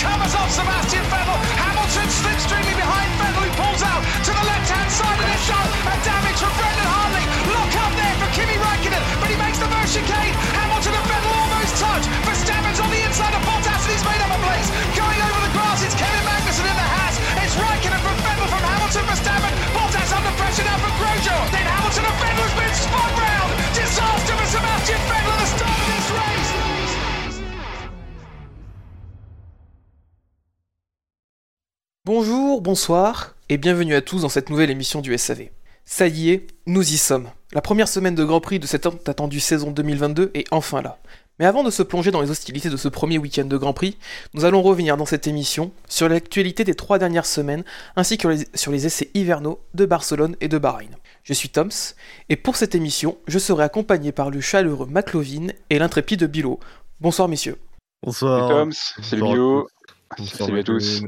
[0.00, 1.36] covers off Sebastian Vettel.
[1.60, 5.68] Hamilton slipstreaming behind Vettel, who pulls out to the left-hand side of the shot.
[5.92, 7.24] A damage from Brendan Hartley.
[7.52, 10.32] Look up there for Kimi Raikkonen, but he makes the first chicane.
[10.56, 12.04] Hamilton and Vettel almost touch.
[12.24, 14.68] Verstappen's on the inside of Bottas, and he's made up a place.
[14.96, 17.14] Going over the grass, it's Kevin Magnussen in the Haas.
[17.44, 19.52] It's Raikkonen from Vettel from Hamilton, Verstappen.
[19.76, 21.44] Bottas under pressure now from Grosjean.
[21.52, 23.59] Then Hamilton and Vettel has been spun round.
[32.12, 35.50] Bonjour, bonsoir et bienvenue à tous dans cette nouvelle émission du SAV.
[35.84, 37.30] Ça y est, nous y sommes.
[37.52, 40.98] La première semaine de Grand Prix de cette attendue saison 2022 est enfin là.
[41.38, 43.96] Mais avant de se plonger dans les hostilités de ce premier week-end de Grand Prix,
[44.34, 47.62] nous allons revenir dans cette émission sur l'actualité des trois dernières semaines
[47.94, 50.90] ainsi que sur les essais hivernaux de Barcelone et de Bahreïn.
[51.22, 51.94] Je suis Toms
[52.28, 56.58] et pour cette émission, je serai accompagné par le chaleureux McLovin et l'intrépide Bilo.
[57.00, 57.58] Bonsoir messieurs.
[58.02, 58.48] Bonsoir.
[58.48, 59.20] Salut Tom, salut
[60.18, 61.04] Bonsoir, salut à tous.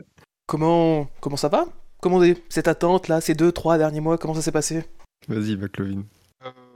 [0.53, 1.65] Comment comment ça va?
[2.03, 4.85] Comment est cette attente là, ces deux trois derniers mois, comment ça s'est passé?
[5.27, 6.03] Vas-y, McLovin.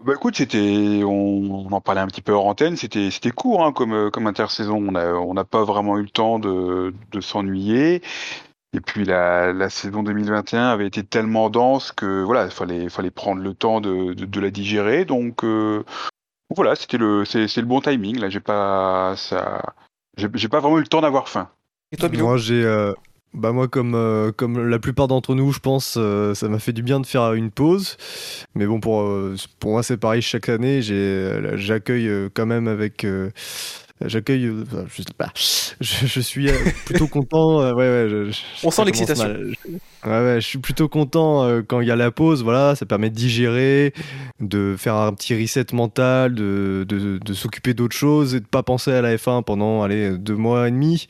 [0.02, 3.66] Bah écoute, c'était, on, on en parlait un petit peu hors antenne, c'était, c'était court
[3.66, 4.76] hein, comme, euh, comme intersaison.
[4.78, 8.00] On a, on n'a pas vraiment eu le temps de, de s'ennuyer.
[8.72, 13.10] Et puis la, la saison 2021 avait été tellement dense que voilà, il fallait, fallait
[13.10, 15.04] prendre le temps de, de, de la digérer.
[15.04, 15.84] Donc euh,
[16.48, 18.20] voilà, c'était le, c'est, c'est le bon timing.
[18.20, 19.60] Là, j'ai pas, ça,
[20.16, 21.50] j'ai, j'ai pas vraiment eu le temps d'avoir faim.
[21.92, 22.64] Et toi Bilo Moi, j'ai.
[22.64, 22.94] euh,
[23.36, 26.72] Bah moi, comme, euh, comme la plupart d'entre nous, je pense, euh, ça m'a fait
[26.72, 27.96] du bien de faire une pause.
[28.54, 30.80] Mais bon, pour, euh, pour moi, c'est pareil chaque année.
[30.90, 33.06] euh, J'accueille quand même avec...
[34.04, 34.52] J'accueille,
[34.94, 35.32] je sais pas,
[35.80, 36.48] je, je suis
[36.84, 37.60] plutôt content.
[37.60, 39.24] ouais, ouais, je- je- On sent l'excitation.
[40.04, 42.42] Ouais, ouais, je suis plutôt content quand il y a la pause.
[42.44, 43.94] Voilà, ça permet de digérer,
[44.40, 48.62] de faire un petit reset mental, de, de, de s'occuper d'autre chose et de pas
[48.62, 51.06] penser à la F1 pendant allez, deux mois et demi.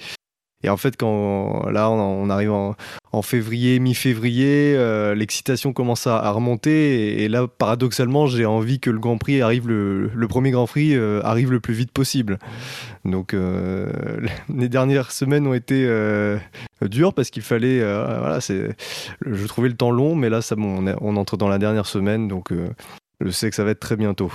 [0.64, 2.74] Et en fait, quand là, on, arrive en,
[3.22, 7.22] février, mi-février, euh, l'excitation commence à, remonter.
[7.22, 11.20] Et, là, paradoxalement, j'ai envie que le Grand Prix arrive, le, premier Grand Prix euh,
[11.24, 12.38] arrive le plus vite possible.
[13.04, 13.90] Donc, euh,
[14.54, 15.86] les dernières semaines ont été
[16.82, 18.76] dures parce qu'il fallait, voilà, c'est,
[19.24, 22.28] je trouvais le temps long, mais là, ça, bon, on, entre dans la dernière semaine,
[22.28, 22.52] donc
[23.20, 24.32] je sais que ça va être très bientôt.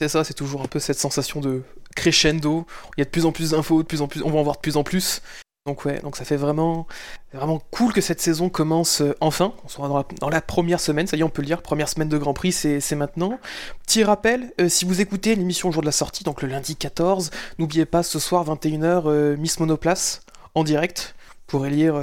[0.00, 1.62] C'est ça, c'est toujours un peu cette sensation de
[1.96, 2.66] crescendo.
[2.96, 4.44] Il y a de plus en plus d'infos, de plus en plus, on va en
[4.44, 5.22] voir de plus en plus.
[5.68, 6.86] Donc ouais, donc ça fait vraiment,
[7.34, 9.52] vraiment cool que cette saison commence euh, enfin.
[9.66, 11.60] On sera dans la, dans la première semaine, ça y est, on peut le dire.
[11.60, 13.38] Première semaine de Grand Prix, c'est maintenant.
[13.84, 16.74] Petit rappel, euh, si vous écoutez l'émission au jour de la sortie, donc le lundi
[16.74, 20.22] 14, n'oubliez pas ce soir 21h euh, Miss Monoplace
[20.54, 21.14] en direct.
[21.28, 22.00] Vous pourrez lire,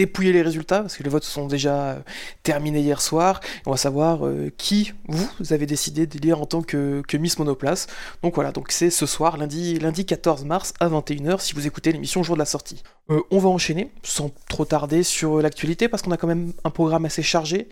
[0.00, 1.98] dépouiller les résultats parce que les votes sont déjà euh,
[2.42, 3.40] terminés hier soir.
[3.66, 7.86] On va savoir euh, qui vous avez décidé d'élire en tant que, Miss Monoplace.
[8.22, 11.92] Donc voilà, donc c'est ce soir, lundi, lundi 14 mars à 21h, si vous écoutez
[11.92, 12.82] l'émission jour de la sortie.
[13.10, 16.70] Euh, on va enchaîner, sans trop tarder, sur l'actualité, parce qu'on a quand même un
[16.70, 17.68] programme assez chargé.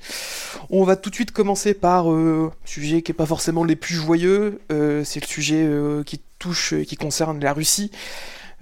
[0.68, 3.94] On va tout de suite commencer par un sujet qui n'est pas forcément les plus
[3.94, 5.66] joyeux, c'est le sujet
[6.04, 7.90] qui touche, qui concerne la Russie.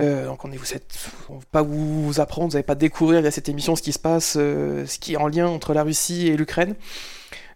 [0.01, 3.77] Euh, donc on est, vous pas vous apprendre, vous n'allez pas découvrir via cette émission
[3.77, 6.75] ce qui se passe, euh, ce qui est en lien entre la Russie et l'Ukraine.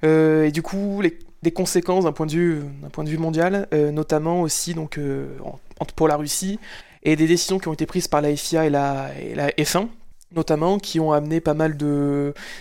[0.05, 1.03] Euh, et du coup,
[1.43, 4.75] des conséquences d'un point de vue, mondial, notamment aussi
[5.97, 6.59] pour la Russie,
[7.03, 9.89] et des décisions qui ont été prises par la FIA et la, et la F1,
[10.35, 11.77] notamment, qui ont amené pas mal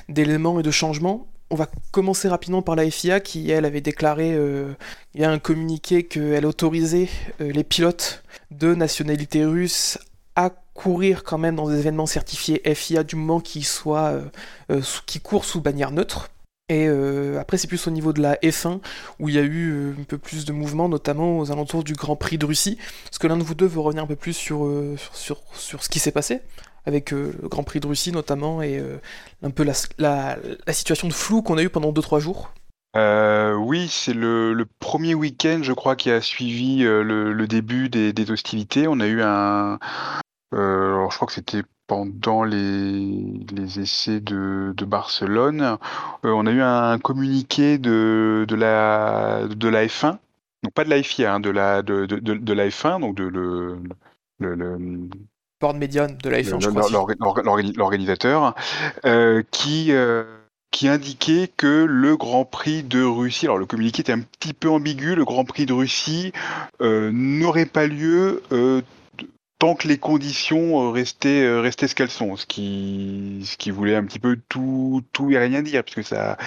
[0.07, 1.27] d'éléments et de changements.
[1.51, 4.73] On va commencer rapidement par la FIA qui, elle, avait déclaré, euh,
[5.15, 7.09] il y a un communiqué qu'elle autorisait
[7.41, 9.97] euh, les pilotes de nationalité russe
[10.35, 14.21] à courir quand même dans des événements certifiés FIA du moment qu'ils soient,
[14.69, 16.29] euh, qui courent sous bannière neutre.
[16.71, 16.87] Et
[17.39, 18.79] après, c'est plus au niveau de la F1
[19.17, 22.15] où il y a eu un peu plus de mouvements, notamment aux alentours du Grand
[22.15, 22.77] Prix de Russie.
[23.11, 24.67] Est-ce que l'un de vous deux veut revenir un peu plus sur
[25.15, 26.41] ce qui s'est passé
[26.85, 28.97] avec euh, le Grand Prix de Russie notamment et euh,
[29.43, 32.51] un peu la, la, situation de flou qu'on a eu pendant 2-3 jours
[32.95, 38.87] Euh, oui, c'est le, premier week-end, je crois, qui a suivi le, début des, hostilités.
[38.87, 39.79] On a eu un,
[40.51, 45.77] alors je crois que c'était pendant les, essais de, Barcelone.
[46.23, 50.17] On a eu un communiqué de, de la, de la F1,
[50.63, 53.79] donc pas de la FIA, hein, de la, de, de, la F1, donc de le,
[54.39, 55.09] le,
[55.59, 56.89] board de la F1, je le- crois.
[56.89, 58.55] l'or- l'or- l'or- l'organisateur,
[59.05, 60.23] euh, qui, euh,
[60.71, 64.69] qui indiquait que le Grand Prix de Russie, alors le communiqué était un petit peu
[64.69, 66.31] ambigu, le Grand Prix de Russie
[66.81, 68.43] euh, n'aurait pas lieu
[69.59, 74.05] tant que les conditions restaient, restaient ce qu'elles sont, ce qui, ce qui voulait un
[74.05, 76.37] petit peu tout, tout et rien dire, puisque ça,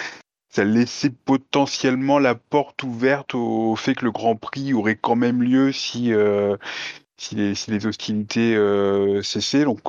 [0.49, 5.43] ça laissait potentiellement la porte ouverte au fait que le Grand Prix aurait quand même
[5.43, 6.57] lieu si, euh,
[7.23, 8.57] si les, hostilités
[9.23, 9.65] cessaient.
[9.65, 9.81] Donc,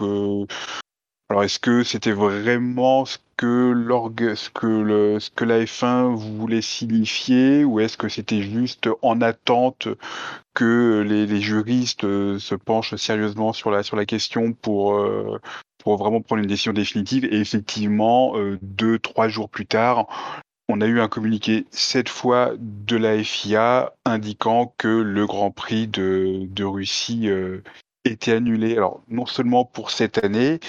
[1.29, 6.15] alors est-ce que c'était vraiment ce que l'orgue, ce que le, ce que la F1
[6.15, 9.87] voulait signifier, ou est-ce que c'était juste en attente
[10.53, 14.93] que les, juristes se penchent sérieusement sur la sur la question pour
[15.83, 17.25] pour vraiment prendre une décision définitive?
[17.25, 20.07] Et effectivement, euh, deux, trois jours plus tard,
[20.73, 25.87] on a eu un communiqué cette fois de la FIA indiquant que le Grand Prix
[25.87, 27.61] de, Russie euh,
[28.05, 28.75] était annulé.
[28.75, 30.59] Alors non seulement pour cette année,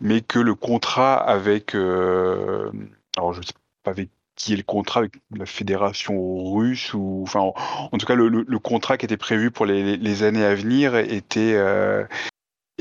[0.00, 2.72] mais que le contrat avec, euh,
[3.16, 3.52] alors je sais
[3.84, 7.52] pas avec qui est le contrat avec la fédération russe ou enfin
[7.92, 11.54] en, tout cas le, contrat qui était prévu pour les, les années à venir était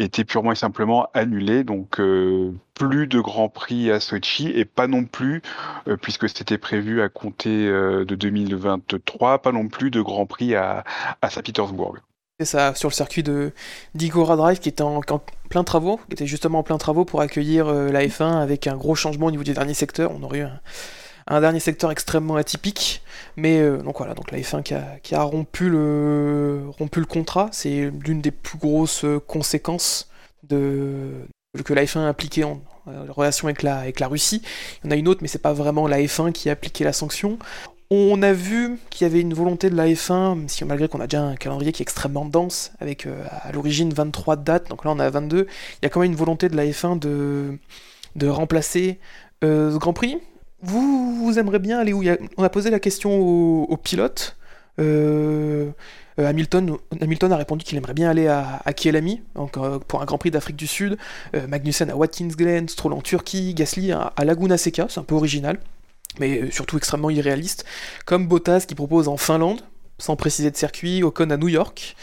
[0.02, 1.64] était purement et simplement annulé.
[1.64, 5.42] Donc euh, plus de Grand Prix à Sochi et pas non plus,
[5.88, 10.56] euh, puisque c'était prévu à compter euh, de 2023, pas non plus de Grand Prix
[10.56, 10.84] à,
[11.30, 11.98] Saint-Pétersbourg.
[12.40, 13.52] C'est ça, sur le circuit de
[13.94, 15.02] d'Igora Drive qui était en,
[15.50, 18.96] plein travaux, qui était justement en plein travaux pour accueillir la F1 avec un gros
[18.96, 20.12] changement au niveau du dernier secteur.
[20.12, 20.60] On aurait eu un,
[21.28, 23.02] un dernier secteur extrêmement atypique.
[23.38, 24.64] Mais euh, donc voilà, donc la F1
[25.02, 26.72] qui a, rompu, le,
[27.08, 30.10] contrat, c'est l'une des plus grosses conséquences
[30.44, 31.28] de,
[31.64, 34.42] que la F1 a appliqué en, euh, relation avec la, Russie.
[34.84, 36.84] Il y en a une autre, mais c'est pas vraiment la F1 qui a appliqué
[36.84, 37.38] la sanction.
[37.90, 41.08] On a vu qu'il y avait une volonté de la F1, si, malgré qu'on a
[41.08, 44.92] déjà un calendrier qui est extrêmement dense, avec euh, à l'origine 23 dates, donc là
[44.92, 47.58] on a 22, il y a quand même une volonté de la F1 de,
[48.16, 49.00] de remplacer
[49.44, 50.20] ce Grand Prix,
[50.64, 52.04] vous, aimeriez bien aller où
[52.38, 54.36] On a posé la question au, pilote.
[54.80, 55.70] Euh,
[56.20, 60.06] euh, Hamilton, Hamilton a répondu qu'il aimerait bien aller à, à Kielami euh, pour un
[60.06, 60.98] Grand Prix d'Afrique du Sud,
[61.48, 65.60] Magnussen à Watkins Glen, Stroll en Turquie, Gasly à, Laguna Seca, c'est un peu original,
[66.20, 67.66] mais surtout extrêmement irréaliste,
[68.06, 69.62] comme Bottas qui propose en Finlande,
[69.98, 71.96] sans préciser de circuit, Ocon à New York.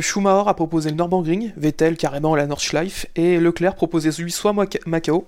[0.00, 4.54] Schumacher a proposé le Nürburgring, Vettel carrément la Nordschleife, et Leclerc proposait lui soit
[4.86, 5.26] Macao,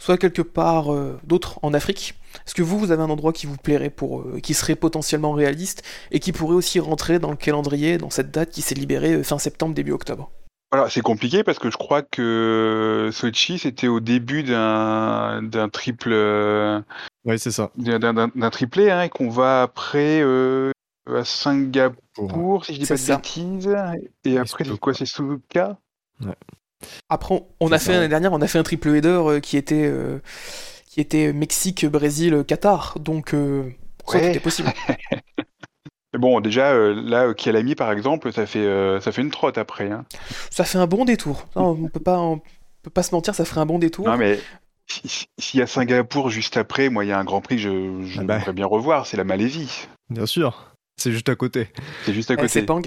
[0.00, 2.14] soit quelque part euh, d'autre en Afrique.
[2.46, 5.32] Est-ce que vous, vous avez un endroit qui vous plairait, pour, euh, qui serait potentiellement
[5.32, 9.12] réaliste et qui pourrait aussi rentrer dans le calendrier, dans cette date qui s'est libérée
[9.12, 10.32] euh, fin septembre, début octobre?
[10.72, 16.14] Voilà, c'est compliqué parce que je crois que Sochi, c'était au début d'un triple.
[17.24, 17.72] oui, c'est ça.
[17.76, 23.76] D'un triplé, hein, et qu'on va après à Singapour, si je dis pas de bêtises.
[24.24, 25.76] Et après, c'est quoi C'est Suzuka?
[26.24, 26.36] Ouais.
[27.08, 29.86] Après, on, a fait l'année dernière, on a fait un triple header euh, qui était
[29.86, 30.18] euh,
[30.86, 32.98] qui était Mexique, Brésil, Qatar.
[32.98, 33.70] Donc, euh,
[34.06, 34.72] ça c'était possible.
[36.12, 38.66] Mais bon, déjà, là, Kialami, par exemple, ça fait,
[39.00, 39.92] ça fait une trotte après.
[39.92, 40.04] Hein.
[40.50, 41.46] Ça fait un bon détour.
[41.54, 42.40] on peut pas, on
[42.82, 44.08] peut pas se mentir, ça ferait un bon détour.
[44.08, 44.40] Non, mais
[44.88, 48.20] s'il y a Singapour juste après, moi, il y a un Grand Prix je, je
[48.20, 48.52] ah bah.
[48.52, 49.86] bien revoir, c'est la Malaisie.
[50.08, 51.68] Bien sûr, c'est juste à côté.
[52.04, 52.48] C'est juste à côté.
[52.48, 52.82] C'est Pang.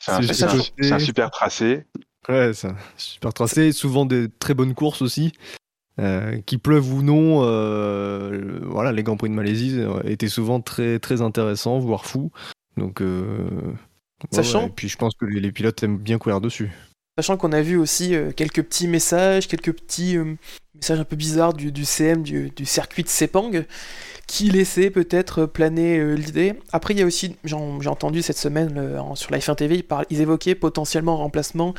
[0.00, 1.84] C'est un, super tracé.
[2.28, 3.72] Ouais, c'est super tracé.
[3.72, 5.32] Souvent des très bonnes courses aussi.
[5.98, 10.60] Euh, qu'il pleuve ou non, euh, voilà, les Grands Prix de Malaisie euh, étaient souvent
[10.60, 12.32] très, très intéressants, voire fous.
[12.78, 13.02] Donc,
[14.30, 14.68] Sachant...
[14.68, 16.70] et puis je pense que les, pilotes aiment bien courir dessus.
[17.18, 20.16] Sachant qu'on a vu aussi quelques petits messages, quelques petits
[20.74, 23.50] messages un peu bizarres du, du CM, du, du, circuit de Sepang,
[24.26, 26.54] qui laissait peut-être planer euh, l'idée.
[26.72, 30.54] Après, il y a aussi, j'ai entendu cette semaine sur la F1 TV, ils, évoquaient
[30.54, 31.74] potentiellement en remplacement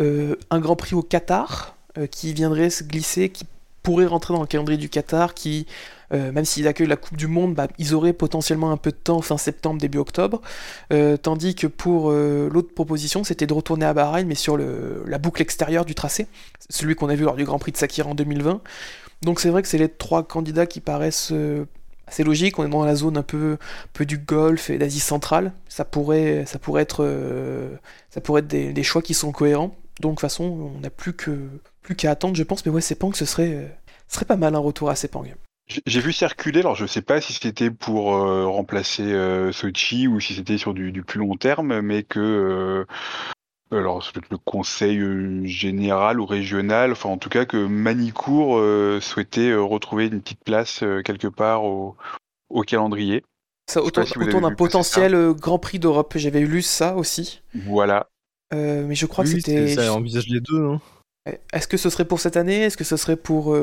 [0.00, 3.44] euh, un Grand Prix au Qatar euh, qui viendrait se glisser, qui
[3.82, 5.66] pourrait rentrer dans le calendrier du Qatar, qui,
[6.10, 9.20] même s'ils accueillent la Coupe du Monde, bah, ils auraient potentiellement un peu de temps
[9.20, 10.40] fin septembre, début octobre.
[11.20, 15.84] tandis que pour l'autre proposition, c'était de retourner à Bahreïn, mais sur la boucle extérieure
[15.84, 16.28] du tracé,
[16.70, 18.62] celui qu'on a vu lors du Grand Prix de Sakir en 2020.
[19.24, 21.32] Donc c'est vrai que c'est les trois candidats qui paraissent
[22.08, 23.58] c'est logique, on est dans la zone un peu,
[24.00, 25.52] du Golfe et d'Asie centrale.
[25.68, 27.76] Ça pourrait, ça pourrait être, euh,
[28.10, 29.74] ça pourrait être des, choix qui sont cohérents.
[30.00, 31.48] Donc de toute façon, on n'a plus que
[31.82, 32.64] plus qu'à attendre, je pense.
[32.66, 33.66] Mais ouais, Sepang, ce serait, euh,
[34.08, 35.24] serait pas mal un retour à Sepang.
[35.86, 39.14] J'ai vu circuler, alors je sais pas si c'était pour euh, remplacer
[39.50, 42.86] Sochi ou si c'était sur du, plus long terme, mais que
[43.70, 49.00] alors peut-être le conseil euh, général ou régional, enfin en tout cas que Manicourt euh,
[49.00, 51.96] souhaitait euh, retrouver une petite place quelque part au,
[52.66, 53.24] calendrier.
[53.70, 54.04] Ça autour,
[54.40, 57.42] d'un potentiel Grand Prix d'Europe, j'avais lu ça aussi.
[57.54, 58.08] Voilà.
[58.52, 59.74] mais je crois que c'était.
[59.74, 60.66] Ça envisage les deux.
[60.66, 60.80] Hein.
[61.54, 62.62] Est-ce que ce serait pour cette année?
[62.64, 63.56] Est-ce que ce serait pour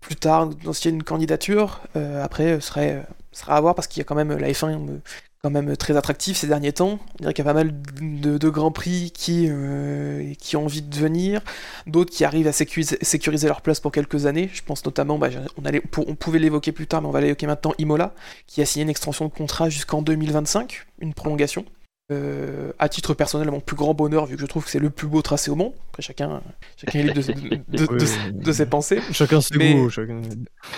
[0.00, 1.80] plus tard, dans une candidature?
[1.94, 5.00] Après, ce serait, serait à voir parce qu'il y a quand même la F1
[5.42, 7.00] quand même très attractif ces derniers temps.
[7.14, 10.82] On dirait qu'il y a pas mal de, grands prix qui, euh, qui ont envie
[10.82, 11.40] de venir,
[11.88, 14.48] d'autres qui arrivent à sécuriser, leur place pour quelques années.
[14.52, 15.30] Je pense notamment, bah,
[15.60, 18.14] on, allait, on pouvait l'évoquer plus tard, mais on va l'évoquer maintenant, Imola,
[18.46, 21.64] qui a signé une extension de contrat jusqu'en 2025, une prolongation.
[22.12, 24.90] Euh, à titre personnel, mon plus grand bonheur, vu que je trouve que c'est le
[24.90, 25.72] plus beau tracé au monde.
[25.90, 26.40] Après, chacun,
[26.76, 27.32] chacun est libre de,
[27.78, 29.00] de, de, de ses pensées.
[29.10, 29.90] Chacun ses Mais- goûts.
[29.90, 30.20] Chacun...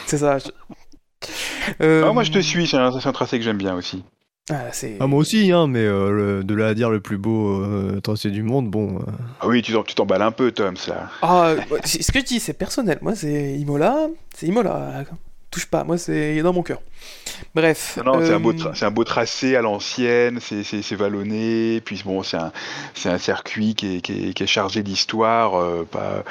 [0.07, 0.39] C'est ça.
[0.39, 0.49] je-
[1.83, 4.05] Euh, Ah, moi, je te suis, c'est un, c'est un tracé que j'aime bien aussi.
[4.51, 7.19] Ah, c'est- Ah, moi aussi, hein, mais euh, le- de là à dire le plus
[7.19, 8.99] beau euh, tracé du monde, bon.
[8.99, 9.03] euh,
[9.41, 11.09] Ah oui, tu t'en- tu t'emballes un peu, Tom, là.
[11.23, 12.99] Ah, ce que je dis, c'est personnel.
[13.03, 15.05] Moi, c'est Imola, c'est Imola.
[15.51, 16.81] Touche pas, moi, c'est dans mon cœur.
[17.55, 17.97] Bref.
[18.05, 20.83] Non, non, c'est un, beau euh, tra- c'est un beau tracé à l'ancienne, c'est- c'est
[20.83, 22.51] c'est vallonné, puis bon, c'est un,
[22.95, 26.25] c'est un circuit qui est, qui est- qui est chargé d'histoire, euh, pas,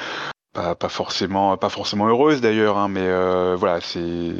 [0.53, 4.31] pas, pas, forcément, pas forcément heureuse d'ailleurs, hein, mais euh, voilà, c'est.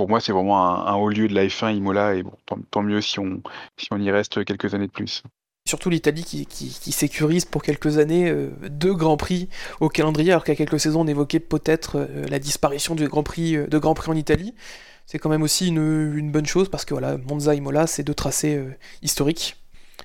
[0.00, 2.32] Pour moi, c'est vraiment un, haut lieu de la F1 Imola, et bon,
[2.70, 3.42] tant, mieux si on,
[3.76, 5.22] si on y reste quelques années de plus.
[5.68, 10.44] Surtout l'Italie qui, qui- sécurise pour quelques années euh, deux grands prix au calendrier, alors
[10.48, 13.92] a quelques saisons on évoquait peut-être euh, la disparition du Grand Prix, euh, de Grand
[13.92, 14.54] Prix en Italie.
[15.04, 18.02] C'est quand même aussi une, une bonne chose parce que voilà, Monza et Mola, c'est
[18.02, 18.58] deux tracés
[19.02, 19.58] historiques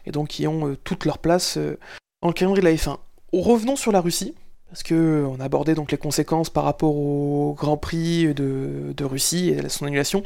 [0.05, 2.97] et donc qui ont toute leur place le calendrier de la F1.
[3.31, 4.35] Revenons sur la Russie.
[4.75, 9.65] Parce que on abordait donc les conséquences par rapport au Grand Prix de, Russie et
[9.65, 10.21] à son annulation.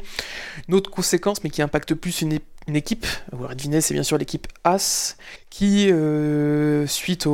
[0.66, 2.40] Une autre conséquence, mais qui impacte plus une,
[2.74, 5.16] équipe, vous l'aurez deviné, c'est bien sûr l'équipe As,
[5.50, 7.28] qui, euh, suite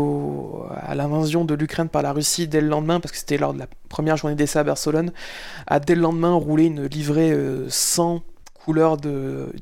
[0.79, 3.61] à l'invasion de l'Ukraine par la Russie dès le lendemain, parce que c'était lors de
[3.61, 5.11] la première journée d'essai à Barcelone,
[5.67, 8.21] a dès le lendemain roulé une livrée euh, sans
[8.67, 9.53] couleur de,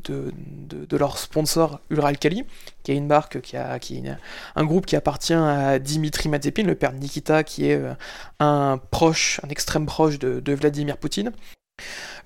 [0.90, 2.44] leur sponsor Uralkali,
[2.82, 4.16] qui est une marque, qui, a, est
[4.56, 7.92] un groupe qui appartient à Dimitri Mazepin, le père de Nikita, qui est euh,
[8.40, 11.32] un proche, un extrême proche de Vladimir Poutine.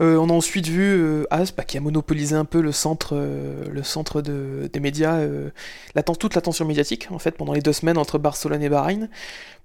[0.00, 1.26] Euh, on a ensuite vu euh,
[1.56, 5.50] bah, qui a monopolisé un peu le centre, euh, des médias, euh,
[5.94, 9.08] l'atten- toute l'attention médiatique, pendant les deux semaines entre Barcelone et Bahreïn,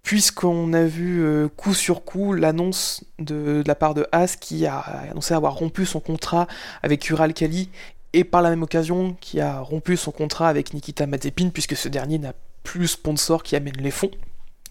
[0.02, 1.24] puisqu'on a vu
[1.56, 6.00] coup sur coup l'annonce de, la part de As qui a annoncé avoir rompu son
[6.00, 6.48] contrat
[6.82, 7.70] avec Ural Kali,
[8.14, 11.90] et par la même occasion qui a rompu son contrat avec Nikita Mazepin, puisque ce
[11.90, 14.12] dernier n'a plus sponsor qui amène les fonds.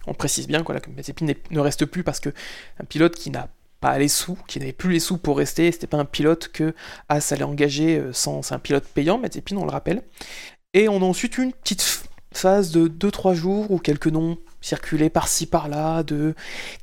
[0.07, 2.31] On précise bien que Mazepin ne reste plus parce que
[2.81, 3.49] un pilote qui n'a
[3.83, 6.73] pas les sous, qui n'avait plus les sous pour rester, c'était pas un pilote que
[7.09, 10.03] As allait engager euh, sans, c'est un pilote payant, Mazepin on le rappelle.
[10.73, 15.47] Et on a ensuite une petite phase de 2-3 jours où quelques noms circulaient par-ci
[15.47, 16.35] par-là de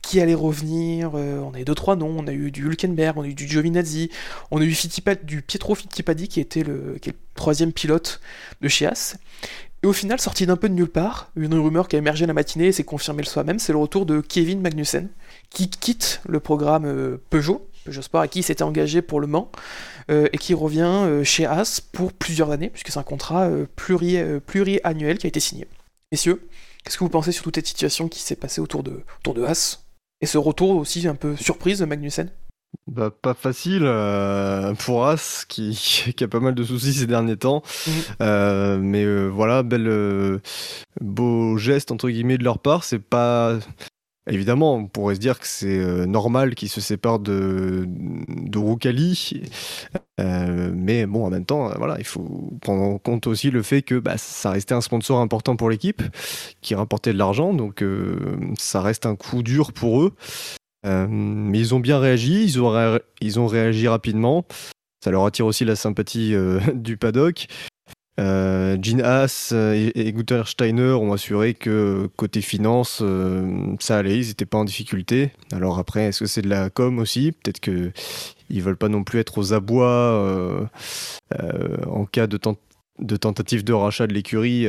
[0.01, 1.12] qui allait revenir.
[1.15, 3.48] euh, on a eu 2-3 noms, on a eu du Hülkenberg, on a eu du
[3.48, 4.12] Giovinazzi,
[4.51, 4.75] on a eu
[5.24, 6.98] du Pietro Fittipaldi qui était le
[7.34, 8.20] troisième pilote
[8.62, 9.18] de chez As.
[9.82, 12.34] Et au final, sorti d'un peu de nulle part, une rumeur qui a émergé la
[12.34, 15.08] matinée et s'est confirmée le soir même, c'est le retour de Kevin Magnussen,
[15.50, 19.51] qui quitte le programme euh, Peugeot, Peugeot Sport, et qui s'était engagé pour le Mans,
[20.10, 24.18] euh, et qui revient euh, chez As pour plusieurs années, puisque c'est un contrat pluri,
[24.46, 25.68] pluriannuel qui a été signé.
[26.12, 26.48] Messieurs,
[26.84, 29.44] qu'est-ce que vous pensez sur toute cette situation qui s'est passée autour de, autour de
[29.44, 29.84] As
[30.22, 32.29] Et ce retour aussi un peu surprise de Magnussen?
[32.88, 37.38] Bah, pas facile euh, pour As qui, qui a pas mal de soucis ces derniers
[37.38, 37.62] temps.
[37.88, 37.94] Mhm.
[38.22, 40.41] Euh, mais euh, voilà, bel
[41.01, 42.84] beau geste entre guillemets de leur part.
[42.84, 43.60] C'est pas
[44.29, 47.88] évidemment, on pourrait se dire que c'est euh, normal qu'ils se séparent de
[48.55, 49.43] Roukali.
[50.19, 53.62] Euh, mais bon, en même temps, euh, voilà, il faut prendre en compte aussi le
[53.62, 56.01] fait que bah, ça restait un sponsor important pour l'équipe
[56.62, 57.83] qui rapportait de l'argent, donc
[58.57, 60.13] ça reste un coup dur pour eux.
[60.83, 64.45] Mais ils ont bien réagi, ils ont, réagi rapidement.
[65.03, 66.33] Ça leur attire aussi la sympathie
[66.74, 67.48] du paddock.
[68.20, 70.14] Euh, Gene Haas euh, et, et
[70.46, 75.32] Steiner ont assuré que côté finance, euh, ça allait, ils n'étaient pas en difficulté.
[75.54, 77.32] Alors après, est-ce que c'est de la com aussi?
[77.32, 77.92] Peut-être que
[78.50, 80.66] ils veulent pas non plus être aux abois euh,
[81.88, 82.60] en cas de, tent-
[83.00, 84.68] de tentative de rachat de l'écurie,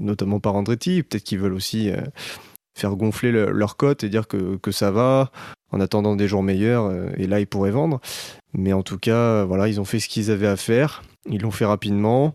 [0.00, 1.02] notamment par Andretti.
[1.02, 1.90] Peut-être qu'ils veulent aussi
[2.76, 5.30] faire gonfler le- leur cote et dire que, que ça va
[5.70, 8.00] en attendant des jours meilleurs et là ils pourraient vendre.
[8.52, 11.02] Mais en tout cas, voilà, ils ont fait ce qu'ils avaient à faire.
[11.30, 12.34] Ils l'ont fait rapidement.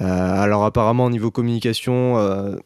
[0.00, 2.56] Euh, alors apparemment au niveau communication, euh,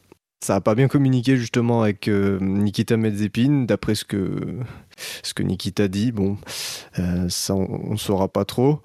[0.45, 4.59] ça a pas bien communiqué justement avec euh, Nikita Medzepin, d'après ce que
[5.23, 6.13] ce que Nikita dit.
[6.13, 6.39] Bon,
[7.29, 8.81] ça on, on saura pas trop,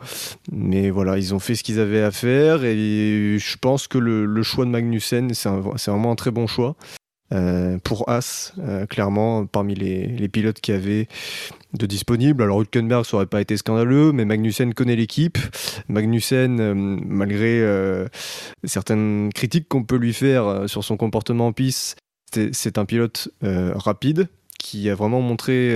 [0.52, 4.25] mais voilà, ils ont fait ce qu'ils avaient à faire et je pense que le,
[4.25, 6.75] le choix de Magnussen, c'est vraiment un très bon choix.
[7.34, 11.08] Euh, pour As, euh, clairement, parmi les, pilotes qui avaient
[11.74, 12.44] de disponibles.
[12.44, 15.38] Alors Hülkenberg, ça aurait pas été scandaleux, mais Magnussen connaît l'équipe.
[15.89, 17.65] Magnussen, euh, malgré
[18.63, 21.98] certaines critiques qu'on peut lui faire sur son comportement en piste,
[22.32, 24.27] c'est- un pilote rapide
[24.60, 25.75] qui a vraiment montré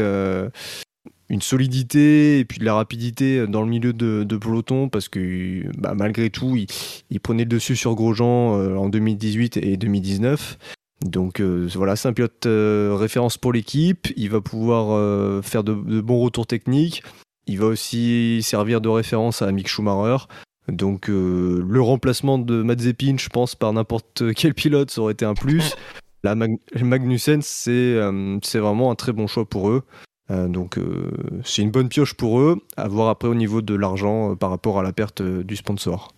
[1.29, 5.93] une solidité et puis de la rapidité dans le milieu de, peloton parce que bah,
[5.95, 6.57] malgré tout,
[7.09, 10.57] il, prenait le dessus sur Grosjean en 2018 et 2019.
[11.05, 14.07] Donc euh, voilà, c'est un pilote euh, référence pour l'équipe.
[14.17, 17.03] Il va pouvoir euh, faire de, de bons retours techniques.
[17.47, 20.25] Il va aussi servir de référence à Mick Schumacher.
[20.67, 25.33] Donc le remplacement de Mazepin, je pense, par n'importe quel pilote, ça aurait été un
[25.33, 25.75] plus.
[26.23, 29.81] La Magnussen, c'est vraiment un très bon choix pour eux.
[30.29, 30.77] donc
[31.43, 34.77] c'est une bonne pioche pour eux, à voir après au niveau de l'argent par rapport
[34.77, 36.13] à la perte du sponsor.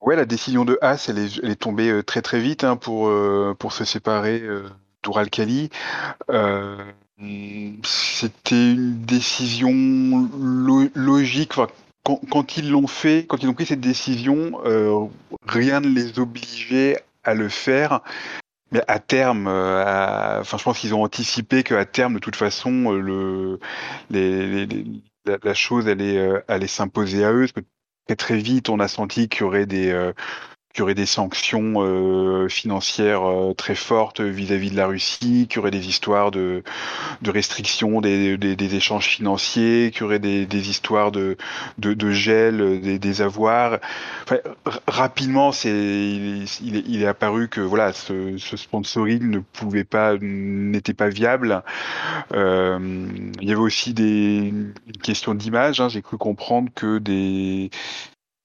[0.00, 3.54] Ouais, la décision de Haas, elle est, tombée euh, très très vite hein, pour, euh,
[3.58, 4.68] pour se séparer euh,
[5.02, 5.70] d'Uralkali.
[7.82, 9.72] C'était une décision
[10.94, 11.54] logique.
[12.04, 14.60] quand, ils l'ont fait, quand ils ont pris cette décision,
[15.46, 18.00] rien ne les obligeait à le faire.
[18.70, 23.58] Mais à terme, enfin, je pense qu'ils ont anticipé qu'à terme, de toute façon, le,
[24.10, 27.48] la, chose allait, allait s'imposer à eux
[28.16, 30.12] très vite, on a senti qu'il y aurait des, euh,
[30.78, 35.56] qu'il y aurait des sanctions euh, financières euh, très fortes vis-à-vis de la Russie, qu'il
[35.56, 36.62] y aurait des histoires de,
[37.20, 41.36] de restrictions des, des, échanges financiers, qu'il y aurait des, des histoires de,
[41.78, 43.80] de, de gel des, des avoirs.
[44.22, 44.36] Enfin,
[44.86, 50.94] rapidement, c'est, il, il, est apparu que voilà, ce, ce sponsoring ne pouvait pas, n'était
[50.94, 51.64] pas viable.
[52.34, 52.78] Euh,
[53.40, 54.52] il y avait aussi des
[54.86, 55.80] une question d'image.
[55.80, 57.70] Hein, J'ai cru comprendre que des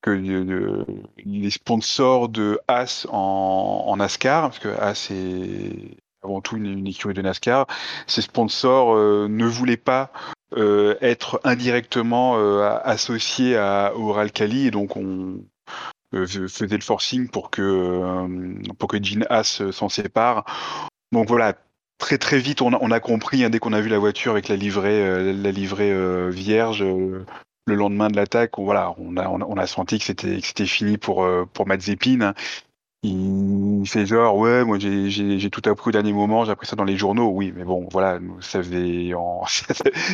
[0.04, 0.86] que
[1.26, 7.14] les sponsors de As en, en, NASCAR, parce que As est avant tout une, écurie
[7.14, 7.68] de NASCAR,
[8.06, 10.12] ces sponsors euh, ne voulaient pas
[10.58, 15.40] euh, être indirectement euh, associés à, au Ralcali, et donc on
[16.14, 20.46] faisait le forcing pour que pour que Jean As s'en sépare.
[21.12, 21.56] Donc voilà,
[21.98, 24.34] très très vite on a, on a compris hein, dès qu'on a vu la voiture
[24.34, 26.86] avec la livrée la livrée vierge
[27.66, 31.24] le lendemain de l'attaque, voilà, on a, on a senti que c'était, c'était fini pour,
[31.24, 31.66] euh, pour.
[33.06, 36.78] Il fait genre, ouais, moi j'ai, j'ai, tout appris au dernier moment, j'ai appris ça
[36.78, 37.30] dans les journaux.
[37.30, 39.12] Oui, mais bon, voilà, ça faisait,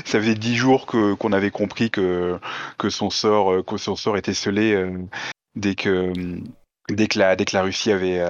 [0.05, 2.39] ça faisait dix jours que, qu'on avait compris que,
[2.77, 5.05] que, son sort, euh, que son sort était scellé euh,
[5.55, 6.11] dès que,
[6.89, 8.23] dès que la, dès que la Russie avait,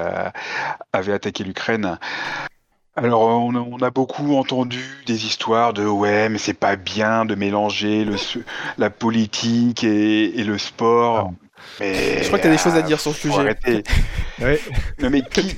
[0.93, 1.97] avait attaqué l'Ukraine.
[3.01, 8.03] Alors, on a, beaucoup entendu des histoires de ouais, mais c'est pas bien de mélanger
[8.03, 8.17] le,
[8.77, 11.31] la politique et, le sport.
[11.79, 13.55] Mais, je crois que tu as des choses à dire sur ce sujet.
[14.41, 14.59] ouais.
[14.99, 15.55] mais qui,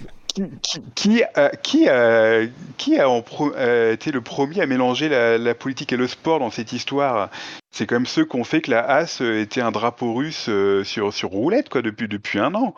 [0.94, 2.46] qui, a, qui, a,
[2.78, 6.74] qui a euh, été le premier à mélanger la, politique et le sport dans cette
[6.74, 7.32] histoire?
[7.72, 10.84] C'est quand même ceux qui ont fait que la Haas était un drapeau russe euh,
[10.84, 12.76] sur, sur roulette quoi, depuis, depuis un an.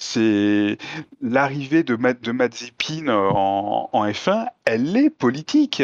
[0.00, 0.78] C'est
[1.20, 5.82] l'arrivée de, Mazepin en, en, F1, elle est politique.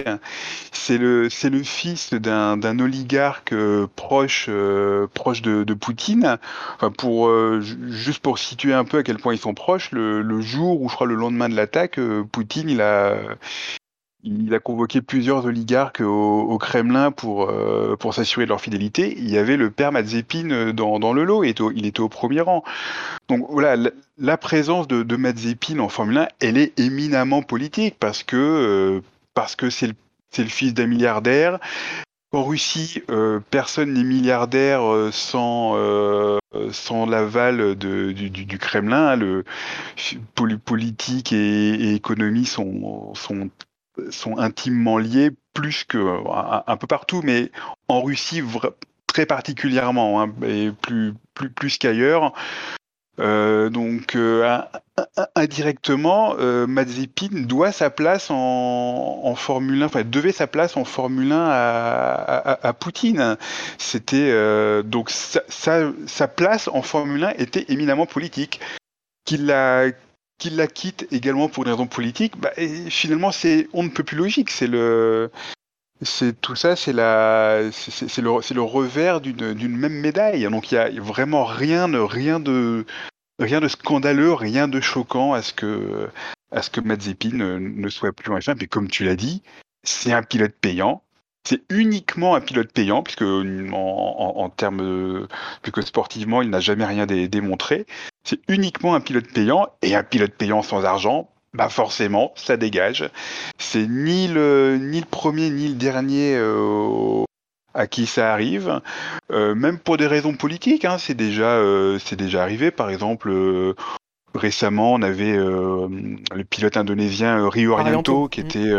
[0.71, 3.55] C'est le, le fils d'un, oligarque
[3.97, 6.39] proche, euh, proche de, de, Poutine.
[6.77, 7.29] Enfin, pour,
[7.61, 10.89] juste pour situer un peu à quel point ils sont proches, le, le jour où
[10.89, 13.17] je crois le lendemain de l'attaque, euh, Poutine, il a,
[14.25, 19.15] il a convoqué plusieurs oligarques au, Kremlin pour, euh, pour s'assurer de leur fidélité.
[19.19, 22.41] Il y avait le père Mazepin dans, dans le lot, et il était au premier
[22.41, 22.65] rang.
[23.29, 28.37] Donc voilà, la, présence de, de en Formule 1, elle est éminemment politique parce que
[28.37, 29.95] euh, c'est le,
[30.39, 31.59] le fils d'un milliardaire.
[32.33, 33.01] En Russie,
[33.51, 34.83] personne n'est milliardaire
[35.13, 35.77] sans,
[36.73, 39.15] sans l'aval du, Kremlin.
[39.15, 39.45] Le
[40.65, 43.51] politique et, économie sont, sont,
[44.11, 45.99] sont intimement liés, plus que
[46.67, 47.51] un, peu partout, mais
[47.89, 48.43] en Russie
[49.07, 52.33] très particulièrement, hein, et plus, plus, plus qu'ailleurs.
[53.21, 54.59] Euh, donc euh,
[55.37, 56.67] indirectement, euh,
[57.47, 62.73] doit sa place en, Formule 1, enfin devait sa place en Formule 1 à, à,
[62.73, 63.37] Poutine.
[63.79, 68.61] C'était euh, donc sa, sa, place en Formule 1 était éminemment politique.
[69.25, 69.87] Qu'il la
[70.39, 74.05] qu'il la quitte également pour des raisons politiques, bah, et finalement c'est on ne peut
[74.05, 74.51] plus logique.
[74.51, 75.31] C'est le
[76.03, 80.45] c'est tout ça, c'est la, c'est le, le, revers d'une même médaille.
[80.51, 82.85] Donc il y a vraiment rien, rien de,
[83.39, 86.09] rien de scandaleux, rien de choquant à ce que,
[86.51, 88.57] à ce que Mazepin ne, soit plus en F1.
[88.61, 89.43] Mais comme tu l'as dit,
[89.85, 91.04] c'est un pilote payant.
[91.47, 95.29] C'est uniquement un pilote payant, puisque en, en, termes,
[95.63, 97.87] puisque sportivement, il n'a jamais rien démontré.
[98.25, 103.09] C'est uniquement un pilote payant, et un pilote payant sans argent, bah forcément, ça dégage.
[103.59, 107.25] C'est ni le, ni le premier ni le dernier euh,
[107.75, 108.81] à qui ça arrive.
[109.31, 112.73] Euh, même pour des raisons politiques, hein, c'est déjà, euh, c'est déjà arrivé.
[112.73, 113.33] Par exemple,
[114.35, 118.47] récemment, on avait le pilote indonésien Rio Arianto, qui mm.
[118.47, 118.73] était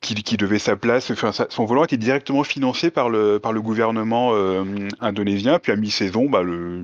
[0.00, 1.12] qui, devait sa place,
[1.50, 4.32] son volant était directement financé par le, par le gouvernement
[5.00, 5.58] indonésien.
[5.58, 6.82] Puis à mi-saison, bah, je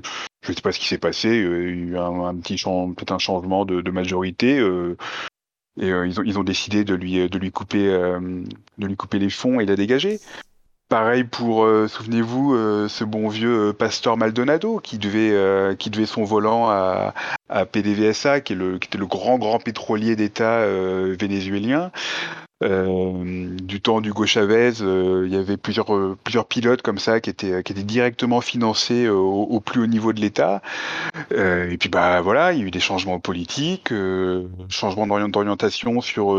[0.49, 1.29] ne sais pas ce qui s'est passé.
[1.29, 4.59] il y a eu un, petit peut-être un changement de, majorité.
[4.59, 4.95] Euh,
[5.79, 8.19] et euh, ils, ont, ils ont décidé de lui, de lui couper, euh,
[8.77, 10.19] de lui couper les fonds et la dégager.
[10.89, 16.05] Pareil pour, euh, souvenez-vous, euh, ce bon vieux euh, Pasteur Maldonado qui devait, qui devait
[16.05, 17.13] son volant à,
[17.49, 21.91] à PDVSA, qui, est le, qui était le grand, grand pétrolier d'État vénézuélien.
[22.61, 25.87] Du temps d'Hugo Chavez, il y avait plusieurs,
[26.23, 30.11] plusieurs pilotes comme ça qui étaient, qui étaient directement financés au, au plus haut niveau
[30.11, 30.61] de l'État.
[31.31, 33.93] et puis bah voilà, il y a eu des changements politiques,
[34.69, 36.35] changements d'orientation sur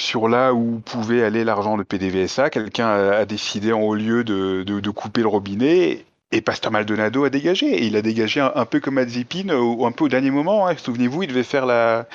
[0.00, 2.50] sur là où pouvait aller l'argent de PDVSA.
[2.50, 7.30] Quelqu'un a, décidé en haut lieu de, de, couper le robinet et Pasteur Maldonado a
[7.30, 7.66] dégagé.
[7.66, 10.66] Et il a dégagé un, peu comme Mazepin, un peu au dernier moment.
[10.66, 10.76] Hein.
[10.76, 12.08] Souvenez-vous, il devait faire la.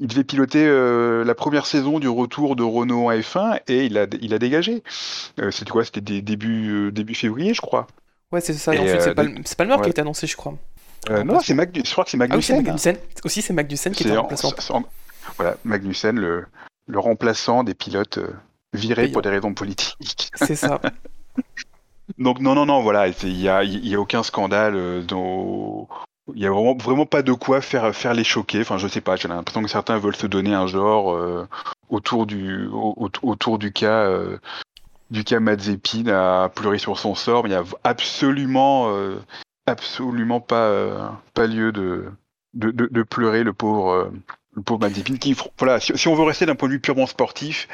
[0.00, 3.96] Il devait piloter euh, la première saison du retour de Renault en F1 et il
[3.96, 4.82] a, il a dégagé.
[5.40, 5.84] Euh, c'était quoi?
[5.84, 7.86] C'était début, euh, début février, je crois.
[8.32, 8.74] Ouais, c'est ça.
[8.74, 10.54] Et, ensuite, c'est pas, le qui a été annoncé, je crois.
[11.24, 12.56] non, c'est je crois que c'est Magnussen.
[12.56, 12.96] Ah oui, Magnussen.
[13.24, 14.82] Aussi, c'est Magnussen qui est en remplaçant.
[15.36, 16.44] Voilà, Magnussen, le,
[16.86, 18.18] le remplaçant des pilotes
[18.72, 20.30] virés pour des raisons politiques.
[20.36, 20.80] C'est ça.
[22.18, 25.88] Donc non, non, non, voilà, il n'y a, y a aucun scandale dont...
[26.32, 28.62] Il n'y a vraiment, vraiment pas de quoi faire, faire les choquer.
[28.62, 31.46] Enfin, je sais pas, j'ai l'impression que certains veulent se donner un genre euh,
[31.90, 34.10] autour, du, autour du cas,
[35.10, 38.90] du cas Mazepin à pleurer sur son sort, mais il n'y a absolument,
[39.66, 42.06] absolument pas, pas lieu de,
[42.54, 44.10] de, de, pleurer le pauvre,
[44.54, 47.68] le pauvre Mazepin, qui, voilà, si, on veut rester d'un point de vue purement sportif,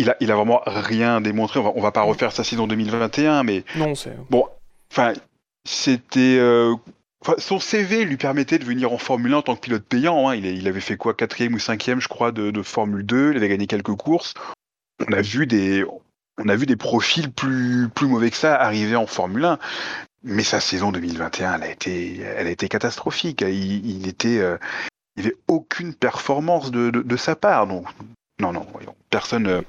[0.00, 1.60] il a, il a vraiment rien démontré.
[1.60, 4.46] On va, va pas refaire sa saison 2021, mais non, c'est bon.
[4.90, 5.12] Enfin,
[5.64, 6.74] c'était euh,
[7.38, 10.28] son CV lui permettait de venir en Formule 1 en tant que pilote payant.
[10.28, 10.36] Hein.
[10.36, 13.32] Il, avait fait quoi, quatrième ou cinquième, je crois, de, Formule 2.
[13.32, 14.34] Il avait gagné quelques courses.
[15.06, 15.84] On a vu des,
[16.38, 19.58] on a vu des profils plus, plus mauvais que ça arriver en Formule 1.
[20.22, 23.42] Mais sa saison 2021, elle a été, elle a été catastrophique.
[23.42, 24.58] Il, il euh,
[25.18, 27.66] avait aucune performance de, de, sa part.
[27.66, 27.86] Donc,
[28.38, 28.66] non, non,
[29.08, 29.62] personne, euh,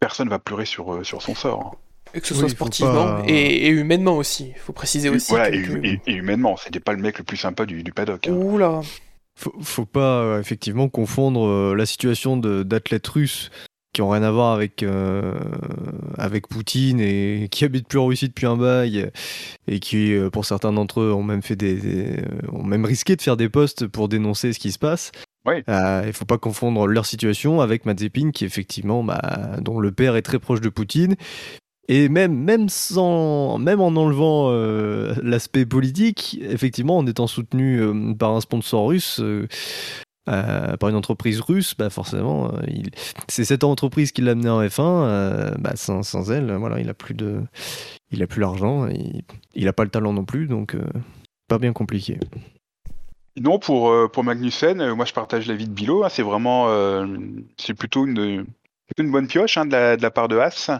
[0.00, 1.78] personne va pleurer sur, euh, sur son sort.
[2.16, 4.52] Et que ce soit sportivement et, humainement aussi.
[4.54, 5.30] Il faut préciser aussi.
[5.30, 8.26] Voilà, et, et, humainement, c'était pas le mec le plus sympa du, du paddock.
[8.26, 8.32] Hein.
[8.32, 8.80] Oula.
[9.38, 13.50] Faut, faut pas euh, effectivement confondre la situation d'athlètes russes
[13.96, 15.32] qui ont rien à voir avec, euh,
[16.18, 19.10] avec Poutine et qui habitent plus en Russie depuis un bail
[19.68, 23.22] et qui, euh, pour certains d'entre eux, ont même, fait des, ont même risqué de
[23.22, 25.12] faire des posts pour dénoncer ce qui se passe.
[25.46, 25.62] Oui.
[25.70, 30.14] Euh, il faut pas confondre leur situation avec Mazepin, qui effectivement, bah, dont le père
[30.16, 31.16] est très proche de Poutine.
[31.88, 37.80] Et même, même, sans, même en enlevant euh, l'aspect politique, effectivement, en étant soutenu
[38.18, 39.20] par un sponsor russe,
[40.28, 42.60] euh, par une entreprise russe, bah forcément, euh,
[43.28, 44.80] c'est cette entreprise qui l'a amené en F1.
[44.80, 47.42] Euh, bah sans, sans, elle, voilà, il a plus de,
[48.10, 49.22] il a plus l'argent, il,
[49.54, 50.76] il a pas le talent non plus, donc
[51.46, 52.18] pas bien compliqué.
[53.40, 56.02] Non, pour pour Magnussen, moi je partage l'avis de Bilo.
[56.02, 56.66] Hein, c'est vraiment,
[57.56, 58.46] c'est plutôt une,
[58.98, 60.70] une bonne pioche hein, de, la, de, la, part de Haas.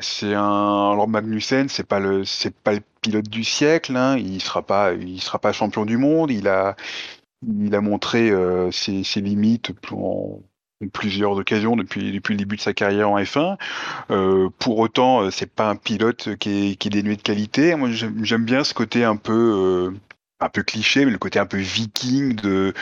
[0.00, 4.16] C'est un alors Magnussen, c'est pas le c'est pas le pilote du siècle, hein.
[4.16, 6.30] il sera pas il sera pas champion du monde.
[6.30, 6.76] Il a
[7.46, 10.40] il a montré euh, ses, ses, limites en,
[10.88, 13.56] plusieurs occasions depuis depuis le début de sa carrière en F1.
[14.10, 17.74] Euh, pour autant, euh, c'est pas un pilote qui est, qui est dénué de qualité.
[17.74, 19.98] Moi, j'aime bien ce côté un peu euh,
[20.40, 22.74] un peu cliché, mais le côté un peu viking de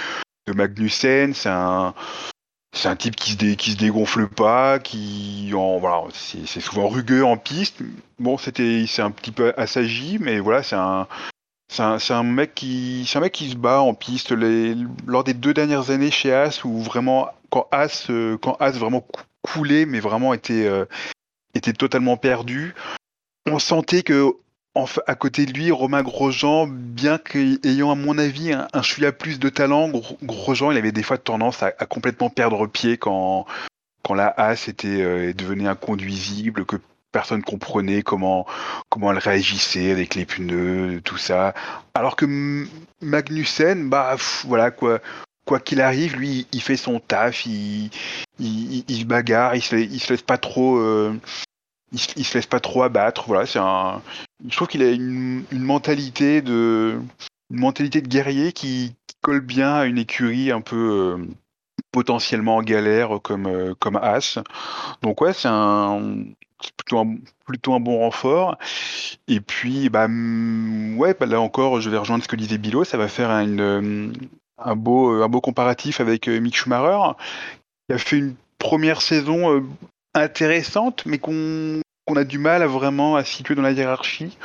[0.46, 1.34] de Magnussen.
[1.34, 1.94] C'est un
[2.72, 6.88] c'est un type qui se, dé, qui se dégonfle pas, qui en, voilà, c'est souvent
[6.88, 7.82] rugueux en piste.
[8.18, 11.08] Bon, c'était c'est un petit peu assagi, mais voilà, c'est un
[11.68, 14.32] c'est un, un, mec qui c'est un mec qui se bat en piste
[15.06, 19.06] lors des deux dernières années chez As où vraiment quand As euh, quand As vraiment
[19.42, 20.84] coulait mais vraiment était euh,
[21.54, 22.74] était totalement perdu.
[23.46, 24.34] On sentait que
[24.74, 29.40] à côté de lui, Romain Grosjean, bien qu'ayant à mon avis un, un chouïa plus
[29.40, 29.90] de talent,
[30.22, 33.46] Grosjean il avait des fois tendance à, complètement perdre pied quand,
[34.02, 36.76] quand la As était euh, devenait inconduisible, que
[37.10, 38.46] personne comprenait comment
[38.88, 41.52] comment elle réagissait avec les pneus, tout ça.
[41.94, 42.66] Alors que
[43.00, 45.00] Magnussen, bah voilà quoi.
[45.46, 47.90] Quoi qu'il arrive, lui, il fait son taf, il,
[48.38, 51.18] il, il se bagarre, il se, se laisse pas trop, euh,
[51.92, 53.24] il, se laisse pas trop abattre.
[53.26, 54.02] Voilà, c'est un,
[54.48, 57.00] je trouve qu'il a une, mentalité de
[57.50, 61.26] une mentalité de guerrier qui, colle bien à une écurie un peu euh,
[61.92, 64.38] potentiellement en galère comme euh, comme As.
[65.02, 66.24] Donc ouais, c'est un
[66.76, 68.56] plutôt un, plutôt un bon renfort.
[69.28, 72.96] Et puis bah ouais, bah là encore, je vais rejoindre ce que disait Bilo, ça
[72.96, 77.14] va faire un beau un beau comparatif avec euh, Mick Schumacher
[77.88, 79.62] qui a fait une première saison euh,
[80.14, 84.36] intéressante, mais qu'on qu'on a du mal à vraiment à situer dans la hiérarchie.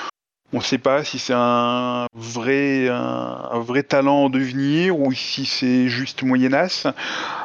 [0.53, 5.45] On ne sait pas si c'est un vrai, un, vrai talent en devenir ou si
[5.45, 6.87] c'est juste moyenasse.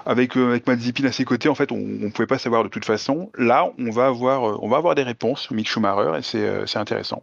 [0.07, 2.85] Avec, euh, avec à ses côtés, en fait, on ne pouvait pas savoir de toute
[2.85, 3.31] façon.
[3.37, 7.23] Là, on va avoir, euh, on va avoir des réponses, Mick Schumacher, et c'est intéressant.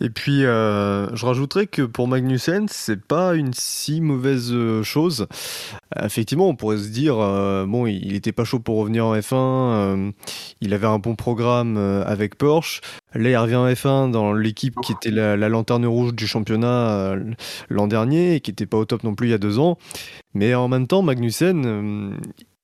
[0.00, 5.28] Et puis, euh, je rajouterais que pour Magnussen, c'est pas une si mauvaise euh, chose.
[6.02, 10.12] Effectivement, on pourrait se dire, euh, bon, il était pas chaud pour revenir en F1,
[10.60, 12.80] il avait un bon programme avec Porsche.
[13.14, 17.14] Là, il revient en F1 dans l'équipe qui était la, la, lanterne rouge du championnat
[17.68, 19.78] l'an dernier et qui était pas au top non plus il y a deux ans.
[20.34, 22.18] Mais en même temps, Magnussen,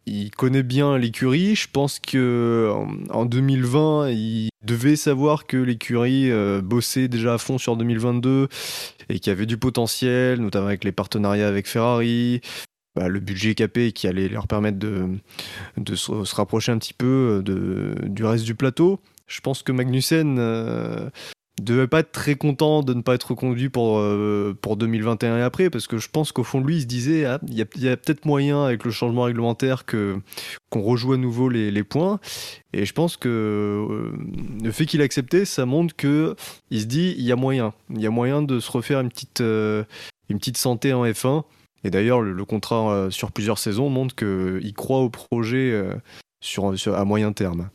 [0.09, 1.55] il connaît bien l'écurie.
[1.55, 2.73] Je pense que
[3.11, 8.49] en 2020, il devait savoir que l'écurie euh, bossait déjà à fond sur 2022
[9.09, 12.41] et qu'il y avait du potentiel, notamment avec les partenariats avec Ferrari,
[12.97, 17.95] bah, le budget capé qui allait leur permettre de, se, rapprocher un petit peu de,
[18.07, 19.01] du reste du plateau.
[19.27, 21.11] Je pense que Magnussen euh,
[21.63, 25.43] devait pas être très content de ne pas être reconduit pour, euh, pour 2021 et
[25.43, 27.97] après, parce que je pense qu'au fond lui, il se disait, ah, il y a,
[27.97, 30.19] peut-être moyen avec le changement réglementaire que
[30.71, 32.21] qu'on rejoue à nouveau les, les, points.
[32.73, 34.13] Et je pense que euh,
[34.63, 36.37] le fait qu'il accepté, ça montre que
[36.71, 39.09] il se dit, il y a moyen, il y a moyen de se refaire une
[39.09, 39.85] petite, euh,
[40.29, 41.45] une petite santé en F1.
[41.85, 45.81] Et d'ailleurs, le, contrat sur plusieurs saisons montre qu'il croit au projet
[46.41, 47.71] sur, à moyen terme.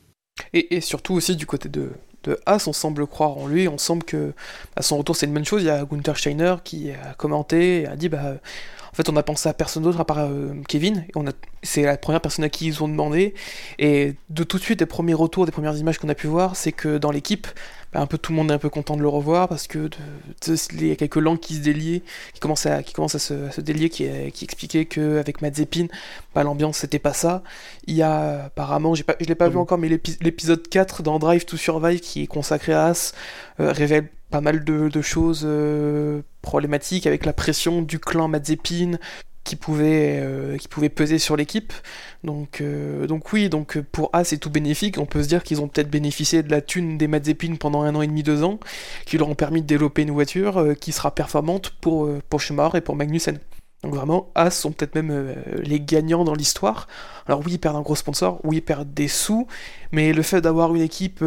[0.52, 1.92] Et, et surtout aussi du côté de,
[2.24, 4.34] de As, on semble croire en lui, on semble que
[4.76, 5.64] à son retour c'est une bonne chose.
[5.64, 8.36] Il y a Gunther Steiner qui a commenté et a dit bah
[8.92, 11.06] en fait on a pensé à personne d'autre à part euh, Kevin.
[11.62, 13.34] C'est la première personne à qui ils ont demandé.
[13.80, 16.56] Et de tout de suite, les premiers retours, des premières images qu'on a pu voir,
[16.56, 17.48] c'est que dans l'équipe,
[17.94, 19.90] bah, un peu tout le monde est un peu content de le revoir parce que
[20.48, 22.02] il y a quelques langues qui se délient,
[22.34, 25.88] qui commencent à, qui à, se, délier, qui, qui expliquaient qu'avec Mazepin,
[26.34, 27.44] bah, l'ambiance c'était pas ça.
[27.86, 31.20] Il y a apparemment, j'ai pas, je l'ai pas vu encore, mais l'épisode 4 dans
[31.20, 33.14] Drive to Survive qui est consacré à As
[33.60, 38.98] euh, révèle pas mal de, choses euh, problématiques avec la pression du clan Mazepin,
[39.44, 41.74] qui pouvait, euh, qui pouvait peser sur l'équipe.
[42.24, 44.98] Donc, euh, donc oui, donc pour A c'est tout bénéfique.
[44.98, 47.94] On peut se dire qu'ils ont peut-être bénéficié de la thune des Mazepin pendant un
[47.96, 48.60] an et demi, deux ans,
[49.06, 52.78] qui leur ont permis de développer une voiture euh, qui sera performante pour, pour Schumacher
[52.78, 53.40] et pour Magnussen.
[53.84, 56.88] Donc vraiment, As sont peut-être même les gagnants dans l'histoire.
[57.28, 59.46] Alors oui, ils perdent un gros sponsor, oui, ils perdent des sous,
[59.92, 61.22] mais le fait d'avoir une équipe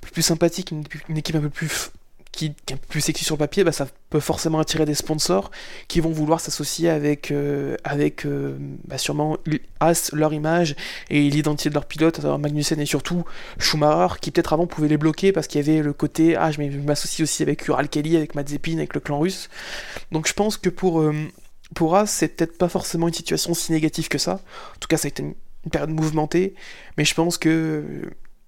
[0.00, 1.90] plus sympathique, une, équipe un peu plus
[2.32, 5.50] qui, est un peu plus sexy sur papier, bah, ça peut forcément attirer des sponsors
[5.88, 9.38] qui vont vouloir s'associer avec, euh, avec euh, bah, sûrement
[9.80, 10.76] As, leur image
[11.10, 13.24] et l'identité de leur pilote, Magnussen et surtout
[13.58, 16.60] Schumacher, qui peut-être avant pouvait les bloquer parce qu'il y avait le côté Ah, je
[16.60, 19.48] m'associe aussi avec Ural Kelly, avec Mazepin, avec le clan russe.
[20.12, 21.14] Donc je pense que pour, euh,
[21.74, 24.34] pour As, c'est peut-être pas forcément une situation si négative que ça.
[24.34, 25.34] En tout cas, ça a été une,
[25.70, 26.54] période mouvementée,
[26.96, 27.84] mais je pense que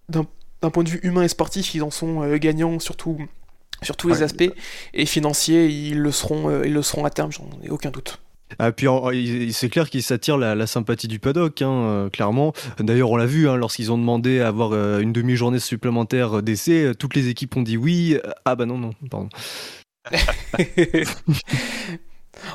[0.08, 3.18] d'un point de vue humain et sportif, ils en sont gagnants, surtout
[3.82, 4.50] sur tous les aspects.
[4.94, 8.20] Et financiers, ils le seront, euh, ils le seront à terme, j'en ai aucun doute.
[8.58, 8.88] Ah, puis
[9.52, 12.52] c'est clair qu'ils s'attirent la, sympathie du paddock, hein, euh, clairement.
[12.80, 16.92] D'ailleurs, on l'a vu, hein, lorsqu'ils ont demandé à avoir euh, une demi-journée supplémentaire d'essai,
[16.98, 18.18] toutes les équipes ont dit oui.
[18.44, 19.28] Ah bah non, non, pardon.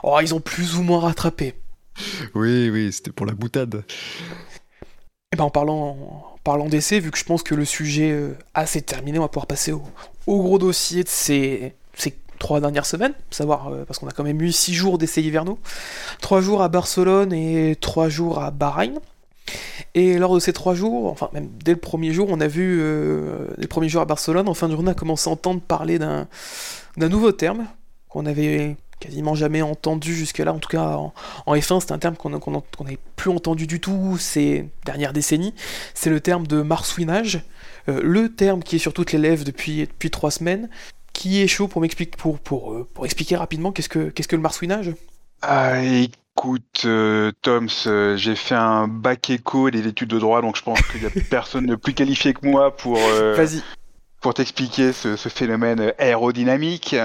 [0.04, 1.54] oh, ils ont plus ou moins rattrapé.
[2.34, 3.76] Oui, oui, c'était pour la boutade.
[3.76, 8.82] Et eh ben en parlant, parlant d'essai, vu que je pense que le sujet assez
[8.82, 9.82] terminé, on va pouvoir passer au,
[10.28, 11.74] au gros dossier de ces,
[12.40, 15.58] trois dernières semaines, savoir euh, parce qu'on a quand même eu six jours d'essais hivernaux,
[16.20, 19.00] trois jours à Barcelone et trois jours à Bahreïn.
[19.94, 22.80] Et lors de ces trois jours, enfin même dès le premier jour, on a vu
[22.82, 25.62] euh, les premiers jours à Barcelone, en fin de journée, on a commencé à entendre
[25.62, 26.28] parler d'un
[26.98, 27.68] nouveau terme
[28.10, 30.98] qu'on avait quasiment jamais entendu jusque-là, en tout cas
[31.46, 35.54] en, F1, c'est un terme qu'on n'avait plus entendu du tout ces dernières décennies,
[35.94, 37.44] c'est le terme de marsouinage,
[37.88, 40.69] le terme qui est sur toutes les lèvres depuis, depuis trois semaines,
[41.15, 44.36] qui est chaud pour, m'expliquer, pour, pour, euh, pour expliquer rapidement qu'est-ce que, qu'est-ce que
[44.36, 44.93] le marsouinage?
[45.41, 47.69] Ah, Écoute, euh, Toms,
[48.17, 51.08] j'ai fait un bac éco et des études de droit, donc je pense qu'il n'y
[51.08, 53.00] a personne de plus qualifié que moi pour,
[54.19, 56.98] pour t'expliquer ce, ce, phénomène aérodynamique.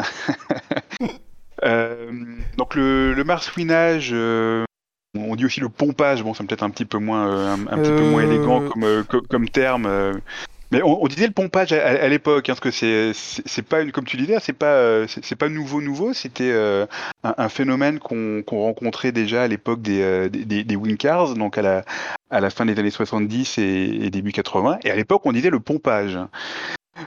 [1.62, 6.98] donc le, le marsouinage, on dit aussi le pompage, bon, c'est peut-être un petit peu
[6.98, 10.20] moins, un, petit peu moins élégant comme, comme, terme.
[10.70, 14.16] Mais on, disait le pompage à, l'époque, hein, parce que c'est c'est pas comme tu
[14.16, 16.86] disais, c'est pas c'est pas nouveau nouveau, c'était euh,
[17.24, 21.62] un, phénomène qu'on rencontrait déjà à l'époque des, euh, des, des wing cars, donc à
[21.62, 21.84] la
[22.30, 24.78] à la fin des années 70 et, début 80.
[24.84, 26.16] Et à l'époque, on disait le pompage.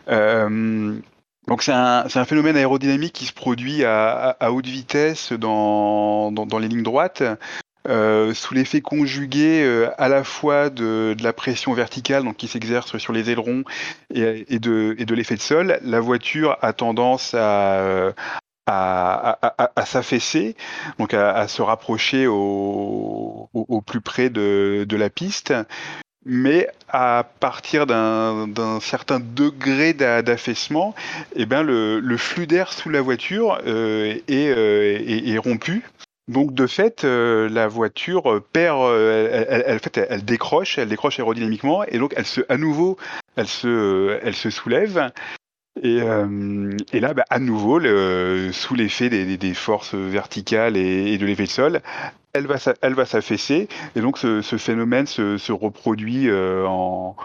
[0.10, 1.00] Euh,
[1.48, 6.60] donc c'est un, un, phénomène aérodynamique qui se produit à, à, haute vitesse dans, dans
[6.60, 7.24] les lignes droites
[7.86, 13.30] sous l'effet conjugué à la fois de, la pression verticale donc qui s'exerce sur les
[13.30, 13.64] ailerons
[14.14, 18.14] et, de, et de l'effet de sol, la voiture a tendance à,
[18.66, 20.56] à, s'affaisser,
[21.00, 23.50] donc à, se rapprocher au,
[23.86, 25.54] plus près de, la piste,
[26.26, 30.96] mais à partir d'un certain degré d'affaissement,
[31.36, 35.84] eh ben le, flux d'air sous la voiture euh, euh, est, rompu.
[36.28, 41.98] Donc de fait, euh, la voiture perd, elle, fait, elle, décroche, elle décroche aérodynamiquement, et
[41.98, 42.98] donc elle se, à nouveau,
[43.36, 45.12] elle se, elle se soulève,
[45.82, 51.26] et, euh, et, là, bah, à nouveau, le, sous l'effet des, forces verticales et, de
[51.26, 51.82] l'effet de sol,
[52.34, 53.68] elle va, elle va s'affaisser.
[53.96, 57.16] Et donc, ce, phénomène se, reproduit euh, en,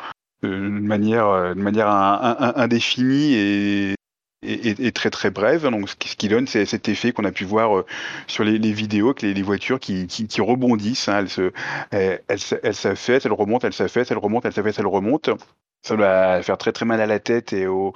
[0.44, 3.94] euh, de manière, de manière indéfinie et,
[4.42, 5.68] et, très très brève.
[5.68, 7.84] Donc, ce qui donne, c'est cet effet qu'on a pu voir
[8.26, 10.06] sur les, vidéos, que les, voitures qui,
[10.40, 11.08] rebondissent.
[11.08, 11.52] Hein, elles, se,
[11.90, 12.20] elles,
[12.62, 15.36] elles s'affaissent, elles remontent, elles s'affaissent, elles remontent, elles s'affaissent, elles remontent
[15.82, 17.92] ça va faire très très mal à la tête et au,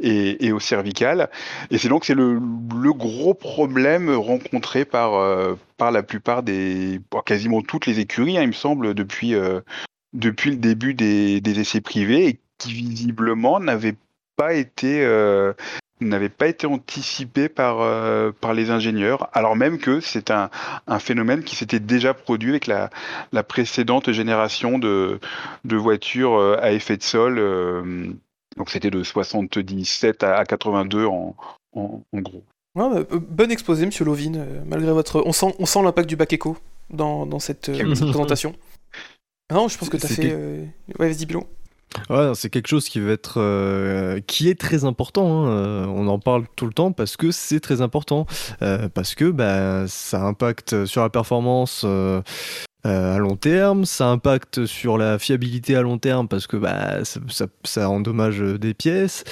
[0.00, 1.30] et, au cervical.
[1.70, 2.38] Et c'est donc le,
[2.92, 8.48] gros problème rencontré par, euh, par la plupart des, quasiment toutes les écuries, hein, il
[8.48, 9.60] me semble, depuis, euh,
[10.12, 13.96] depuis le début des, essais privés et qui visiblement n'avaient
[14.40, 15.52] pas été euh,
[16.00, 20.48] n'avait pas été anticipé par, euh, par les ingénieurs, alors même que c'est un,
[20.86, 22.88] un, phénomène qui s'était déjà produit avec la,
[23.32, 25.20] la précédente génération de,
[25.66, 27.38] de voitures euh, à effet de sol.
[27.38, 28.12] Euh,
[28.56, 31.36] donc c'était de 77 à 82 en,
[31.74, 32.42] en, gros.
[32.74, 35.22] Ouais, bon exposé, Monsieur Lovin, malgré votre.
[35.26, 36.56] On sent, on sent l'impact du bac éco
[36.88, 38.54] dans, dans cette, présentation.
[39.52, 40.34] non, je pense que tu as fait.
[40.98, 41.46] Ouais, vas-y, Bilon.
[42.08, 45.46] Ouais, c'est quelque chose qui va être, euh, qui est très important.
[45.46, 45.50] Hein.
[45.50, 48.26] Euh, on en parle tout le temps parce que c'est très important,
[48.62, 51.84] euh, parce que bah, ça impacte sur la performance.
[52.82, 57.00] à long terme, ça impacte sur la fiabilité à long terme parce que bah,
[57.64, 59.24] ça, endommage des pièces,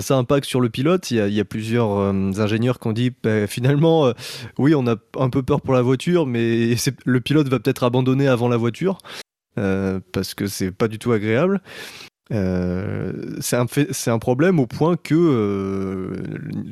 [0.00, 1.10] ça impacte sur le pilote.
[1.10, 4.12] Il y a, il y a plusieurs ingénieurs qui ont dit bah, finalement,
[4.58, 8.28] oui, on a un peu peur pour la voiture, mais le pilote va peut-être abandonner
[8.28, 8.98] avant la voiture.
[9.58, 11.60] Euh, parce que c'est pas du tout agréable.
[12.32, 13.56] Euh, c'est
[14.10, 16.16] un, problème au point que euh,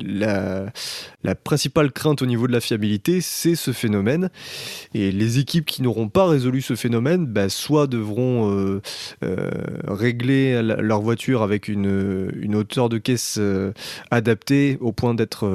[0.03, 4.29] la, principale crainte au niveau de la fiabilité, c'est ce phénomène.
[4.93, 9.51] Et les équipes qui n'auront pas résolu ce phénomène, bah, soit devront euh,
[9.87, 13.39] régler leur voiture avec une, une hauteur de caisse
[14.11, 15.47] adaptée au point d'être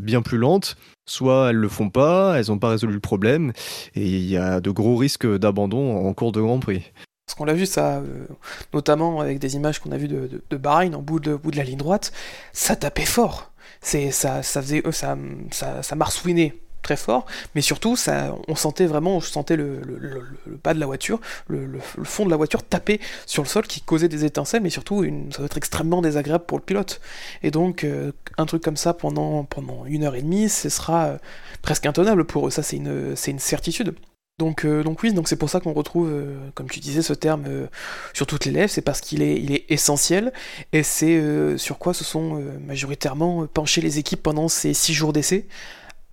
[0.00, 3.52] bien plus lente, soit elles le font pas, elles n'ont pas résolu le problème,
[3.94, 6.82] et il y a de gros risques d'abandon en cours de Grand Prix.
[7.26, 8.24] Parce qu'on l'a vu ça, euh,
[8.72, 11.64] notamment avec des images qu'on a vues de, Bahreïn en bout de, bout de la
[11.64, 12.12] ligne droite,
[12.52, 13.50] ça tapait fort.
[13.80, 15.16] Ça, ça faisait, euh, ça,
[15.50, 17.96] ça, marsouinait très fort, mais surtout,
[18.46, 20.22] on sentait vraiment, je sentais le, le,
[20.62, 24.08] bas de la voiture, le, fond de la voiture taper sur le sol qui causait
[24.08, 27.00] des étincelles, mais surtout, ça doit être extrêmement désagréable pour le pilote.
[27.42, 29.48] Et donc, euh, un truc comme ça pendant,
[29.86, 31.18] une heure et demie, ce sera
[31.60, 33.96] presque intenable pour eux, ça c'est une certitude.
[34.38, 36.12] Donc, euh, donc oui, donc c'est pour ça qu'on retrouve,
[36.54, 37.68] comme tu disais, ce terme
[38.12, 40.32] sur toutes les lèvres, c'est parce qu'il est, il est essentiel,
[40.72, 45.46] et c'est sur quoi se sont majoritairement penchées les équipes pendant ces six jours d'essai,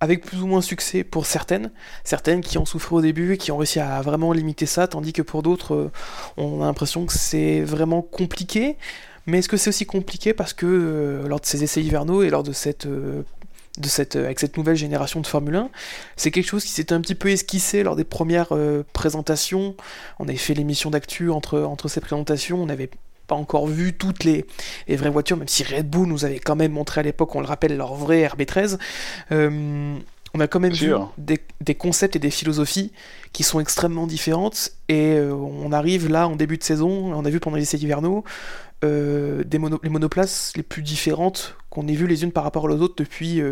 [0.04, 1.70] avec plus ou moins succès pour certaines,
[2.04, 5.12] certaines qui ont souffert au début et qui ont réussi à vraiment limiter ça, tandis
[5.12, 5.92] que pour d'autres, euh,
[6.36, 8.76] on a l'impression que c'est vraiment compliqué.
[9.26, 12.28] Mais est-ce que c'est aussi compliqué parce que euh, lors de ces essais hivernaux et
[12.28, 13.22] lors de cette, euh,
[13.78, 15.70] de cette, avec cette nouvelle génération de Formule 1,
[16.16, 18.52] c'est quelque chose qui s'était un petit peu esquissé lors des premières
[18.92, 19.74] présentations.
[20.18, 22.90] On avait fait l'émission d'actu entre, entre ces présentations, on avait
[23.26, 24.46] pas encore vu toutes les,
[24.88, 27.46] vraies voitures, même si Red Bull nous avait quand même montré à l'époque, on le
[27.46, 28.78] rappelle, leur vrai RB13.
[29.32, 29.96] Euh,
[30.36, 32.92] on a quand même vu des, concepts et des philosophies
[33.32, 34.72] qui sont extrêmement différentes.
[34.88, 37.78] Et euh, on arrive là en début de saison, on a vu pendant les essais
[37.78, 38.24] hivernaux,
[38.84, 42.70] euh, des les monoplaces les plus différentes qu'on ait vues les unes par rapport aux
[42.70, 43.42] autres depuis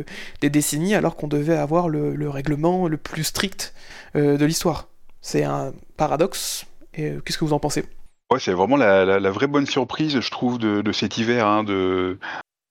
[0.40, 3.74] des décennies, alors qu'on devait avoir le, le, règlement le plus strict
[4.14, 4.88] de l'histoire.
[5.20, 6.66] C'est un paradoxe.
[6.92, 7.84] Qu'est-ce que vous en pensez?
[8.38, 12.18] C'est vraiment la, vraie bonne surprise, je trouve, de, cet hiver, hein, de,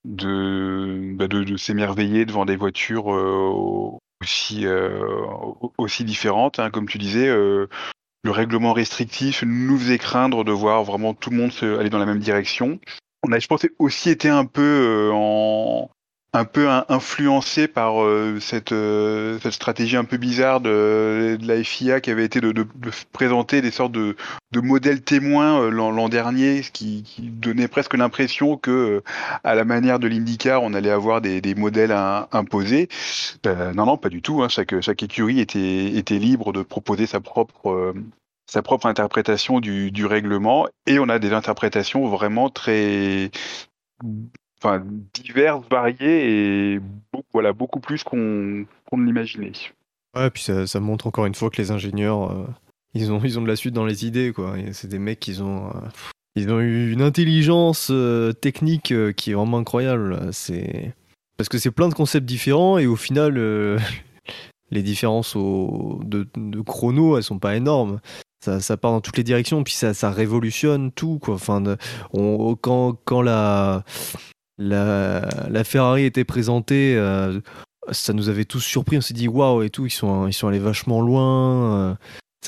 [0.06, 3.52] bah, de, de, s'émerveiller devant des voitures euh,
[4.21, 5.04] aussi, euh,
[5.78, 6.60] aussi différentes.
[6.60, 7.67] Hein, comme tu disais, euh,
[8.24, 12.06] le règlement restrictif nous faisait craindre de voir vraiment tout le monde aller dans la
[12.06, 12.80] même direction.
[13.24, 15.90] On a, je pense, aussi été un peu en,
[16.34, 22.00] un peu influencé par euh, cette, euh, cette, stratégie un peu bizarre de, la FIA
[22.00, 22.65] qui avait été de, de,
[23.12, 24.15] présenter des sortes de,
[24.54, 29.04] modèles témoins euh, l'an dernier, ce qui, qui, donnait presque l'impression que,
[29.44, 32.88] à la manière de l'IndyCar, on allait avoir des, des modèles à, imposés.
[33.46, 34.42] non, non, pas du tout.
[34.42, 34.48] Hein.
[34.48, 37.94] Chaque, chaque écurie était, était libre de proposer sa propre
[38.48, 43.32] sa propre interprétation du, du, règlement et on a des interprétations vraiment très
[44.64, 44.84] enfin,
[45.14, 46.80] diverses, variées et
[47.12, 49.52] beaucoup, voilà, beaucoup plus qu'on qu ne l'imaginait.
[50.16, 52.46] Ouais, puis ça, montre encore une fois que les ingénieurs, euh,
[52.94, 54.56] ils, ont, ils ont de la suite dans les idées, quoi.
[54.74, 55.80] C'est des mecs qui ont, euh,
[56.36, 60.30] ils ont eu une intelligence euh, technique qui est vraiment incroyable.
[60.32, 60.94] C'est
[61.38, 63.36] parce que c'est plein de concepts différents et au final,
[64.72, 68.00] les différences de, de, chrono, elles sont pas énormes.
[68.44, 71.20] Ça, ça, part dans toutes les directions, puis ça, ça révolutionne tout.
[71.20, 71.36] Quoi.
[71.36, 71.64] Enfin,
[72.62, 73.84] quand, quand la,
[74.62, 77.40] la, Ferrari était présentée, euh,
[77.92, 78.98] ça nous avait tous surpris.
[78.98, 81.90] On s'est dit waouh et tout, ils sont, ils sont allés vachement loin.
[81.90, 81.96] Euh,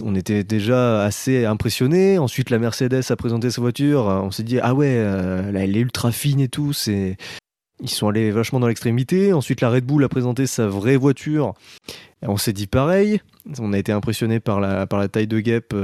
[0.01, 2.17] on était déjà assez impressionnés.
[2.17, 4.05] Ensuite, la Mercedes a présenté sa voiture.
[4.05, 6.71] On s'est dit ah ouais, euh, elle est ultra fine et tout.
[7.79, 9.33] Ils sont allés vachement dans l'extrémité.
[9.33, 11.53] Ensuite, la Red Bull a présenté sa vraie voiture.
[12.21, 13.21] On s'est dit pareil.
[13.59, 15.75] On a été impressionné par la, par la taille de gap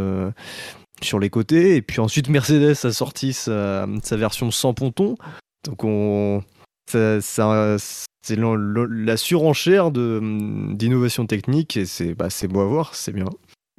[1.02, 1.76] sur les côtés.
[1.76, 5.18] Et puis ensuite, Mercedes a sorti sa, sa version sans ponton.
[5.64, 6.44] Donc on,
[6.90, 7.78] ça,
[8.22, 13.30] c'est la surenchère d'innovation technique et c'est bah, beau à voir, c'est bien.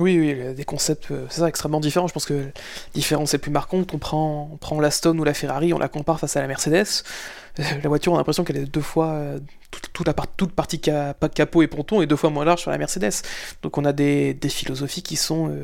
[0.00, 2.06] Oui, oui, des concepts, euh, ça, extrêmement différents.
[2.06, 2.50] Je pense que la
[2.94, 3.92] différence est plus marquante.
[3.92, 6.46] On prend, on prend la Stone ou la Ferrari, on la compare face à la
[6.46, 6.86] Mercedes.
[7.58, 9.38] Euh, la voiture, on a l'impression qu'elle est deux fois, euh,
[9.92, 13.12] toute, la toute partie capot et ponton est deux fois moins large sur la Mercedes.
[13.60, 15.54] Donc on a des, des philosophies qui sont,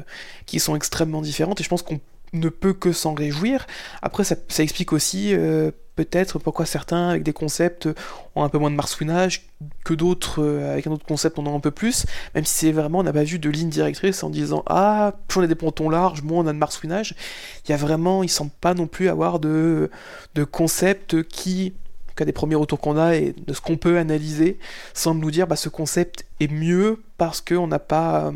[0.44, 1.98] qui sont extrêmement différentes et je pense qu'on
[2.32, 3.66] ne peut que s'en réjouir.
[4.02, 7.88] Après, ça, explique aussi euh, peut-être pourquoi certains, avec des concepts,
[8.34, 9.48] ont un peu moins de marsouinage
[9.84, 12.04] que d'autres, euh, avec un autre concept, on en a un peu plus,
[12.34, 15.40] même si c'est vraiment, on n'a pas vu de ligne directrice en disant Ah, plus
[15.40, 17.14] on a des pontons larges, moins on a de marsouinage.
[17.64, 19.90] Il y a vraiment, il semble pas non plus avoir de,
[20.34, 21.74] de concept qui
[22.16, 24.58] cas des premiers retours qu'on a et de ce qu'on peut analyser,
[24.94, 28.32] semble nous dire bah, ce concept est mieux parce qu'on n'a pas, euh,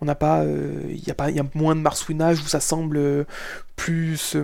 [0.00, 2.96] on n'a pas, euh, il y a y a moins de marsouinage où ça semble
[2.96, 3.24] euh,
[3.76, 4.36] plus,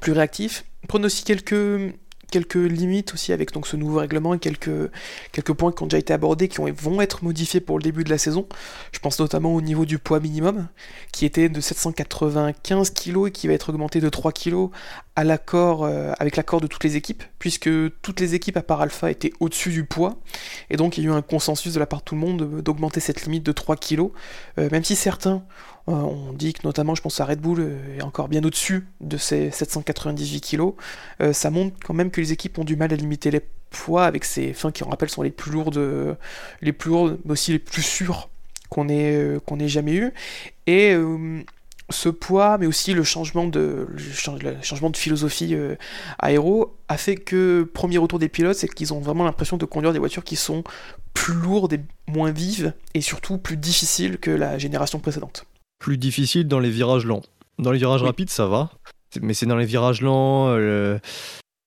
[0.00, 0.64] plus réactif.
[0.92, 1.94] Aussi quelques
[2.34, 4.90] quelques limites aussi avec donc ce nouveau règlement et quelques,
[5.30, 8.10] quelques points qui ont déjà été abordés qui vont être modifiés pour le début de
[8.10, 8.48] la saison.
[8.90, 10.66] Je pense notamment au niveau du poids minimum
[11.12, 14.70] qui était de 795 kg et qui va être augmenté de 3 kg
[15.14, 17.70] à l'accord euh, avec l'accord de toutes les équipes puisque
[18.02, 20.16] toutes les équipes à part Alpha étaient au-dessus du poids
[20.70, 22.62] et donc il y a eu un consensus de la part de tout le monde
[22.62, 24.08] d'augmenter cette limite de 3 kg
[24.58, 25.44] euh, même si certains
[25.86, 29.16] on dit que notamment, je pense à Red Bull euh, est encore bien au-dessus de
[29.16, 30.72] ces 798 kg.
[31.20, 34.04] Euh, ça montre quand même que les équipes ont du mal à limiter les poids
[34.06, 35.78] avec ces fins qui, on rappelle, sont les plus lourdes,
[36.62, 36.72] mais
[37.28, 38.30] aussi les plus sûres
[38.70, 40.12] qu'on ait, jamais eu.
[40.66, 40.96] Et
[41.90, 45.56] ce poids, mais aussi le changement de, le changement de philosophie
[46.20, 49.92] aéro, a fait que, premier retour des pilotes, c'est qu'ils ont vraiment l'impression de conduire
[49.92, 50.62] des voitures qui sont
[51.14, 55.46] plus lourdes et moins vives, et surtout plus difficiles que la génération précédente
[55.84, 57.20] plus difficile dans les virages lents.
[57.58, 58.70] Dans les virages rapides, ça va.
[59.20, 60.46] Mais c'est dans les virages lents.
[60.48, 60.98] Euh,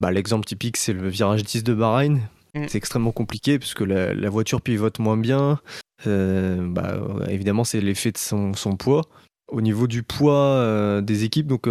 [0.01, 2.22] bah, l'exemple typique, c'est le virage 10 de Bahreïn.
[2.55, 2.63] Mm.
[2.68, 5.59] C'est extrêmement compliqué puisque la, la, voiture pivote moins bien.
[6.07, 6.97] Euh, bah,
[7.30, 9.03] évidemment, c'est l'effet de son, son, poids.
[9.51, 11.70] Au niveau du poids euh, des équipes, donc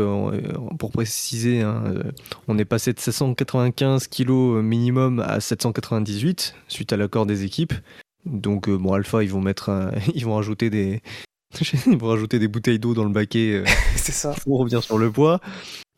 [0.78, 1.82] pour préciser, hein,
[2.46, 4.30] on est passé de 795 kg
[4.62, 7.74] minimum à 798 suite à l'accord des équipes.
[8.24, 11.02] Donc bon, Alpha, ils vont mettre, ils vont ajouter des,
[11.86, 13.54] Vont rajouter des bouteilles d'eau dans le baquet.
[13.54, 13.64] Euh,
[13.96, 14.34] c'est ça.
[14.44, 15.40] Pour revenir sur le poids.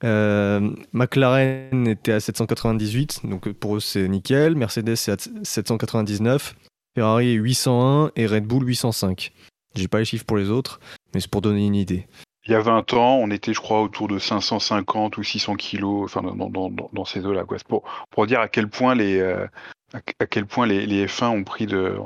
[0.05, 4.55] Euh, McLaren était à 798, donc pour eux c'est nickel.
[4.55, 6.55] Mercedes c'est à 799.
[6.95, 9.33] Ferrari 801 et Red Bull 805.
[9.75, 10.81] J'ai pas les chiffres pour les autres,
[11.15, 12.07] mais c'est pour donner une idée.
[12.47, 16.05] Il y a 20 ans, on était, je crois, autour de 550 ou 600 kilos,
[16.05, 17.45] enfin, dans, dans, dans ces eaux-là.
[17.69, 19.47] Pour, pour dire à quel point les, euh,
[19.93, 21.97] à, quel point les, les, F1 ont pris, de,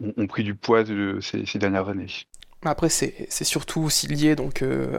[0.00, 2.08] ont, pris du poids de ces, ces dernières années.
[2.64, 4.98] Après, c'est surtout aussi lié donc, euh,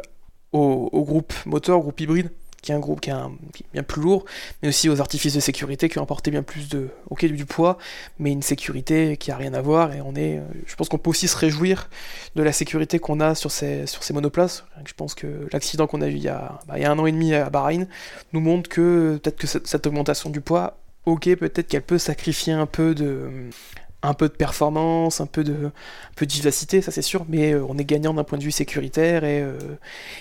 [0.51, 2.31] au, groupe moteur, groupe hybride,
[2.61, 3.15] qui est un groupe qui est,
[3.73, 4.25] bien plus lourd,
[4.61, 6.89] mais aussi aux artifices de sécurité qui ont apporté bien plus de,
[7.21, 7.77] du poids,
[8.19, 9.93] mais une sécurité qui a rien à voir.
[9.93, 11.89] Et on est, euh, je pense qu'on peut aussi se réjouir
[12.35, 14.65] de la sécurité qu'on a sur ces, monoplaces.
[14.85, 16.99] Je pense que l'accident qu'on a eu il y a, bah, il y a un
[16.99, 17.87] an et demi à Bahreïn
[18.33, 22.53] nous montre que peut-être que cette, cette augmentation du poids, ok, peut-être qu'elle peut sacrifier
[22.53, 23.49] un peu de
[24.03, 25.71] un peu de performance, un peu de,
[26.21, 29.41] vivacité, ça c'est sûr, mais euh, on est gagnant d'un point de vue sécuritaire et,
[29.41, 29.57] euh,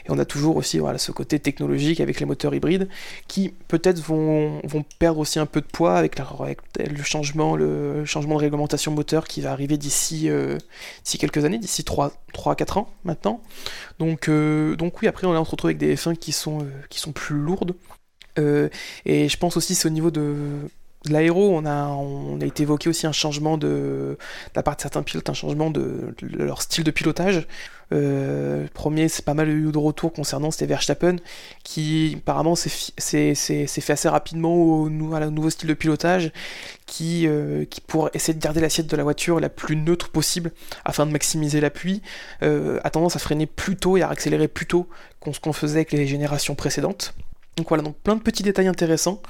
[0.09, 2.89] on a toujours aussi ce côté technologique avec les moteurs hybrides
[3.29, 4.63] qui peut-être vont,
[4.99, 9.41] perdre aussi un peu de poids avec, le, changement, le changement de réglementation moteur qui
[9.43, 10.59] va arriver d'ici euh,
[11.19, 13.43] quelques années, d'ici 3, 3 4 ans maintenant.
[13.99, 17.37] Donc, donc oui, après on, se retrouve avec des F1 qui sont, qui sont plus
[17.37, 17.75] lourdes.
[18.39, 20.69] et je pense aussi c'est au niveau de
[21.13, 24.19] l'aéro, on a, été évoqué aussi un changement de, de
[24.55, 27.47] la part de certains pilotes, un changement de, leur style de pilotage.
[27.93, 31.17] Euh, premier, c'est pas mal eu de retour concernant, c'était Verstappen,
[31.63, 36.33] qui apparemment s'est fait assez rapidement au, à nouveau style de pilotage,
[36.87, 40.53] qui, euh, qui pour essayer de garder l'assiette de la voiture la plus neutre possible,
[40.85, 42.03] afin de maximiser l'appui,
[42.43, 44.89] euh, a tendance à freiner plus tôt et à accélérer plus tôt
[45.21, 47.15] qu'on ce qu'on faisait avec les générations précédentes.
[47.57, 49.23] Donc voilà, donc plein de petits détails intéressants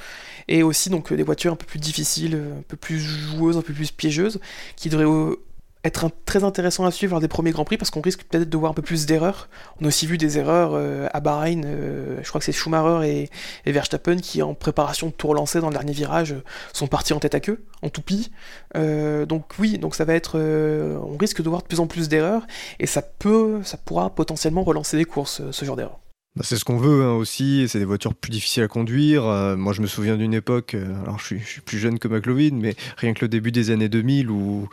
[0.49, 3.73] et aussi donc des voitures un peu plus difficiles, un peu plus joueuses, un peu
[3.73, 4.41] plus piégeuses,
[4.75, 5.37] qui devraient euh,
[5.85, 8.57] être très intéressant à suivre lors des premiers Grands Prix parce qu'on risque peut-être de
[8.57, 9.49] voir un peu plus d'erreurs.
[9.81, 13.31] On a aussi vu des erreurs euh, à Bahreïn, euh, je crois que c'est Schumacher
[13.65, 16.35] et, Verstappen qui en préparation de tour lancé dans le dernier virage
[16.73, 18.33] sont partis en tête à queue, en toupie.
[18.75, 22.45] donc oui, donc ça va être, on risque de voir de plus en plus d'erreurs
[22.81, 26.01] et ça peut, ça pourra potentiellement relancer des courses, ce genre d'erreurs.
[26.37, 29.25] Bah, c'est ce qu'on veut hein, aussi, c'est des voitures plus difficiles à conduire.
[29.25, 31.99] Euh, moi je me souviens d'une époque, euh, alors je suis, je suis, plus jeune
[31.99, 34.69] que McLovin, mais rien que le début des années 2000 où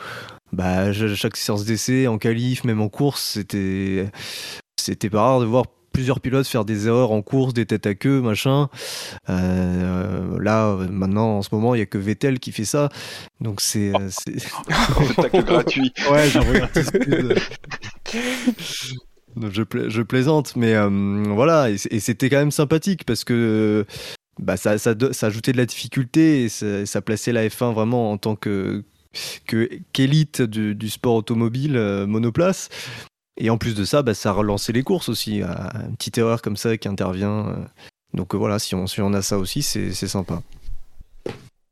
[0.52, 4.12] bah, chaque séance d'essai, en qualif, même en course, c'était,
[4.78, 7.96] c'était pas rare de voir plusieurs pilotes faire des erreurs en course, des têtes à
[7.96, 8.68] queue, machin.
[9.30, 12.90] Euh, là, maintenant, en ce moment, il y a que Vettel qui fait ça.
[13.40, 13.94] Donc c'est.
[14.10, 14.36] c'est...
[15.46, 15.94] gratuit.
[16.12, 17.40] Ouais, j'en regarde
[19.42, 23.86] je, je, plaisante, mais euh, voilà, et, c'était quand même sympathique parce que
[24.40, 28.36] bah, ça, ça, ajoutait de la difficulté et ça, plaçait la F1 vraiment en tant
[28.36, 28.84] que
[29.94, 32.70] qu'élite du, sport automobile euh, monoplace.
[33.38, 35.42] Et en plus de ça, bah, ça relançait les courses aussi.
[35.42, 37.48] Une petite erreur comme ça qui intervient.
[37.48, 37.56] Euh.
[38.14, 40.42] Donc voilà, si on, a ça aussi, c'est sympa.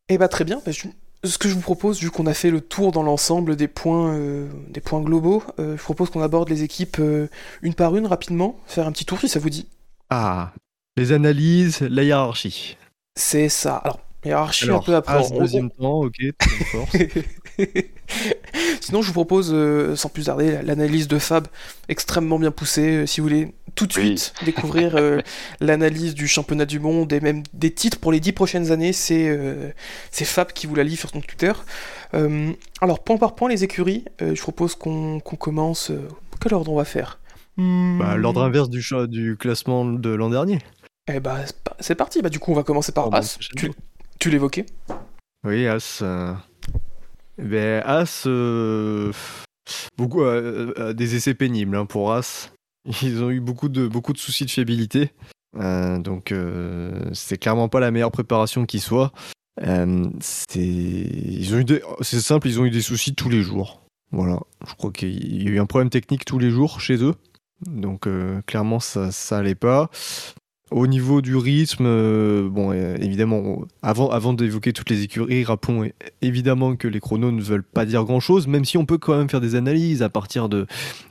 [0.10, 0.72] Eh bah très bien, bah,
[1.24, 4.14] ce que je vous propose, vu qu'on a fait le tour dans l'ensemble des points,
[4.16, 7.28] euh, des points globaux, euh, je propose qu'on aborde les équipes euh,
[7.62, 9.68] une par une rapidement, faire un petit tour si ça vous dit.
[10.10, 10.52] Ah,
[10.98, 12.78] les analyses, la hiérarchie.
[13.16, 13.76] C'est ça.
[13.78, 15.22] Alors, hiérarchie un peu après.
[15.38, 16.16] deuxième temps, ok,
[18.82, 21.48] Sinon, je vous propose, euh, sans plus tarder, l'analyse de Fab,
[21.90, 22.98] extrêmement bien poussée.
[22.98, 25.22] Euh, si vous voulez tout de suite découvrir euh,
[25.60, 29.30] l'analyse du championnat du monde et même des titres pour les dix prochaines années, c'est
[30.12, 31.54] Fab qui vous la lit sur son Twitter.
[32.82, 35.92] alors, point par point, les écuries, je propose qu'on commence.
[36.42, 37.20] quel ordre on va faire?
[37.58, 40.60] Bah, L'ordre inverse du, du classement de l'an dernier.
[41.14, 41.38] Eh bah,
[41.80, 42.22] c'est parti.
[42.22, 43.38] Bah, du coup, on va commencer par As.
[43.56, 43.72] Tu,
[44.20, 44.66] tu l'évoquais?
[45.44, 46.04] Oui, As.
[47.42, 49.12] Ben, As, euh,
[49.98, 52.54] beaucoup, euh, euh, des essais pénibles hein, pour As.
[53.02, 55.12] Ils ont eu beaucoup de, beaucoup de soucis de fiabilité.
[55.54, 56.34] donc,
[57.14, 59.12] c'est clairement pas la meilleure préparation qui soit.
[59.60, 61.42] c'est,
[62.02, 63.82] c'est simple, ils ont eu des soucis tous les jours.
[64.12, 67.14] Voilà, je crois qu'il y a eu un problème technique tous les jours chez eux.
[67.68, 68.08] Donc,
[68.48, 69.92] clairement, ça, ça allait pas.
[70.72, 75.90] Au niveau du rythme, euh, bon, euh, évidemment, avant, avant d'évoquer toutes les écuries, rappelons
[76.22, 79.30] évidemment que les chronos ne veulent pas dire grand-chose, même si on peut quand même
[79.30, 80.68] faire des analyses à partir de,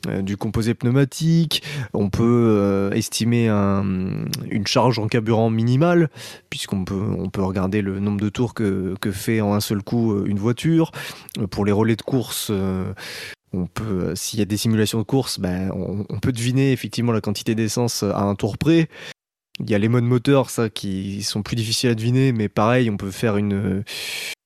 [0.08, 6.08] euh, du composé pneumatique, on peut estimer une charge en carburant minimale,
[6.48, 9.82] puisqu'on peut, on peut regarder le nombre de tours que, que fait en un seul
[9.82, 10.90] coup une voiture.
[11.50, 12.50] Pour les relais de course,
[13.52, 17.12] on peut, s'il y a des simulations de course, ben, on, on, peut deviner effectivement
[17.12, 18.88] la quantité d'essence à un tour près.
[19.60, 22.90] Il y a les modes moteurs, ça, qui sont plus difficiles à deviner, mais pareil,
[22.90, 23.84] on peut faire une,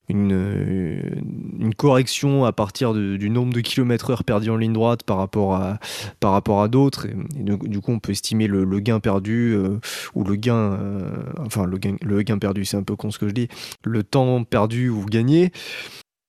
[0.09, 5.55] une, correction à partir du nombre de kilomètres heure perdu en ligne droite par rapport
[5.55, 5.79] à,
[6.21, 7.07] par rapport à d'autres.
[7.35, 9.79] Du, coup, on peut estimer le, gain perdu euh,
[10.15, 13.19] ou le gain, euh, enfin, le gain, le gain perdu, c'est un peu con ce
[13.19, 13.49] que je dis,
[13.85, 15.53] le temps perdu ou gagné.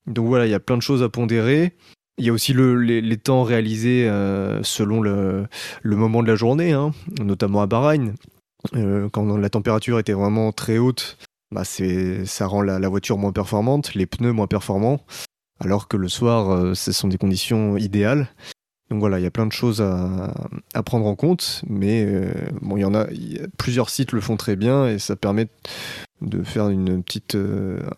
[0.08, 1.74] Donc voilà, il y a plein de choses à pondérer.
[2.18, 5.48] Il y a aussi le, les, temps réalisés euh, selon le,
[5.82, 8.14] le, moment de la journée, hein, notamment à Bahreïn.
[8.74, 11.18] Euh, quand la température était vraiment très haute,
[11.52, 15.02] bah ça rend la, voiture moins performante, les pneus moins performants,
[15.60, 18.28] alors que le soir, euh, ce sont des conditions idéales.
[18.90, 22.78] Donc voilà, il y a plein de choses à, prendre en compte, mais euh, bon,
[22.78, 23.08] il y en a,
[23.58, 25.48] plusieurs sites le font très bien et ça permet
[26.22, 27.36] de faire une petite,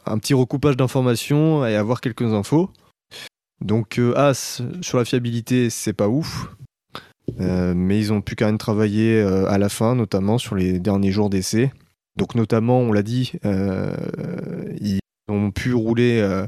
[0.05, 2.71] un petit recoupage d'informations et avoir quelques infos.
[3.59, 6.55] Donc As sur la fiabilité, c'est pas ouf.
[7.39, 10.79] Euh, mais ils ont pu quand même travailler euh, à la fin, notamment sur les
[10.79, 11.71] derniers jours d'essai.
[12.17, 13.95] Donc notamment, on l'a dit, euh,
[14.79, 14.99] ils
[15.29, 16.45] ont pu rouler,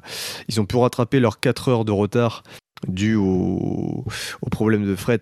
[0.48, 2.44] ils ont pu rattraper leurs 4 heures de retard
[2.88, 4.06] dû au,
[4.42, 5.22] au problème de fret.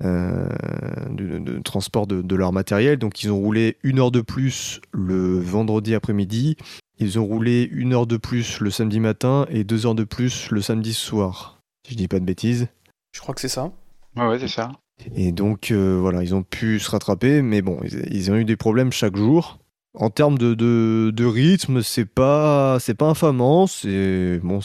[0.00, 2.98] de, transport de, de leur matériel.
[2.98, 6.56] Donc ils ont roulé une heure de plus le vendredi après-midi,
[6.98, 10.50] ils ont roulé une heure de plus le samedi matin et deux heures de plus
[10.50, 11.58] le samedi soir.
[11.84, 12.68] Si je dis pas de bêtises.
[13.12, 13.72] Je crois que c'est ça.
[14.16, 14.72] Ouais, ouais, c'est ça.
[15.16, 18.56] Et donc euh, voilà, ils ont pu se rattraper, mais bon, ils, ont eu des
[18.56, 19.58] problèmes chaque jour.
[19.94, 23.66] En termes de, rythme, c'est pas pas infamant.
[23.66, 24.60] C'est bon,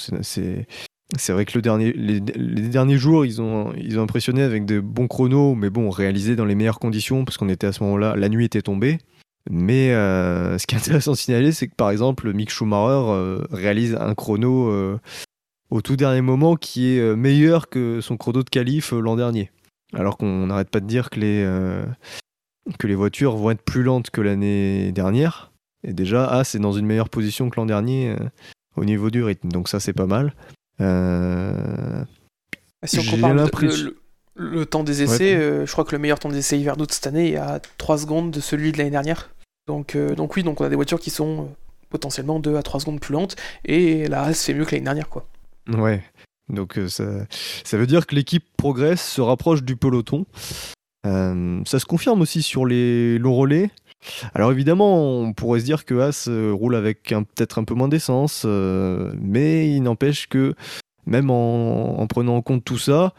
[1.29, 5.07] vrai que le dernier, les, derniers jours, ils ont ils ont impressionné avec de bons
[5.07, 8.29] chronos, mais bon, réalisés dans les meilleures conditions parce qu'on était à ce moment-là, la
[8.29, 8.99] nuit était tombée.
[9.49, 13.39] Mais euh, ce qui est intéressant de signaler, c'est que par exemple, Mick Schumacher euh,
[13.49, 14.99] réalise un chrono
[15.69, 19.15] au tout dernier moment qui est euh, meilleur que son chrono de qualif euh, l'an
[19.15, 19.51] dernier.
[19.93, 21.85] Alors qu'on n'arrête pas de dire que les, euh,
[22.77, 25.51] que les voitures vont être plus lentes que l'année dernière.
[25.87, 28.17] Et déjà, As est dans une meilleure position que l'an dernier euh,
[28.75, 29.49] au niveau du rythme.
[29.49, 30.33] Donc ça, c'est pas mal.
[30.81, 32.03] Euh,
[32.81, 33.33] Ah, Si on compare
[34.35, 35.65] le, temps des essais, Ouais.
[35.65, 37.97] je crois que le meilleur temps des essais hivernaux de cette année est à 3
[37.99, 39.31] secondes de celui de l'année dernière.
[39.67, 41.49] Donc, donc oui, donc on a des voitures qui sont
[41.89, 45.09] potentiellement 2 à 3 secondes plus lentes, et la race fait mieux que l'année dernière,
[45.09, 45.25] quoi.
[45.67, 46.03] Ouais.
[46.49, 47.25] Donc euh, ça,
[47.63, 50.25] ça veut dire que l'équipe progresse, se rapproche du peloton.
[51.05, 53.69] Euh, ça se confirme aussi sur les longs relais.
[54.33, 57.87] Alors évidemment, on pourrait se dire que As euh, roule avec peut-être un peu moins
[57.87, 60.53] d'essence, mais il n'empêche que
[61.05, 63.13] même en, en prenant en compte tout ça,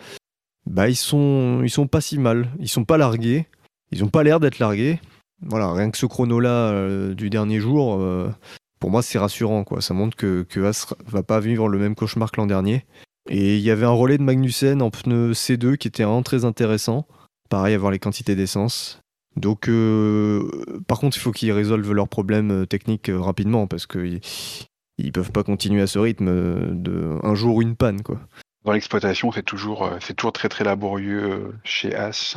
[0.66, 2.49] bah ils sont ils sont pas si mal.
[2.61, 3.46] Ils sont pas largués.
[3.90, 5.01] Ils ont pas l'air d'être largués.
[5.42, 7.99] Voilà, rien que ce chrono-là euh, du dernier jour,
[8.78, 9.80] pour moi c'est rassurant quoi.
[9.80, 12.84] Ça montre que, que As va pas vivre le même cauchemar que l'an dernier.
[13.28, 16.44] Et il y avait un relais de Magnussen en pneu C2 qui était vraiment très
[16.44, 17.06] intéressant.
[17.50, 19.00] Pareil, avoir les quantités d'essence.
[19.36, 23.86] Donc, euh, par contre, il faut qu'ils résolvent leurs problèmes euh, techniques euh, rapidement parce
[23.86, 24.20] qu'ils
[24.98, 28.18] ils peuvent pas continuer à ce rythme de un jour une panne quoi.
[28.64, 32.36] Dans l'exploitation, c'est toujours, toujours très très laborieux chez As.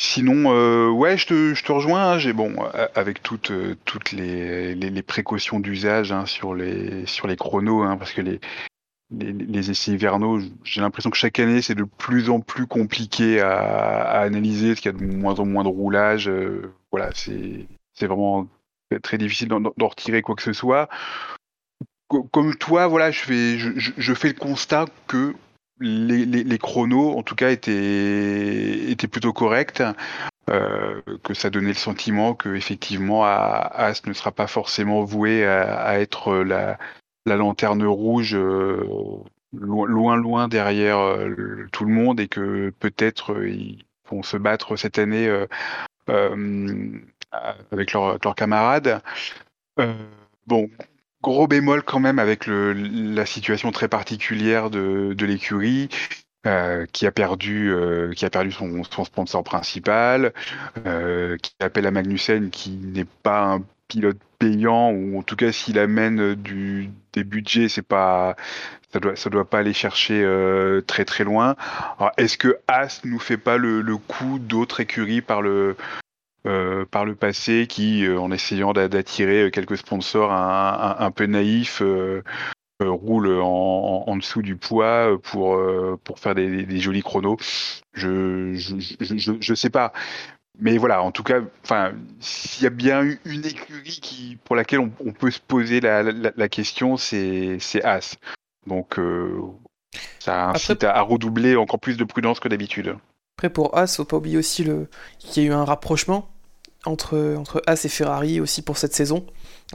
[0.00, 2.12] Sinon, euh, ouais, je te, rejoins.
[2.12, 2.54] hein, J'ai bon,
[2.94, 8.12] avec toutes, euh, toutes les, précautions d'usage hein, sur les, sur les chronos, hein, parce
[8.12, 8.38] que les,
[9.10, 14.20] les, essais hivernaux, j'ai l'impression que chaque année c'est de plus en plus compliqué à,
[14.20, 16.28] analyser, parce qu'il y a de moins en moins de roulage.
[16.28, 17.66] euh, voilà, c'est,
[18.00, 18.46] vraiment
[19.02, 20.88] très, difficile d'en, retirer quoi que ce soit.
[22.06, 25.34] Co- Comme toi, voilà, je fais, je fais le constat que
[25.80, 29.82] les, chronos, en tout cas, étaient, étaient plutôt corrects.
[30.50, 36.00] euh, que ça donnait le sentiment que effectivement As ne sera pas forcément voué à,
[36.00, 36.78] être la,
[37.26, 38.84] la lanterne rouge euh,
[39.52, 44.98] loin, loin derrière euh, tout le monde et que peut-être ils vont se battre cette
[44.98, 45.46] année euh,
[47.70, 49.02] avec leurs camarades.
[50.46, 50.70] Bon,
[51.22, 55.88] gros bémol quand même avec le, la situation très particulière de, l'écurie.
[56.46, 60.32] euh, qui a perdu, euh, qui a perdu son, sponsor principal,
[60.86, 65.50] euh, qui appelle à Magnussen, qui n'est pas un pilote payant ou en tout cas
[65.50, 68.36] s'il amène des budgets, c'est pas,
[68.92, 70.24] ça doit, ça doit pas aller chercher
[70.86, 71.56] très très loin.
[72.18, 75.76] Est-ce que As nous fait pas le, le coup d'autres écuries par le
[76.46, 81.10] euh, par le passé qui, euh, en essayant d'a- d'attirer quelques sponsors un, un- un
[81.10, 82.22] peu naïfs, euh,
[82.82, 86.78] euh, roulent en, en- en dessous du poids euh, pour, euh, pour faire des, des
[86.78, 87.36] jolis chronos.
[87.92, 89.92] Je, je, je, je, je sais pas.
[90.60, 94.56] Mais voilà, en tout cas, enfin, s'il y a bien eu une écurie qui, pour
[94.56, 98.16] laquelle on, on peut se poser la, la, la question, c'est As.
[98.66, 99.40] Donc, euh,
[100.18, 102.96] ça incite à redoubler encore plus de prudence que d'habitude.
[103.38, 104.88] Après, pour As, faut pas oublier aussi le...
[105.20, 106.28] qu'il y a eu un rapprochement
[106.84, 109.24] entre, entre As et Ferrari aussi pour cette saison,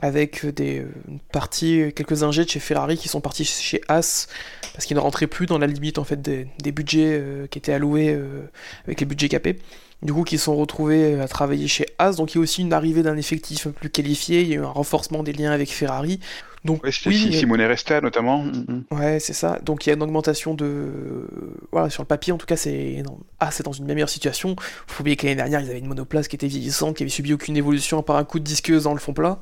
[0.02, 4.28] avec des euh, une partie, quelques ingés de chez Ferrari qui sont partis chez As
[4.74, 7.72] parce qu'ils ne rentraient plus dans la limite en fait des, budgets euh, qui étaient
[7.72, 8.42] alloués euh,
[8.84, 9.58] avec les budgets capés.
[10.02, 12.16] Du coup, qui sont retrouvés à travailler chez As.
[12.16, 14.42] Donc, il y a aussi une arrivée d'un effectif plus qualifié.
[14.42, 16.20] Il y a eu un renforcement des liens avec Ferrari.
[16.64, 18.38] Donc, Ouais, oui, Simone Resta notamment.
[18.42, 18.84] Mhm.
[18.90, 19.58] Ouais, c'est ça.
[19.62, 21.26] Donc il y a une augmentation de.
[21.72, 23.02] Voilà, sur le papier, en tout cas, c'est.
[23.04, 23.18] non.
[23.38, 24.56] Ah, c'est dans une meilleure situation.
[24.86, 27.34] Faut oublier que l'année dernière, ils avaient une monoplace qui était vieillissante, qui avait subi
[27.34, 29.40] aucune évolution à part un coup de disqueuse dans le fond plat.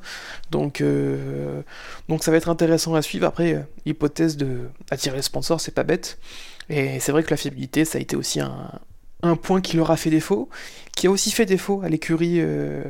[0.51, 1.61] Donc, euh,
[2.09, 3.25] Donc ça va être intéressant à suivre.
[3.25, 6.19] Après, euh, l'hypothèse de attirer les sponsors, c'est pas bête.
[6.69, 8.69] Et c'est vrai que la fiabilité, ça a été aussi un,
[9.21, 10.49] un point qui leur a fait défaut,
[10.95, 12.83] qui a aussi fait défaut à l'écurie, euh,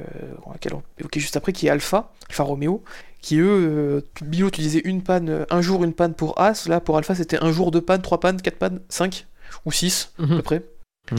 [0.51, 2.83] laquelle on évoquait juste après, qui est Alpha, Alpha Romeo,
[3.23, 6.67] qui eux, euh, Bilo, tu disais une panne, euh, un jour une panne pour As,
[6.67, 9.25] là pour Alpha c'était un jour de panne, trois pannes, quatre pannes, cinq
[9.65, 10.35] ou six à Mhm.
[10.37, 10.63] peu près.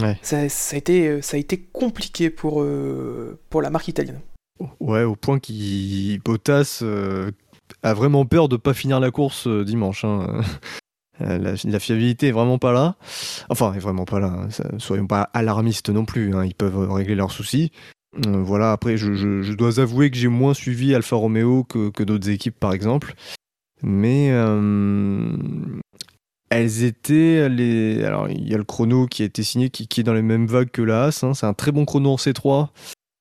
[0.00, 0.18] Ouais.
[0.22, 4.20] Ça, ça a été, euh, ça a été compliqué pour, euh, pour la marque italienne.
[4.80, 7.30] Ouais, au point qu'il Bottas, euh,
[7.82, 10.04] a vraiment peur de pas finir la course dimanche.
[10.04, 10.40] Hein.
[11.20, 12.96] La, fiabilité est vraiment pas là.
[13.48, 14.32] Enfin, est vraiment pas là.
[14.34, 14.78] Hein.
[14.78, 16.34] Soyons pas alarmistes non plus.
[16.34, 16.44] Hein.
[16.44, 17.70] Ils peuvent régler leurs soucis.
[18.16, 22.72] Voilà, après, je, dois avouer que j'ai moins suivi Alfa Romeo que, d'autres équipes, par
[22.72, 23.14] exemple.
[23.82, 24.30] Mais
[26.54, 27.40] elles étaient.
[28.04, 30.46] Alors, il y a le chrono qui a été signé, qui, est dans les mêmes
[30.46, 31.10] vagues que la.
[31.22, 31.34] Hein.
[31.34, 32.68] C'est un très bon chrono en C3,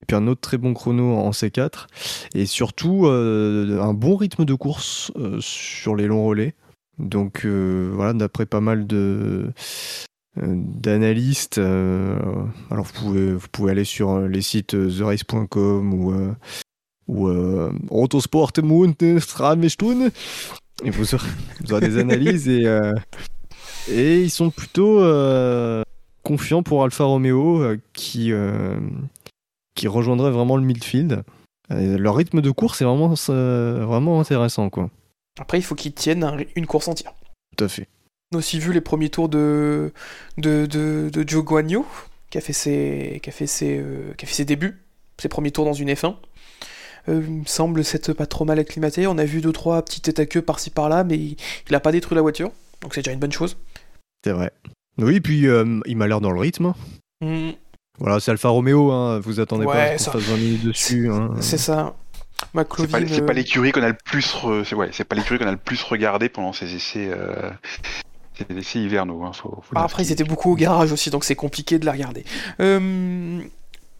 [0.03, 1.87] et puis un autre très bon chrono en C4.
[2.35, 6.53] Et surtout, euh, un bon rythme de course euh, sur les longs relais.
[6.99, 9.51] Donc, euh, voilà, d'après pas mal de
[10.35, 11.57] d'analystes.
[11.57, 16.13] alors vous pouvez, vous pouvez aller sur les sites therace.com ou,
[17.07, 17.29] ou
[17.89, 18.51] Autosport
[20.83, 22.93] et vous aurez, des analyses et, euh,
[23.89, 25.83] et ils sont plutôt euh,
[26.23, 28.31] confiants pour Alfa Romeo euh, qui,
[29.75, 31.23] qui rejoindrait vraiment le midfield.
[31.69, 34.69] leur rythme de course est vraiment, vraiment intéressant.
[34.69, 34.89] Quoi.
[35.39, 37.13] Après, il faut qu'ils tiennent une course entière.
[37.55, 37.87] Tout à fait.
[38.33, 39.93] On a aussi vu les premiers tours de,
[40.39, 41.85] de, de, de Joe Guagno,
[42.31, 43.85] qui a fait ses, qui a fait ses,
[44.17, 44.81] qui a fait ses débuts,
[45.21, 46.15] ses premiers tours dans une F1.
[47.09, 49.05] Euh, il me semble s'être pas trop mal acclimaté.
[49.05, 51.37] On a vu deux trois petits têtes à queue par-ci par-là, mais il,
[51.69, 53.55] n'a a pas détruit la voiture, donc c'est déjà une bonne chose.
[54.23, 54.51] C'est vrai.
[54.97, 56.73] Oui, puis euh, il m'a l'air dans le rythme.
[57.21, 57.51] Mm.
[57.99, 59.19] Voilà, c'est Alfa Romeo, hein.
[59.19, 61.11] vous attendez pas qu'on fasse 20 minutes dessus.
[61.11, 61.35] Hein.
[61.39, 61.93] C'est ça.
[62.55, 65.57] C'est pas, pas l'écurie qu'on a le plus, ouais, c'est pas l'écurie qu'on a le
[65.57, 67.11] plus regardé pendant ces essais.
[68.41, 68.45] Euh...
[68.49, 69.23] Ces essais hivernaux.
[69.23, 69.31] Hein,
[69.75, 72.23] après, ils étaient beaucoup au garage aussi, donc c'est compliqué de la regarder.
[72.59, 73.41] Euh,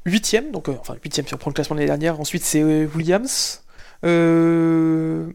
[0.06, 2.20] Huitième, donc euh, enfin huitième si on prend le classement de l'année dernière.
[2.20, 3.62] Ensuite c'est euh, Williams.
[4.06, 5.28] Euh,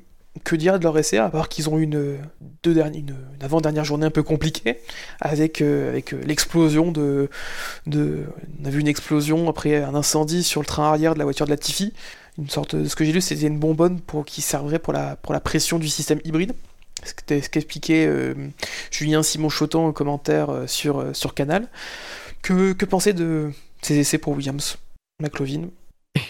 [0.44, 2.18] que dire de leur essai à part qu'ils ont une,
[2.62, 4.78] deux une, avant-dernière journée un peu compliquée
[5.20, 7.28] avec, avec l'explosion de,
[7.86, 8.26] de,
[8.62, 11.46] On a vu une explosion après un incendie sur le train arrière de la voiture
[11.46, 11.92] de la Tiffy.
[12.38, 15.16] Une sorte de, ce que j'ai lu, c'était une bonbonne pour, qui servirait pour la,
[15.16, 16.52] pour la pression du système hybride.
[17.04, 18.08] Ce qu'expliquait
[18.90, 21.68] Julien Simon Chotan en commentaire sur, sur Canal.
[22.42, 23.50] Que, que penser de,
[23.82, 24.78] ces essais pour Williams,
[25.20, 25.68] McLovin?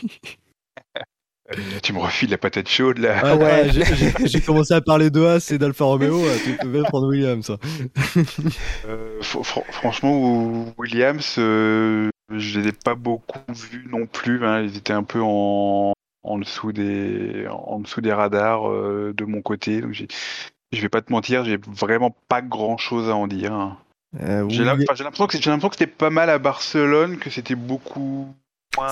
[1.82, 3.20] tu me refiles la patate chaude là.
[3.22, 3.70] Ah ouais,
[4.24, 7.50] j'ai commencé à parler de As et d'Alfa Romeo, tu peux même prendre Williams.
[8.86, 14.44] euh, franchement, Williams, euh, je les ai pas beaucoup vus non plus.
[14.44, 14.62] Hein.
[14.62, 15.92] Ils étaient un peu en,
[16.22, 19.80] en, dessous, des, en dessous des radars euh, de mon côté.
[19.80, 19.94] Donc
[20.72, 23.52] je vais pas te mentir, j'ai vraiment pas grand chose à en dire.
[23.52, 23.78] Hein.
[24.20, 28.34] Euh, j'ai l'impression que c'était pas mal à Barcelone, que c'était beaucoup.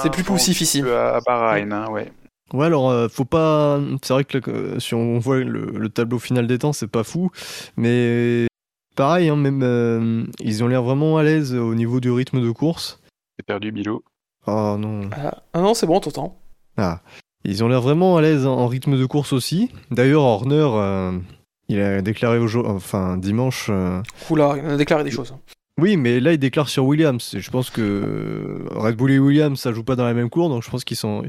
[0.02, 0.82] C'est plus poussif ici.
[0.82, 2.12] À Bahreïn, hein, ouais.
[2.52, 3.80] Ouais, alors euh, faut pas.
[4.02, 7.30] C'est vrai que si on voit le, tableau final des temps, c'est pas fou,
[7.76, 8.46] mais
[8.94, 12.50] pareil, hein, même euh, ils ont l'air vraiment à l'aise au niveau du rythme de
[12.50, 13.00] course.
[13.38, 14.04] J'ai perdu Milo.
[14.46, 15.10] Ah non.
[15.12, 16.38] Ah, ah non, c'est bon, t'entends.
[16.76, 17.00] Ah,
[17.44, 19.70] ils ont l'air vraiment à l'aise en rythme de course aussi.
[19.90, 21.20] D'ailleurs, Horner,
[21.68, 23.68] il a déclaré au jour, enfin dimanche.
[23.70, 24.00] Euh,
[24.30, 25.34] Oula, il a déclaré des choses.
[25.78, 27.34] Oui, mais là il déclare sur Williams.
[27.36, 30.62] Je pense que Red Bull et Williams ça joue pas dans la même cour, donc
[30.62, 31.24] je pense qu'ils sont.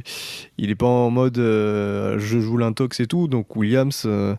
[0.58, 4.04] Il est pas en mode euh, je joue l'intox et tout, donc Williams.
[4.06, 4.36] Euh,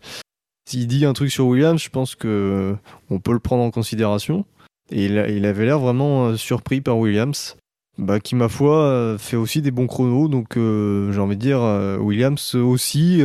[0.68, 2.76] s'il dit un truc sur Williams, je pense que
[3.10, 4.44] on peut le prendre en considération.
[4.90, 7.56] Et il, il avait l'air vraiment surpris par Williams,
[7.98, 11.60] bah, qui ma foi fait aussi des bons chronos, donc j'ai envie de dire
[12.00, 13.22] Williams aussi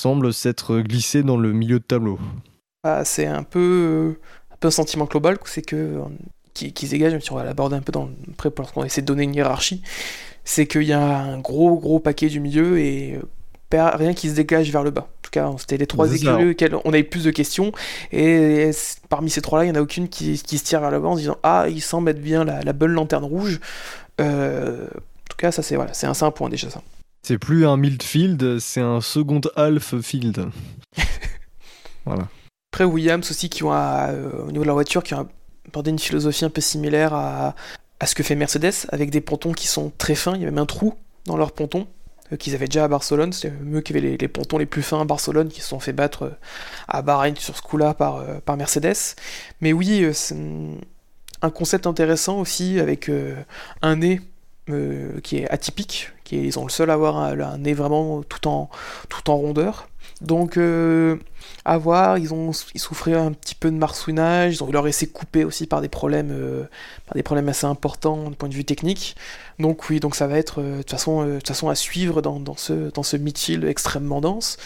[0.00, 2.18] semble s'être glissé dans le milieu de tableau.
[2.84, 4.16] Ah, c'est un peu,
[4.50, 6.00] un peu un sentiment global, c'est que
[6.54, 9.02] qui, qui, se dégage, même si on va l'aborder un peu dans, après lorsqu'on essaie
[9.02, 9.82] de donner une hiérarchie,
[10.44, 13.18] c'est qu'il y a un gros gros paquet du milieu et
[13.72, 15.02] rien qui se dégage vers le bas.
[15.02, 17.70] En tout cas, c'était les trois écuries auxquelles on avait plus de questions.
[18.10, 18.70] Et
[19.08, 21.08] parmi ces trois-là, il n'y en a aucune qui, qui, se tire vers le bas
[21.08, 23.60] en se disant Ah, il semble être bien la, la bonne lanterne rouge.
[24.20, 26.82] Euh, en tout cas, ça c'est voilà, c'est un, un point déjà ça.
[27.22, 30.50] C'est plus un midfield, c'est un second half field.
[32.06, 32.28] voilà.
[32.72, 35.28] Après Williams aussi qui ont euh, au niveau de la voiture qui ont
[35.68, 37.54] abordé une philosophie un peu similaire à,
[38.06, 40.34] ce que fait Mercedes avec des pontons qui sont très fins.
[40.34, 40.94] Il y a même un trou
[41.26, 41.86] dans leurs pontons
[42.32, 43.32] euh, qu'ils avaient déjà à Barcelone.
[43.32, 45.92] C'était eux qui avaient les, pontons les plus fins à Barcelone qui se sont fait
[45.92, 46.30] battre euh,
[46.88, 49.16] à Bahreïn sur ce coup-là par, par Mercedes.
[49.60, 50.36] Mais oui, c'est
[51.42, 53.10] un concept intéressant aussi avec
[53.82, 54.20] un nez
[55.24, 58.70] qui est atypique, ils ont le seul à avoir un, nez vraiment tout en,
[59.08, 59.88] tout en rondeur.
[60.20, 61.16] Donc, euh,
[61.64, 64.86] à voir, ils, ont, ils souffraient un petit peu de marsouinage, ils ont eu leur
[64.86, 66.64] essai coupé aussi par des problèmes, euh,
[67.06, 69.16] par des problèmes assez importants du point de vue technique.
[69.58, 72.38] Donc, oui, donc ça va être euh, de, toute façon, de façon à suivre dans,
[72.38, 74.58] dans ce, dans ce midfield extrêmement dense.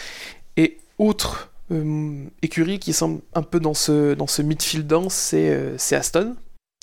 [0.57, 1.51] Et autre
[2.43, 6.35] écurie qui semble un peu dans ce, dans ce midfield dense, c'est Aston.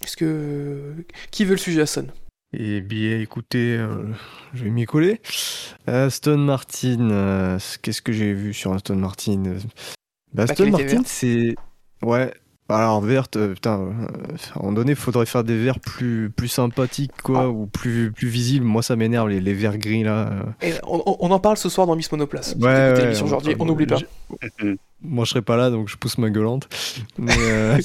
[0.02, 0.94] Est-ce que.
[1.30, 2.08] Qui veut le sujet Aston?
[2.54, 4.04] Eh bien, écoutez, euh,
[4.52, 5.22] je vais m'y coller.
[5.86, 9.42] Aston Martin, euh, qu'est-ce que j'ai vu sur Aston Martin?
[10.34, 11.54] Bah, Aston Martin, c'est.
[12.02, 12.30] Ouais.
[12.68, 16.48] Alors, verte, euh, putain, à un moment donné, il faudrait faire des verts plus, plus
[16.48, 17.48] sympathiques, quoi, ah.
[17.48, 18.66] ou plus, plus visibles.
[18.66, 20.30] Moi, ça m'énerve, les, les verts gris, là.
[20.86, 22.54] on, en parle ce soir dans Miss Monoplace.
[22.60, 23.98] Ouais, ouais aujourd'hui, on n'oublie pas.
[25.00, 26.68] Moi, je serai pas là, donc je pousse ma gueulante.
[27.16, 27.34] Mais.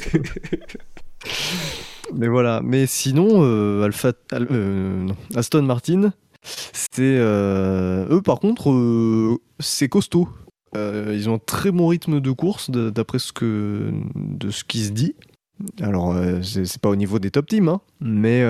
[2.14, 2.62] Mais voilà.
[2.64, 3.90] Mais sinon, euh,
[4.34, 10.30] euh, Aston Martin, c'est euh, eux par contre, c'est costaud.
[10.76, 14.92] ils ont un très bon rythme de course d'après ce que de ce qui se
[14.92, 15.16] dit.
[15.82, 18.46] Alors c'est pas au niveau des top teams, hein, mais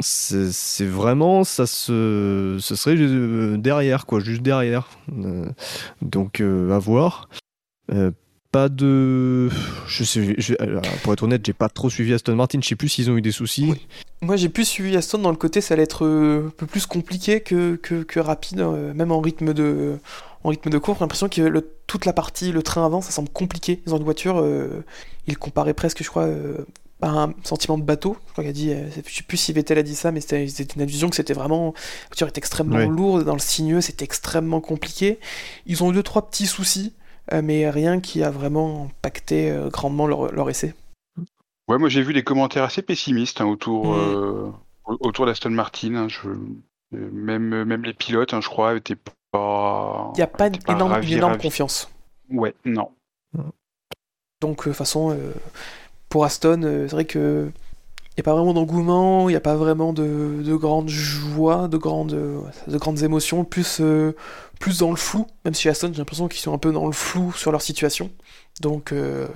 [0.00, 4.88] c'est vraiment ça se serait derrière quoi, juste derrière.
[6.00, 7.28] donc à voir
[8.56, 9.50] pas de.
[9.86, 10.34] Je sais,
[11.02, 12.58] pour être honnête, j'ai pas trop suivi Aston Martin.
[12.62, 13.74] Je sais plus s'ils ont eu des soucis.
[14.22, 16.86] Moi, j'ai plus suivi Aston dans le côté, ça allait être euh, un peu plus
[16.86, 19.98] compliqué que, que, rapide, euh, même en rythme de,
[20.42, 20.98] en rythme de course.
[20.98, 23.82] J'ai l'impression que le, toute la partie, le train avant, ça semble compliqué.
[23.86, 24.82] Ils ont une voiture, euh,
[25.26, 26.26] ils comparaient presque, je crois,
[27.02, 28.16] à un sentiment de bateau.
[28.28, 28.72] Je crois qu'il a dit,
[29.06, 31.74] je sais plus si Vettel a dit ça, mais c'était une allusion que c'était vraiment,
[31.74, 35.18] la voiture est extrêmement lourde dans le sinueux, c'était extrêmement compliqué.
[35.66, 36.94] Ils ont eu deux trois petits soucis.
[37.32, 40.74] Euh, mais rien qui a vraiment impacté euh, grandement leur, essai.
[41.68, 43.98] Ouais, moi j'ai vu des commentaires assez pessimistes hein, autour, mm.
[43.98, 44.50] euh,
[44.86, 45.94] autour d'Aston Martin.
[45.94, 46.28] Hein, je...
[46.92, 48.98] même, même les pilotes, hein, je crois, n'étaient
[49.32, 50.12] pas.
[50.14, 51.90] Il n'y a pas, une énorme, énorme confiance.
[52.30, 52.90] Ouais, non.
[54.40, 55.18] Donc, de toute façon,
[56.08, 57.50] pour Aston, c'est vrai que
[58.16, 61.68] il n'y a pas vraiment d'engouement, il n'y a pas vraiment de, de grande joie,
[61.68, 62.16] de grandes,
[62.66, 64.12] de grandes émotions, plus, euh,
[64.58, 66.92] plus dans le flou, même si Aston, j'ai l'impression qu'ils sont un peu dans le
[66.92, 68.10] flou sur leur situation.
[68.60, 69.26] Donc, euh,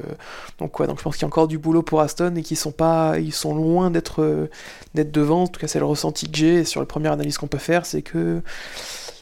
[0.58, 2.56] donc, ouais, donc je pense qu'il y a encore du boulot pour Aston et qu'ils
[2.56, 4.48] sont pas, ils sont loin d'être
[4.94, 5.42] d'être devant.
[5.42, 7.84] En tout cas, c'est le ressenti que j'ai sur la première analyse qu'on peut faire,
[7.84, 8.42] c'est que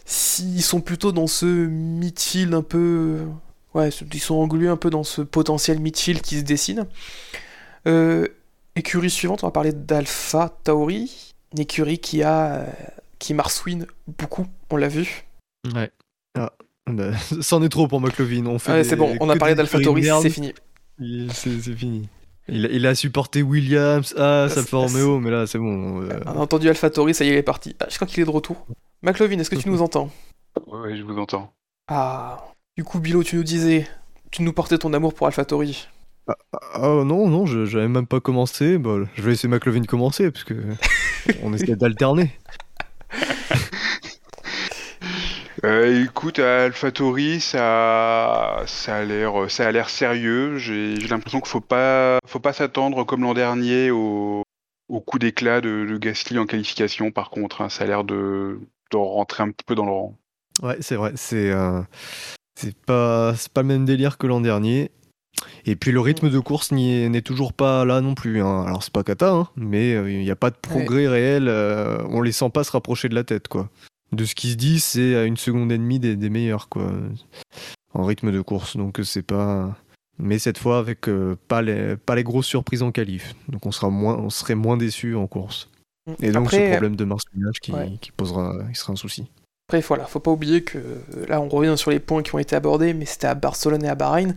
[0.04, 3.18] s'ils sont plutôt dans ce midfield un peu,
[3.74, 6.86] ouais, ils sont englués un peu dans ce potentiel midfield qui se dessine.
[7.86, 8.28] Euh,
[8.76, 12.64] Écurie suivante, on va parler d'Alpha Tauri, une écurie qui a
[13.18, 15.27] qui marsouine beaucoup, on l'a vu.
[15.74, 15.90] Ouais.
[16.38, 16.52] Ah,
[16.86, 18.46] bah, c'en est trop pour McLovin.
[18.46, 20.52] On fait c'est bon, on a parlé d'Alpha Tauri, c'est fini.
[21.32, 22.08] C'est fini.
[22.50, 26.02] Il, a supporté Williams, ah, Alfa Romeo, mais là c'est bon.
[26.02, 26.08] Euh.
[26.24, 27.76] On a entendu Alpha Tauri, ça y est, il est parti.
[27.78, 28.66] Ah, je crois qu'il est de retour.
[29.02, 30.10] McLovin, est-ce que tu nous entends?
[30.66, 31.52] Ouais, je vous entends.
[31.88, 33.86] Ah, du coup, Bilo, tu nous disais,
[34.30, 35.88] tu nous portais ton amour pour Alpha Tauri.
[36.26, 36.36] Ah,
[36.72, 38.78] ah, non, non, je j'avais même pas commencé.
[38.78, 40.54] Bah, je vais laisser McLovin commencer, parce que
[41.42, 42.30] on essaie d'alterner.
[45.64, 50.56] Euh, écoute, AlphaTauri, ça, ça a l'air, ça a l'air sérieux.
[50.58, 54.42] J'ai l'impression qu'il faut pas, faut pas s'attendre comme l'an dernier au,
[54.88, 57.10] au coup d'éclat de, Gasly en qualification.
[57.10, 57.68] Par contre, hein.
[57.68, 58.60] ça a l'air de,
[58.92, 60.18] de, rentrer un petit peu dans le rang.
[60.62, 61.12] Ouais, c'est vrai.
[61.16, 61.82] C'est, euh,
[62.54, 64.90] c'est pas, c'est pas le même délire que l'an dernier.
[65.66, 68.42] Et puis le rythme de course n'est toujours pas là non plus.
[68.42, 68.64] Hein.
[68.66, 71.48] Alors c'est pas cata, hein, mais euh, il n'y a pas de progrès réel.
[71.48, 73.68] Euh, on les sent pas se rapprocher de la tête, quoi.
[74.12, 76.90] De ce qui se dit, c'est à une seconde et demie des, meilleurs, quoi,
[77.92, 78.76] en rythme de course.
[78.76, 79.76] Donc c'est pas.
[80.18, 83.34] Mais cette fois avec euh, pas les pas les grosses surprises en qualif.
[83.48, 85.70] Donc on sera moins on serait moins déçu en course.
[86.06, 86.12] Mm.
[86.22, 89.28] Et donc ce problème de marseillage qui, qui posera, sera un souci.
[89.70, 90.78] Après, voilà, faut pas oublier que
[91.28, 93.88] là, on revient sur les points qui ont été abordés, mais c'était à Barcelone et
[93.90, 94.34] à Bahreïn.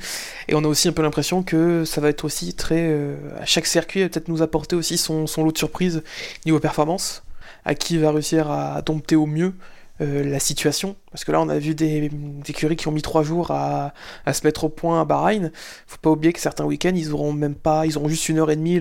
[0.49, 2.89] Et on a aussi un peu l'impression que ça va être aussi très.
[2.89, 6.03] Euh, à chaque circuit, peut-être nous apporter aussi son, lot de surprises
[6.45, 7.23] niveau performance.
[7.65, 9.53] À qui va réussir à dompter au mieux
[10.01, 10.95] euh, la situation.
[11.11, 12.09] Parce que là, on a vu des,
[12.47, 13.93] écuries qui ont mis trois jours à,
[14.31, 15.51] se mettre au point à Bahreïn.
[15.85, 17.85] Faut pas oublier que certains week-ends, ils auront même pas.
[17.85, 18.79] Ils auront juste une heure et demie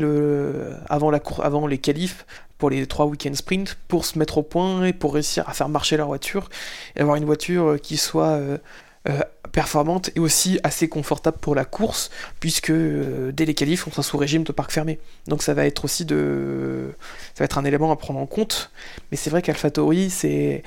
[0.89, 2.25] avant, la avant les qualifs
[2.61, 5.69] pour les trois week-ends sprint pour se mettre au point et pour réussir à faire
[5.69, 6.49] marcher leur voiture
[6.95, 8.59] et avoir une voiture qui soit euh,
[9.09, 9.21] euh,
[9.53, 14.19] performante et aussi assez confortable pour la course puisque dès les qualifs on sera sous
[14.19, 16.93] régime de parc fermé donc ça va être aussi de
[17.35, 18.71] ça va être un élément à prendre en compte
[19.11, 20.63] mais c'est vrai qu'AlphaTauri c'est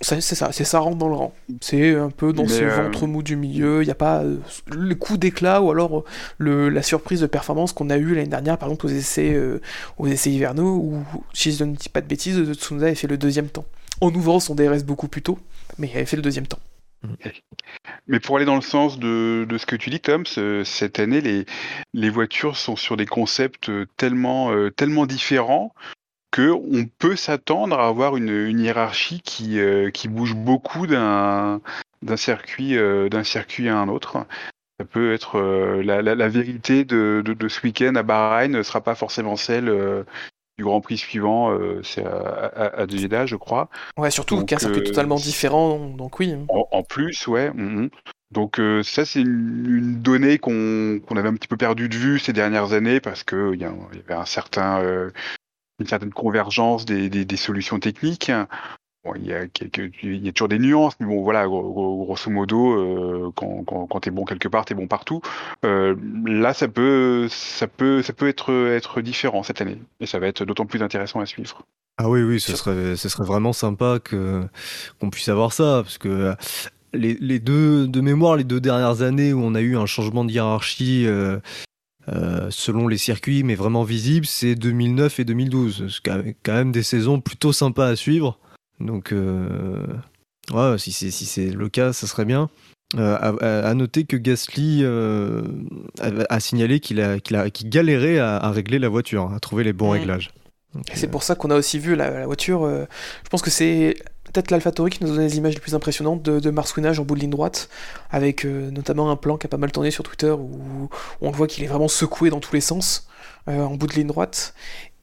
[0.00, 1.34] c'est ça, c'est ça rentre dans le rang.
[1.60, 3.82] C'est un peu dans ce euh, ventre mou du milieu.
[3.82, 4.36] Il n'y a pas euh,
[4.70, 6.04] le coup d'éclat ou alors
[6.38, 9.60] le, la surprise de performance qu'on a eu l'année dernière, par exemple aux essais, euh,
[9.98, 11.02] aux essais hivernaux, où,
[11.32, 13.64] si je ne dis pas de bêtises, Tsunoda avait fait le deuxième temps.
[14.00, 15.38] En ouvrant son DRS beaucoup plus tôt,
[15.78, 16.60] mais il avait fait le deuxième temps.
[18.06, 21.46] Mais pour aller dans le sens de, de ce que tu dis, Tom, cette année,
[21.94, 25.72] les, voitures sont sur des concepts tellement, tellement différents
[26.38, 31.60] on peut s'attendre à avoir une, hiérarchie qui, euh, qui bouge beaucoup d'un
[32.16, 34.26] circuit, euh, à un autre.
[34.78, 39.36] Ça peut être euh, la, vérité de, ce week-end à Bahreïn ne sera pas forcément
[39.36, 40.04] celle
[40.58, 43.68] du Grand Prix suivant, c'est à, à, Jeddah, je crois.
[43.96, 46.34] Ouais, surtout qu'un circuit totalement différent, donc oui.
[46.48, 47.50] En, plus, ouais.
[47.50, 47.90] Mm-hmm.
[48.32, 52.72] Donc ça, c'est une, donnée qu'on avait un petit peu perdu de vue ces dernières
[52.72, 54.82] années parce qu'il y, y, avait un certain,
[55.78, 58.32] une certaine convergence des, des, des solutions techniques
[59.16, 59.44] il, y a
[60.02, 64.00] il y a toujours des nuances, mais bon, voilà, grosso modo, euh, quand, quand, quand
[64.00, 65.20] t'es bon quelque part, t'es bon partout.
[65.64, 65.94] Euh,
[66.26, 70.26] là, ça peut, ça peut, ça peut être, être différent cette année, et ça va
[70.26, 71.62] être d'autant plus intéressant à suivre.
[71.96, 74.44] Ah oui, oui, ce serait, ce serait vraiment sympa que
[75.00, 76.34] qu'on puisse avoir ça, parce que
[76.92, 80.24] les, les, deux, de mémoire, les deux dernières années où on a eu un changement
[80.24, 81.06] de hiérarchie.
[82.10, 86.00] Euh, selon les circuits, mais vraiment visible, c'est 2009 et 2012.
[86.02, 88.38] C'est quand même des saisons plutôt sympas à suivre.
[88.80, 89.84] Donc, euh,
[90.52, 92.48] ouais, si c'est si c'est le cas, ça serait bien.
[92.96, 95.42] Euh, à, noter que Gasly euh,
[95.98, 99.90] a, signalé qu'il a, qu'il a galérait à, régler la voiture, à trouver les bons
[99.90, 100.30] réglages.
[100.94, 102.66] c'est pour ça qu'on a aussi vu la, voiture.
[102.66, 106.40] je pense que c'est peut-être l'AlphaTauri qui nous donne les images les plus impressionnantes de,
[106.40, 107.68] de marsouinage en bout de ligne droite,
[108.08, 110.88] avec notamment un plan qui a pas mal tourné sur Twitter où
[111.20, 113.06] on voit qu'il est vraiment secoué dans tous les sens
[113.46, 114.54] en bout de ligne droite.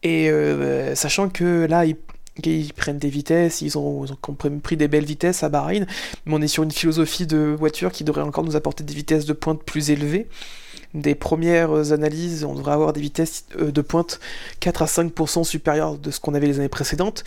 [0.01, 0.31] Et
[0.95, 1.97] sachant que là, il,
[2.43, 4.05] ils prennent des vitesses, ils ont,
[4.61, 5.85] pris des belles vitesses à Bahreïn,
[6.25, 9.25] mais on est sur une philosophie de voiture qui devrait encore nous apporter des vitesses
[9.25, 10.27] de pointe plus élevées.
[10.93, 14.19] Des premières analyses, on devrait avoir des vitesses euh, de pointe
[14.61, 17.23] 4 à 5% supérieures de ce qu'on avait les années précédentes.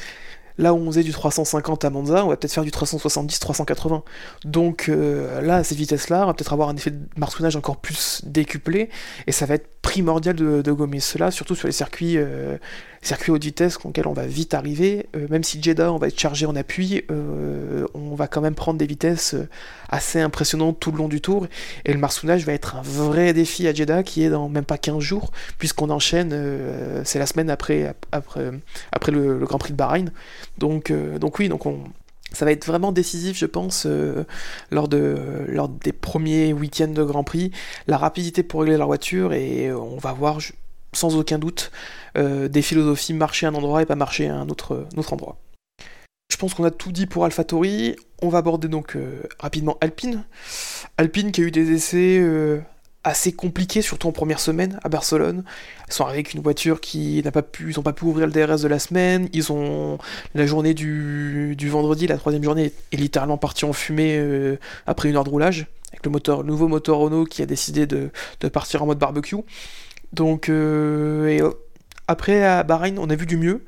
[0.58, 4.02] Là où on faisait du 350 à Monza, on va peut-être faire du 370-380.
[4.44, 8.22] Donc euh, là, ces vitesses-là, on va peut-être avoir un effet de martouinage encore plus
[8.24, 8.90] décuplé,
[9.28, 12.58] et ça va être primordial de, gommer cela, surtout sur les circuits, euh,
[13.08, 15.06] circuits haute vitesse auxquels on va vite arriver.
[15.16, 17.02] Euh, même si Jeddah, on va être chargé en appui,
[17.94, 19.34] on va quand même prendre des vitesses
[19.88, 21.46] assez impressionnantes tout le long du tour,
[21.84, 24.78] et le marsounage va être un vrai défi à Jeddah, qui est dans même pas
[24.78, 26.34] 15 jours, puisqu'on enchaîne,
[27.04, 28.50] c'est la semaine après, après,
[28.92, 30.12] après le, Grand Prix de Bahreïn.
[30.58, 31.84] Donc, euh, donc oui, donc on,
[32.32, 34.24] ça va être vraiment décisif, je pense, euh,
[34.70, 35.16] lors, de,
[35.48, 37.50] lors des premiers week-ends de Grand Prix,
[37.86, 40.40] la rapidité pour régler leur voiture, et on va voir
[40.92, 41.70] sans aucun doute
[42.16, 45.38] euh, des philosophies marcher à un endroit et pas marcher à un autre, autre endroit.
[46.30, 47.96] Je pense qu'on a tout dit pour AlphaTauri.
[48.22, 48.96] On va aborder donc
[49.38, 50.24] rapidement Alpine.
[50.98, 52.20] Alpine qui a eu des essais
[53.04, 55.44] assez compliqué, surtout en première semaine à Barcelone.
[55.88, 58.26] Ils sont arrivés avec une voiture qui n'a pas pu, ils n'ont pas pu ouvrir
[58.26, 59.28] le DRS de la semaine.
[59.32, 59.98] Ils ont
[60.34, 65.16] la journée du, vendredi, la troisième journée, est littéralement partie en fumée euh, après une
[65.16, 68.10] heure de roulage avec le nouveau moteur Renault qui a décidé de,
[68.52, 69.36] partir en mode barbecue.
[70.12, 71.52] Donc euh, euh,
[72.06, 73.64] après à Bahreïn, on a vu du mieux.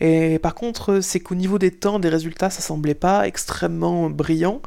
[0.00, 4.60] Et par contre, c'est qu'au niveau des temps, des résultats, ça semblait pas extrêmement brillant.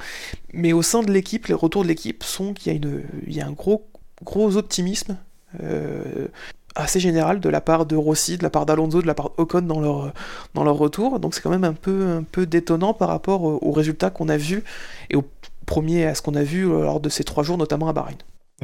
[0.54, 3.04] Mais au sein de l'équipe, les retours de l'équipe sont qu'il y a, une,
[3.42, 3.88] un gros
[4.24, 5.18] gros optimisme
[5.64, 6.28] euh,
[6.76, 9.62] assez général de la part de Rossi, de la part d'Alonso, de la part d'Ocon
[9.62, 10.14] dans leur,
[10.54, 11.20] dans leur retour.
[11.20, 14.38] Donc c'est quand même un peu, un peu détonnant par rapport aux résultats qu'on a
[14.38, 14.64] vus
[15.10, 15.24] et au
[15.66, 18.18] premier à ce qu'on a vu lors de ces trois jours, notamment à Bahreïn.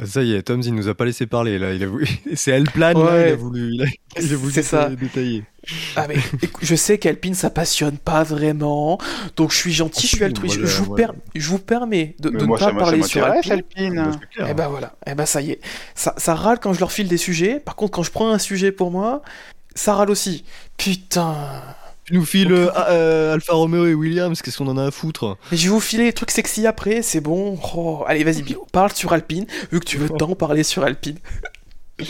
[0.04, 1.72] Ça y est, Tom, il nous a pas laissé parler là.
[1.74, 2.06] Il a voulu...
[2.34, 3.82] C'est Alplan, là, il a voulu, il
[4.32, 4.88] a, voulu ça.
[4.90, 5.44] détailler.
[5.96, 6.14] Ah mais
[6.62, 8.98] je sais qu'Alpine ça passionne pas vraiment,
[9.36, 10.54] donc je suis gentil, je suis altruiste.
[10.56, 10.96] je, vous
[11.34, 14.18] je, vous permets de, ne pas parler sur Alpine.
[14.38, 15.60] Et eh ben voilà, et eh ben ça y est.
[15.94, 17.58] Ça, ça râle quand je leur file des sujets.
[17.58, 19.22] Par contre, quand je prends un sujet pour moi,
[19.74, 20.44] ça râle aussi.
[20.76, 21.34] Putain.
[22.08, 25.36] Tu nous files euh, euh, Alfa Romeo et Williams, qu'est-ce qu'on en a à foutre?
[25.52, 27.58] Je vais vous filer les trucs sexy après, c'est bon.
[27.76, 31.18] Oh, allez, vas-y, Bio, parle sur Alpine, vu que tu veux tant parler sur Alpine.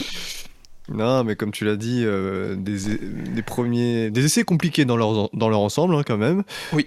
[0.90, 5.50] Non, mais comme tu l'as dit, euh, des, premiers, des essais compliqués dans leur, dans
[5.50, 6.44] leur ensemble, hein, quand même.
[6.72, 6.86] Oui.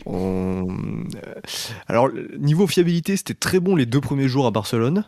[1.88, 2.10] Alors,
[2.40, 5.06] niveau fiabilité, c'était très bon les deux premiers jours à Barcelone.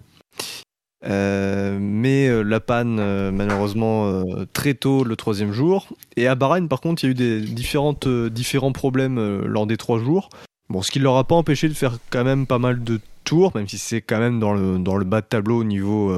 [1.06, 4.24] Euh, mais euh, la panne, euh, malheureusement,
[4.54, 5.88] très tôt le troisième jour.
[6.16, 10.00] Et à Bahreïn, par contre, il y a eu des différents problèmes lors des trois
[10.00, 10.30] jours.
[10.70, 13.00] Bon, ce qui ne leur a pas empêché de faire quand même pas mal de
[13.24, 16.14] tours, même si c'est quand même dans le, bas de tableau niveau,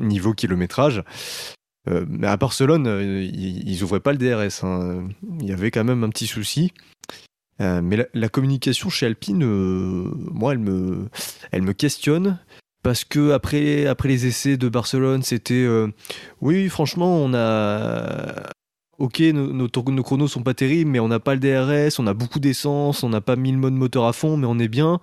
[0.00, 1.02] niveau kilométrage.
[1.86, 2.86] mais à Barcelone,
[3.32, 4.64] ils, n'ouvraient pas le DRS.
[4.64, 5.08] Hein.
[5.40, 6.72] Il y avait quand même un petit souci.
[7.58, 12.38] mais la, communication chez Alpine, moi, elle me questionne
[12.82, 15.88] parce que après, après les essais de Barcelone, c'était euh,
[16.40, 18.50] oui, franchement, on a.
[18.98, 22.12] Ok, nos, nos, chronos sont pas terribles, mais on n'a pas le DRS, on a
[22.12, 25.00] beaucoup d'essence, on n'a pas mis le mode moteur à fond, mais on est bien.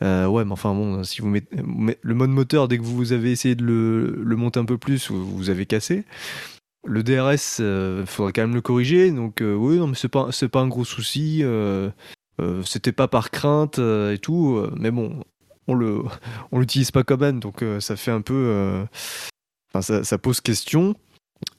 [0.00, 3.32] Euh, ouais, mais enfin bon, si vous mettez le mode moteur, dès que vous avez
[3.32, 6.04] essayé de le, monter un peu plus, vous, avez cassé.
[6.84, 9.10] Le DRS, il euh, faudrait quand même le corriger.
[9.10, 11.42] Donc oui, non, mais c'est pas pas un gros souci.
[12.64, 15.24] C'était pas par crainte et tout, mais bon,
[15.72, 16.02] on le
[16.52, 18.84] on l'utilise pas comme même, donc euh, ça fait un peu, euh,
[19.80, 20.94] ça, pose question.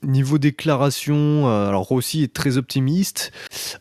[0.02, 3.32] Niveau déclaration, euh, alors Rossi est très optimiste.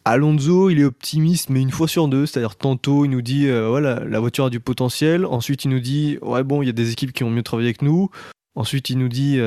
[0.05, 2.27] Alonso, il est optimiste, mais une fois sur deux.
[2.27, 5.25] C'est-à-dire, tantôt, il nous dit voilà, la voiture a du potentiel.
[5.27, 7.73] Ensuite, il nous dit ouais, bon, il y a des équipes qui ont mieux travaillé
[7.75, 8.11] que nous.
[8.57, 9.39] Ensuite, il nous dit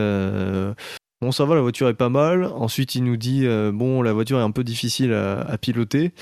[1.21, 2.45] bon, ça va, la voiture est pas mal.
[2.45, 6.13] Ensuite, il nous dit bon, la voiture est un peu difficile à, piloter.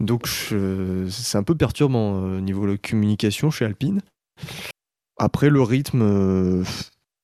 [0.00, 4.00] Donc, c'est un peu perturbant au niveau de la communication chez Alpine.
[5.18, 6.64] Après, le rythme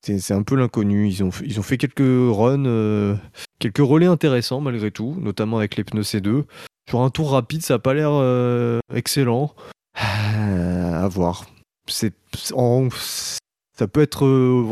[0.05, 1.07] c'est un peu l'inconnu.
[1.07, 3.15] Ils ont, ils ont fait quelques runs, euh,
[3.59, 6.43] quelques relais intéressants malgré tout, notamment avec les pneus C2.
[6.89, 9.53] Sur un tour rapide, ça n'a pas l'air euh, excellent.
[9.97, 11.45] Euh, à voir.
[11.87, 14.25] C'est, ça peut être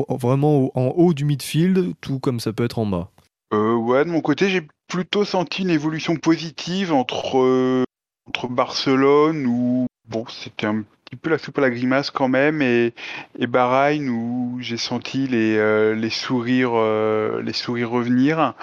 [0.09, 3.09] vraiment en haut du midfield, tout comme ça peut être en bas.
[3.51, 7.85] ouais, de mon côté, j'ai plutôt senti une évolution positive entre,
[8.27, 10.83] entre Barcelone, où bon, c'était un
[11.21, 12.93] peu la soupe à la grimace quand même et,
[13.37, 18.53] et Bahreïn où j'ai senti les, euh, les sourires euh, les sourires revenir.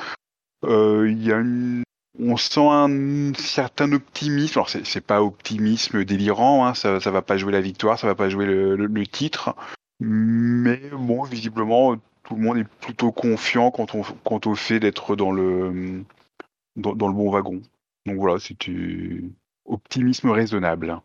[0.64, 1.42] Euh, y a
[2.18, 4.58] on sent un certain optimisme.
[4.58, 8.14] Alors c'est pas optimisme délirant, hein, ça, ça va pas jouer la victoire, ça va
[8.14, 9.54] pas jouer le, le, titre,
[10.00, 15.16] mais bon visiblement tout le monde est plutôt confiant quant au, quant au fait d'être
[15.16, 16.04] dans le
[16.76, 17.62] dans, dans, le bon wagon.
[18.06, 18.56] Donc voilà, c'est
[19.70, 21.00] optimisme raisonnable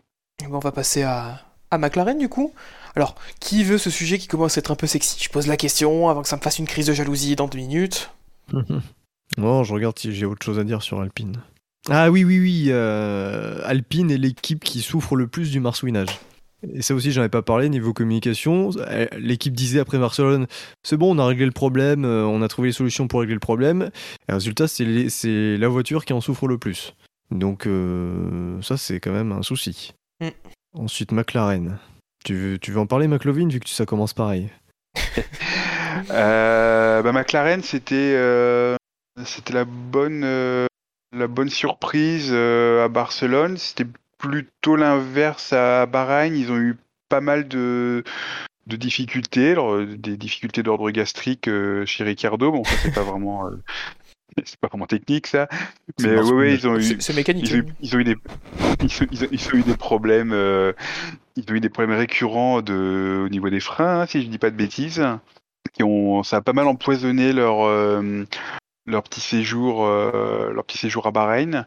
[0.52, 1.42] on va passer à,
[1.72, 2.54] à McLaren du coup.
[2.96, 5.22] Alors, qui veut ce sujet qui commence à être un peu sexy?
[5.22, 7.58] Je pose la question avant que ça me fasse une crise de jalousie dans deux
[7.58, 8.12] minutes.
[9.38, 11.42] non, je regarde si j'ai autre chose à dire sur Alpine.
[11.90, 12.66] Ah oui, oui, oui.
[12.70, 16.20] Euh, Alpine est l'équipe qui souffre le plus du marsouinage.
[16.74, 18.72] Et ça aussi, j'en ai pas parlé niveau communication.
[19.18, 20.48] L'équipe disait après Barcelone,
[20.84, 23.36] c'est bon, on a réglé le problème, euh, on a trouvé les solutions pour régler
[23.36, 23.92] le problème.
[24.28, 26.96] Et le résultat, c'est la voiture qui en souffre le plus.
[27.32, 29.94] Donc euh, ça, c'est quand même un souci.
[30.22, 30.30] Mm.
[30.74, 31.80] Ensuite, McLaren.
[32.24, 34.50] Tu veux, tu veux en parler, McLovin, vu que ça commence pareil
[36.10, 38.76] euh, bah, McLaren, c'était euh,
[39.24, 40.66] c'était la bonne euh,
[41.16, 43.58] la bonne surprise à Barcelone.
[43.58, 46.36] C'était plutôt l'inverse à Bahreïn.
[46.36, 46.78] Ils ont eu
[47.10, 48.04] pas mal de
[48.68, 49.56] de difficultés,
[49.98, 51.48] des difficultés d'ordre gastrique
[51.86, 52.52] chez Ricardo.
[52.52, 53.50] Bon, ça c'est pas vraiment
[54.44, 55.48] c'est pas vraiment technique ça,
[56.00, 57.50] mais ouais, ils ont eu, c'est mécanique.
[57.82, 58.16] Ils ont, eu, des,
[59.32, 60.74] ils ont, eu des problèmes, euh,
[61.36, 64.38] ils ont eu des problèmes récurrents de, au niveau des freins, hein, si je dis
[64.38, 65.06] pas de bêtises,
[65.74, 68.26] qui ont, ça a pas mal empoisonné leur euh,
[68.86, 71.66] leur petit séjour, euh, leur petit séjour à Bahreïn.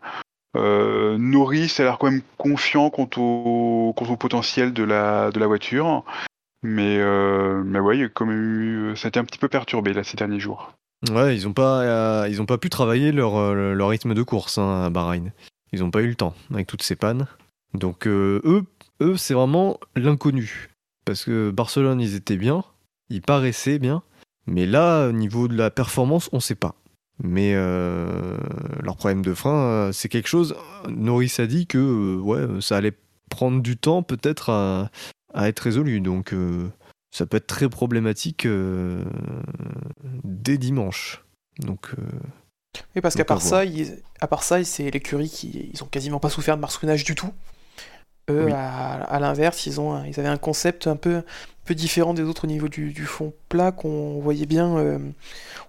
[0.54, 5.46] Norris a l'air quand même confiant quant au, quant au potentiel de la de la
[5.46, 6.04] voiture,
[6.62, 6.98] mais
[7.64, 10.02] mais ouais, il a quand même eu, ça a été un petit peu perturbé là
[10.02, 10.72] ces derniers jours.
[11.06, 14.90] Ouais, ils ont pas, euh, pas pu travailler leur, euh, rythme de course hein, à
[14.90, 15.32] Bahreïn.
[15.72, 17.26] Ils ont pas eu le temps avec toutes ces pannes.
[17.74, 18.64] Donc euh, eux,
[19.00, 20.70] eux c'est vraiment l'inconnu.
[21.04, 22.64] Parce que Barcelone, ils étaient bien,
[23.10, 24.02] ils paraissaient bien,
[24.46, 26.74] mais là, au niveau de la performance, on sait pas.
[27.22, 30.54] Mais leur problème de frein, c'est quelque chose.
[30.88, 32.22] Norris a dit que
[32.60, 32.92] ça allait
[33.30, 34.90] prendre du temps peut-être à,
[35.34, 36.00] à, être résolu.
[36.00, 36.34] Donc
[37.10, 39.04] ça peut être très problématique euh,
[40.24, 41.24] dès dimanche.
[41.58, 41.90] Donc.
[41.98, 42.02] Euh,
[42.94, 43.62] oui, parce qu'à part, ça,
[44.20, 47.32] à part ça, c'est l'écurie qui ils ont quasiment pas souffert de marsouinage du tout.
[48.28, 51.22] Eux, à, l'inverse, ils, ont, ils avaient un concept un peu,
[51.68, 54.98] peu différent des autres au niveau du, fond plat, qu'on voyait bien, euh,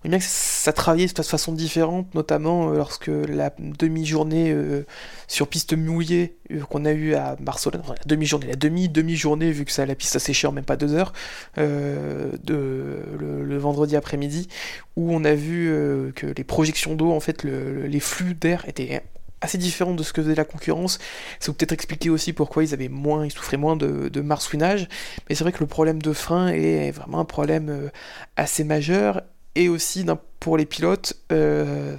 [0.06, 4.86] on bien que ça travaillait de façon différente, notamment euh, lorsque la demi-journée euh,
[5.28, 6.38] sur piste mouillée
[6.70, 10.20] qu'on a eu à Barcelone, la demi-journée, la demi-demi-journée, vu que ça, la piste a
[10.20, 11.12] séché en même pas deux heures,
[11.58, 14.48] de, le, vendredi après-midi,
[14.96, 19.04] où on a vu que les projections d'eau, en fait, les flux d'air étaient
[19.42, 21.00] assez différent de ce que faisait la concurrence.
[21.40, 24.88] Ça peut-être expliquer aussi pourquoi ils avaient moins, ils souffraient moins de, de marsouinage.
[25.28, 27.90] Mais c'est vrai que le problème de frein est vraiment un problème euh,
[28.36, 29.22] assez majeur.
[29.56, 30.06] Et aussi
[30.40, 31.98] pour les pilotes, euh,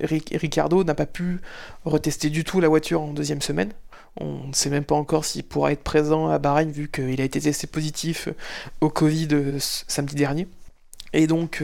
[0.00, 1.40] Ricardo n'a pas pu
[1.84, 3.72] retester du tout la voiture en deuxième semaine.
[4.16, 7.24] On ne sait même pas encore s'il pourra être présent à Bahreïn vu qu'il a
[7.24, 8.28] été testé positif
[8.80, 10.48] au Covid euh, samedi dernier.
[11.12, 11.60] Et donc,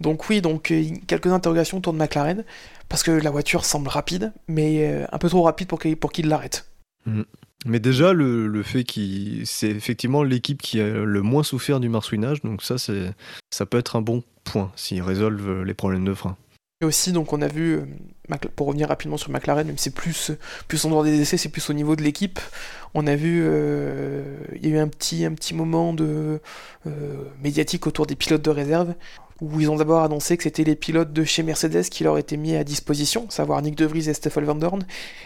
[0.00, 0.74] donc oui, donc
[1.06, 2.44] quelques interrogations autour de McLaren
[2.88, 6.10] parce que la voiture semble rapide, mais euh, un peu trop rapide pour qu'il pour
[6.24, 6.70] l'arrête.
[7.06, 7.22] Mm.
[7.64, 9.46] Mais déjà, le, fait qu'il.
[9.46, 13.94] C'est effectivement l'équipe qui a le moins souffert du marsouinage, donc ça, ça peut être
[13.96, 16.36] un bon point s'ils résolvent les problèmes de frein.
[16.82, 20.32] Et aussi, donc, on a vu, euh, pour revenir rapidement sur McLaren, même c'est plus,
[20.68, 22.40] plus en dehors des essais, c'est plus au niveau de l'équipe.
[22.92, 26.40] On a vu, euh, il y a eu un petit, un petit moment de
[27.40, 28.94] médiatique autour des pilotes de réserve
[29.40, 32.36] où ils ont d'abord annoncé que c'était les pilotes de chez Mercedes qui leur étaient
[32.36, 34.84] mis à disposition, savoir Nick De Vries et Stoffel Van Dorn,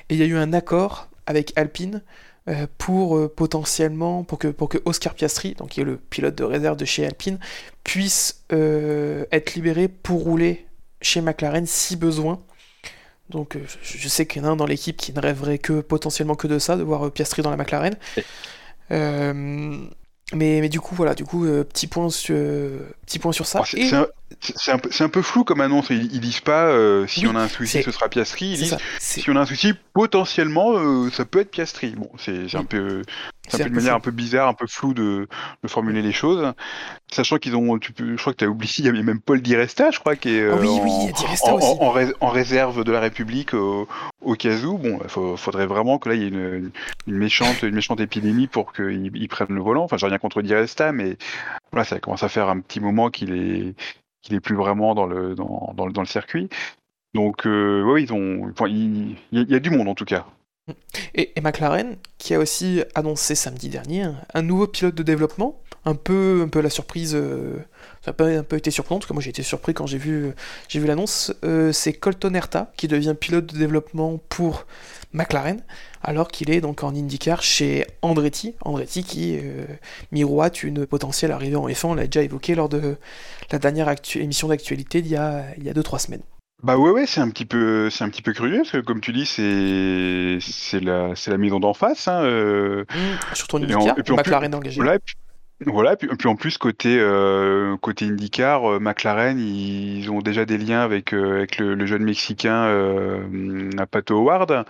[0.09, 2.03] et il y a eu un accord avec Alpine
[2.49, 6.35] euh, pour euh, potentiellement, pour que, pour que Oscar Piastri, donc qui est le pilote
[6.35, 7.39] de réserve de chez Alpine,
[7.85, 10.65] puisse euh, être libéré pour rouler
[11.01, 12.41] chez McLaren si besoin.
[13.31, 15.81] Donc je, je sais qu'il y en a un dans l'équipe qui ne rêverait que
[15.81, 17.97] potentiellement que de ça, de voir Piastri dans la McLaren.
[20.33, 22.35] Mais, mais, du coup, voilà, du coup, petit, point sur,
[23.07, 23.63] petit point sur ça.
[23.63, 24.09] Oh, un,
[24.69, 25.91] un, peu, un, peu flou comme annonce.
[25.91, 28.47] Ils, ils disent pas euh, si oui, on a un souci, ce sera Piastri.
[28.47, 31.91] Ils disent si on a un souci, potentiellement, euh, ça peut être Piastri.
[31.91, 32.57] Bon, c'est oui.
[32.57, 33.03] un peu,
[33.49, 33.97] c'est un peu une manière flou.
[33.97, 35.29] un peu bizarre, un peu floue de,
[35.63, 36.53] de formuler les choses.
[37.11, 39.21] Sachant qu'ils ont, tu peux, je crois que tu as oublié, il y a même
[39.21, 41.13] Paul Di Resta, je crois, qui est oh, oui,
[42.21, 43.89] en, réserve de la République au,
[44.21, 44.79] au cas où.
[44.79, 46.71] Bon, il faudrait vraiment que là, il y ait une,
[47.07, 49.85] une méchante, une méchante épidémie pour qu'ils prennent le volant.
[49.85, 51.17] Enfin, j'ai rien contre Di Resta, mais
[51.71, 53.75] voilà, ça commence à faire un petit moment qu'il est
[54.27, 56.49] qu'il est plus vraiment dans le dans, dans, dans le circuit.
[57.15, 60.27] Donc euh, oui, ils ont, il, y a du monde en tout cas.
[61.15, 66.43] Et, McLaren, qui a aussi annoncé samedi dernier un, nouveau pilote de développement, un peu,
[66.45, 67.57] un peu la surprise, euh,
[68.05, 69.99] ça a un peu été surprenant, en tout cas moi j'ai été surpris quand j'ai
[69.99, 70.33] vu,
[70.71, 74.67] vu l'annonce, euh, c'est Colton Herta qui devient pilote de développement pour
[75.17, 75.63] McLaren,
[76.03, 79.65] alors qu'il est donc en IndyCar chez Andretti, Andretti qui euh,
[80.13, 82.97] miroite une potentielle arrivée en F1, on l'a déjà évoqué lors de
[83.51, 86.23] la dernière émission d'actualité d'il y a 2-3 semaines.
[86.63, 89.03] Bah ouais ouais c'est un petit peu c'est un petit peu curieux parce que comme
[89.03, 92.85] tu dis c'est c'est la c'est la maison d'en face hein, euh...
[92.95, 94.77] mmh, surtout en IndyCar, McLaren plus, engagé.
[94.77, 95.17] Voilà, et puis,
[95.65, 100.81] voilà, puis, en plus côté euh, côté IndyCar, euh, McLaren, ils ont déjà des liens
[100.81, 104.67] avec euh, le, jeune mexicain euh, Pato Howard,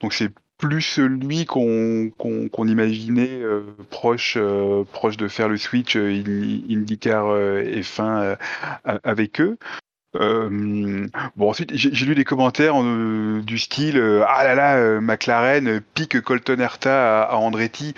[0.00, 3.40] donc c'est plus lui qu'on qu'on qu imaginait
[3.90, 4.36] proche
[4.92, 8.36] proche de faire le switch IndyCar F1
[8.84, 9.56] avec eux.
[10.16, 11.06] Euh,
[11.36, 12.82] bon ensuite j'ai lu des commentaires
[13.42, 17.94] du style euh, ah là là McLaren pique Colton Herta à Andretti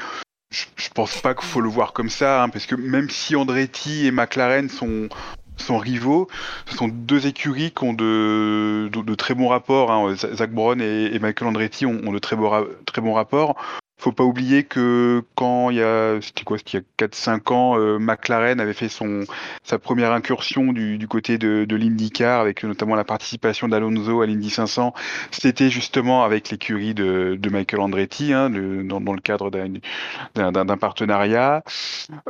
[0.50, 3.36] je, je, pense pas qu'il faut le voir comme ça hein, parce que même si
[3.36, 5.08] Andretti et McLaren sont
[5.56, 6.28] sont rivaux
[6.66, 10.14] ce sont deux écuries qui ont de, de, très bons rapports hein.
[10.14, 12.50] Zach Brown et, et, Michael Andretti ont, ont de très, beaux,
[12.86, 13.56] très bons rapports
[14.00, 17.14] faut pas oublier que quand il y a c'était quoi c'était il y a 4
[17.14, 19.24] 5 ans euh, McLaren avait fait son
[19.62, 24.26] sa première incursion du, du côté de, de l'IndyCar avec notamment la participation d'Alonso à
[24.26, 24.94] l'Indy 500
[25.30, 30.76] c'était justement avec l'écurie de, de Michael Andretti hein, de, dans, dans, le cadre d'un
[30.76, 31.62] partenariat.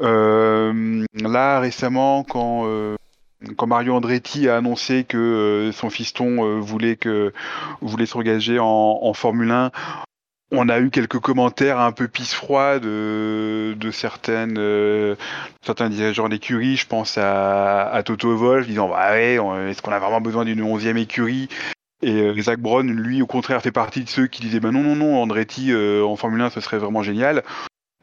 [0.03, 2.97] Euh, là récemment quand euh,
[3.57, 7.33] quand Mario Andretti a annoncé que euh, son fiston euh, voulait que
[7.81, 9.71] voulait s'engager en, en Formule 1
[10.53, 15.15] on a eu quelques commentaires un peu pisse froid de, de certaines, euh,
[15.63, 16.77] certains dirigeants d'écurie.
[16.77, 19.39] Je pense à, à Toto Wolff disant bah ouais,
[19.71, 21.49] est-ce qu'on a vraiment besoin d'une onzième écurie?
[22.03, 24.83] Et euh, Zach Brown, lui, au contraire, fait partie de ceux qui disaient bah non,
[24.83, 27.45] non, non, Andretti euh, en Formule 1, ce serait vraiment génial.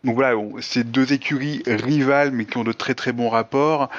[0.03, 3.90] Donc voilà, c'est deux écuries rivales, mais qui ont de très très bons rapports.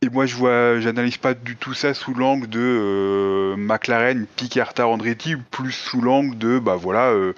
[0.00, 4.86] Et moi, je vois, j'analyse pas du tout ça sous l'angle de euh, McLaren, Picarta,
[4.86, 7.34] Andretti, plus sous l'angle de, bah voilà, euh,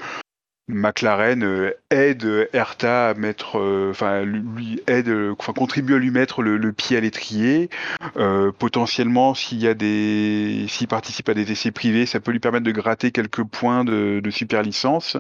[0.73, 3.57] McLaren euh, aide Hertha à mettre,
[3.91, 7.69] enfin euh, lui aide, enfin contribue à lui mettre le, pied à l'étrier.
[8.17, 12.41] Euh, potentiellement, s'il y a des, s'il participe à des essais privés, ça peut lui
[12.41, 15.17] permettre de gratter quelques points de, super licence.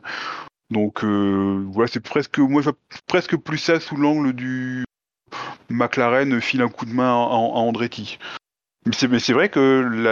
[0.71, 2.63] Donc euh, voilà, c'est presque, moi,
[3.07, 4.85] presque plus ça sous l'angle du
[5.69, 8.19] McLaren file un coup de main à, à Andretti.
[8.87, 9.61] Mais c'est vrai que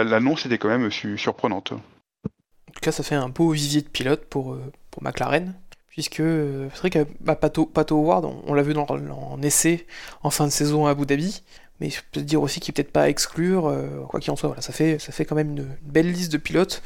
[0.03, 1.71] l'annonce était quand même su surprenante.
[1.71, 4.55] En tout cas, ça fait un beau vivier de pilote pour,
[5.01, 5.53] McLaren,
[5.87, 9.85] puisque c'est vrai que bah, Pato, Pato Howard, on, l'a vu dans, en essai
[10.23, 11.41] en fin de saison à Abu Dhabi,
[11.79, 14.73] mais je peux dire aussi qu'il peut-être pas exclure, euh, quoi qu'il en soit, ça,
[14.73, 16.81] fait, ça fait quand même une, belle liste de pilotes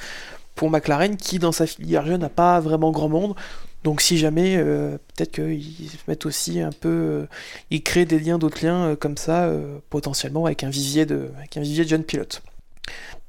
[0.56, 3.36] pour McLaren qui, dans sa filière jeune, n'a pas vraiment grand monde.
[3.84, 7.26] Donc si jamais, euh, peut-être qu'ils mettent aussi un peu, euh,
[7.70, 9.52] ils créent des liens, d'autres liens euh, comme ça,
[9.90, 12.42] potentiellement avec un vivier de, avec un vivier de jeunes pilotes.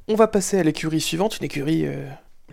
[0.07, 1.87] On va passer à l'écurie suivante, une écurie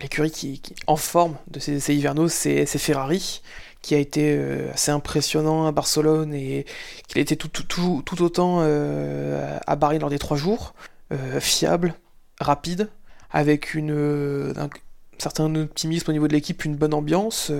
[0.00, 3.42] l'écurie qui, qui, en forme de ces essais hivernaux, c'est Ferrari,
[3.82, 6.64] qui a été euh, assez impressionnant à Barcelone et
[7.08, 10.74] qu'il a été tout, tout, tout, tout autant euh, à Paris lors des trois jours,
[11.12, 11.94] euh, fiable,
[12.40, 12.88] rapide,
[13.30, 14.70] avec une, un
[15.18, 17.50] certain optimisme au niveau de l'équipe, une bonne ambiance.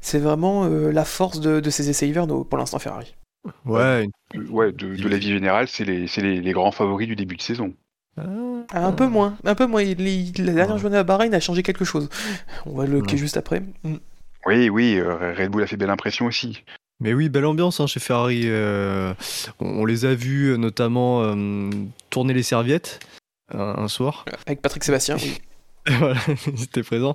[0.00, 3.14] c'est vraiment la force de, de, ces essais hivernaux pour l'instant Ferrari.
[3.64, 4.08] Ouais,
[4.50, 7.42] ouais de, de la vie générale, c'est les, les, les grands favoris du début de
[7.42, 7.74] saison.
[8.72, 9.82] Ah, un peu moins, un peu moins.
[9.82, 12.08] Il, il, la dernière journée à Bahreïn a changé quelque chose.
[12.66, 13.16] On va le ouais.
[13.16, 13.62] juste après.
[13.82, 13.96] Mm.
[14.46, 16.62] Oui, oui, euh, Red Bull a fait belle impression aussi.
[17.00, 18.42] Mais oui, belle ambiance hein, chez Ferrari.
[18.44, 19.14] Euh,
[19.58, 21.70] on, on, les a vus notamment euh,
[22.10, 23.00] tourner les serviettes
[23.52, 24.24] un, un, soir.
[24.46, 25.38] Avec Patrick Sébastien, oui.
[25.98, 27.14] voilà, ils étaient présents.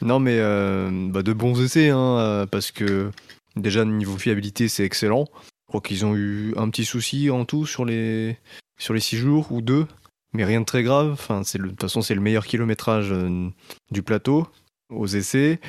[0.00, 3.10] Non, mais euh, bah, de bons essais, hein, parce que
[3.56, 5.26] déjà, niveau fiabilité, c'est excellent.
[5.34, 8.38] Je crois qu'ils ont eu un petit souci en tout sur les,
[8.78, 9.86] sur les six jours ou deux,
[10.36, 11.10] mais rien de très grave.
[11.12, 13.48] Enfin, c'est de toute façon, c'est le meilleur kilométrage euh,
[13.90, 14.46] du plateau
[14.90, 15.60] aux essais.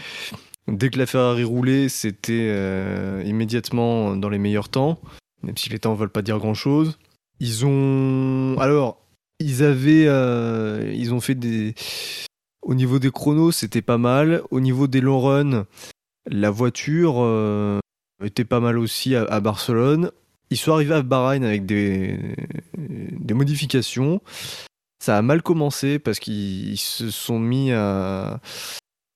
[0.67, 4.99] Dès que la Ferrari roulait, c'était euh, immédiatement dans les meilleurs temps,
[5.41, 6.99] même si les temps ne veulent pas dire grand-chose.
[7.39, 8.57] Ils ont...
[8.59, 9.01] Alors,
[9.39, 10.05] ils avaient...
[10.07, 11.73] euh, ils ont fait des...
[12.61, 14.41] Au niveau des chronos, c'était pas mal.
[14.51, 15.65] Au niveau des long runs,
[16.29, 17.25] la voiture
[18.21, 20.11] était pas mal aussi à Barcelone.
[20.49, 22.19] Ils sont arrivés à Bahreïn avec des,
[22.77, 24.21] des modifications.
[25.03, 28.39] Ça a mal commencé parce qu'ils ils se sont mis à,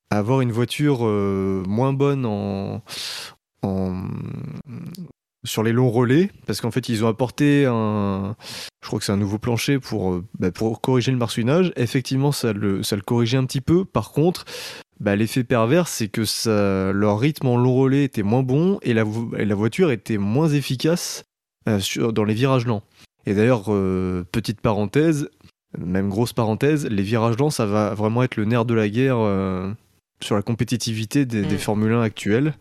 [0.10, 2.82] à avoir une voiture euh, moins bonne en,
[3.64, 4.08] en-
[5.44, 8.36] sur les longs relais parce qu'en fait ils ont apporté un
[8.82, 12.32] je crois que c'est un nouveau plancher pour, euh, bah, pour corriger le marsouinage effectivement
[12.32, 13.86] ça le, ça le corrigeait un petit peu.
[13.86, 14.46] Par contre
[15.00, 18.94] bah, l'effet pervers c'est que ça, leur rythme en long relais était moins bon et
[18.94, 19.04] la,
[19.38, 21.24] et la voiture était moins efficace
[21.68, 22.84] euh, sur, dans les virages lents.
[23.26, 25.30] Et d'ailleurs euh, petite parenthèse
[25.78, 29.18] même grosse parenthèse les virages lents ça va vraiment être le nerf de la guerre
[29.20, 29.72] euh,
[30.22, 31.60] sur la compétitivité des, des Mm.
[31.60, 32.54] Formule 1 actuelles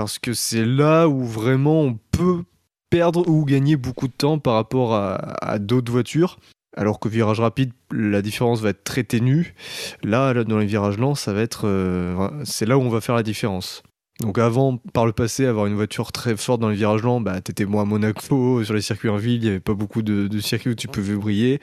[0.00, 2.44] parce que c'est là où vraiment on peut
[2.88, 6.38] perdre ou gagner beaucoup de temps par rapport à, d'autres voitures.
[6.74, 9.54] Alors que virage rapide, la différence va être très ténue.
[10.02, 13.14] Là, dans les virages lents, ça va être, euh, c'est là où on va faire
[13.14, 13.82] la différence.
[14.20, 17.42] Donc avant, par le passé, avoir une voiture très forte dans les virages lents, bah,
[17.42, 20.40] t'étais moins à Monaco, sur les circuits en ville, il n'y avait pas beaucoup de
[20.40, 21.60] circuits où tu pouvais briller.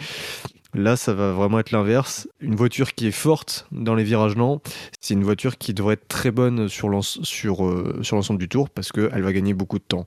[0.78, 2.30] Là, ça va vraiment être l'inverse.
[2.40, 4.62] Une voiture qui est forte dans les virages lents,
[5.02, 9.24] c'est une voiture qui devrait être très bonne sur euh, l'ensemble du tour parce qu'elle
[9.24, 10.06] va gagner beaucoup de temps.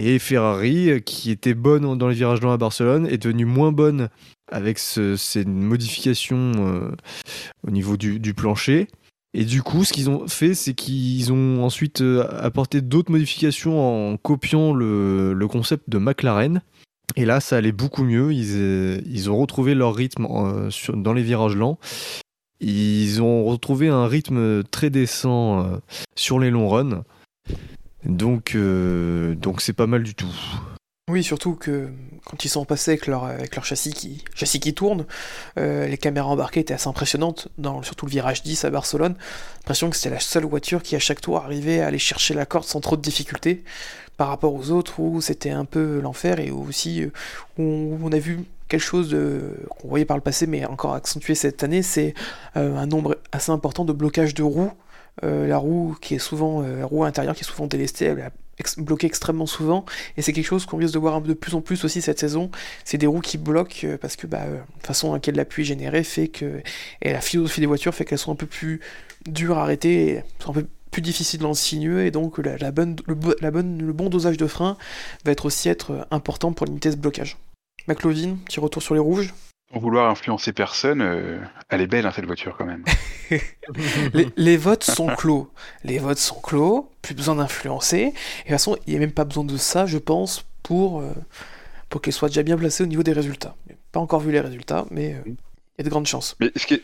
[0.00, 4.08] Et Ferrari, qui était bonne dans les virages lents à Barcelone, est devenue moins bonne
[4.50, 6.90] avec ce- ces modifications euh,
[7.64, 8.88] au niveau du, plancher.
[9.32, 14.12] Et du coup, ce qu'ils ont fait, c'est qu'ils ont ensuite euh, apporté d'autres modifications
[14.12, 16.62] en copiant le concept de McLaren.
[17.16, 18.32] Et là, ça allait beaucoup mieux.
[18.32, 21.78] Ils, euh, ont retrouvé leur rythme euh, dans les virages lents.
[22.60, 25.78] Ils ont retrouvé un rythme très décent euh,
[26.16, 27.04] sur les longs runs.
[28.04, 28.56] Donc
[29.58, 30.34] c'est pas mal du tout.
[31.08, 31.88] Oui, surtout que
[32.24, 35.06] quand ils sont passés avec leur, avec leur châssis, qui, châssis qui tourne,
[35.58, 39.16] euh, les caméras embarquées étaient assez impressionnantes, dans surtout le virage 10 à Barcelone.
[39.60, 42.44] L'impression que c'était la seule voiture qui, à chaque tour, arrivait à aller chercher la
[42.44, 43.64] corde sans trop de difficultés,
[44.18, 47.12] par rapport aux autres où c'était un peu l'enfer et euh,
[47.58, 49.16] où on a vu quelque chose
[49.78, 52.14] qu'on voyait par le passé, mais encore accentué cette année, c'est
[52.56, 54.72] euh, un nombre assez important de blocages de roues.
[55.24, 58.14] Euh, la roue qui est souvent, euh, la roue intérieure qui est souvent délestée,
[58.58, 59.84] ex- bloquée extrêmement souvent.
[60.16, 62.50] Et c'est quelque chose qu'on risque de voir de plus en plus aussi cette saison.
[62.84, 65.62] C'est des roues qui bloquent euh, parce que bah, euh, la façon à laquelle l'appui
[65.62, 66.60] est généré fait que.
[67.02, 68.80] Et la philosophie des voitures fait qu'elles sont un peu plus
[69.26, 72.04] dures à arrêter, sont un peu plus difficiles dans le sinueux.
[72.04, 74.76] Et donc le bon dosage de frein
[75.24, 77.36] va être aussi être euh, important pour limiter ce blocage.
[77.86, 79.32] McLovin, petit retour sur les rouges.
[79.72, 81.38] Sans vouloir influencer personne, euh,
[81.68, 82.84] elle est belle hein, cette voiture quand même.
[84.14, 85.50] les, les votes sont clos.
[85.84, 87.98] Les votes sont clos, plus besoin d'influencer.
[87.98, 88.12] Et de
[88.42, 91.12] toute façon, il n'y a même pas besoin de ça, je pense, pour, euh,
[91.90, 93.56] pour qu'elle soit déjà bien placée au niveau des résultats.
[93.92, 95.32] Pas encore vu les résultats, mais euh, il
[95.78, 96.34] y a de grandes chances.
[96.40, 96.82] Mais ce qui est,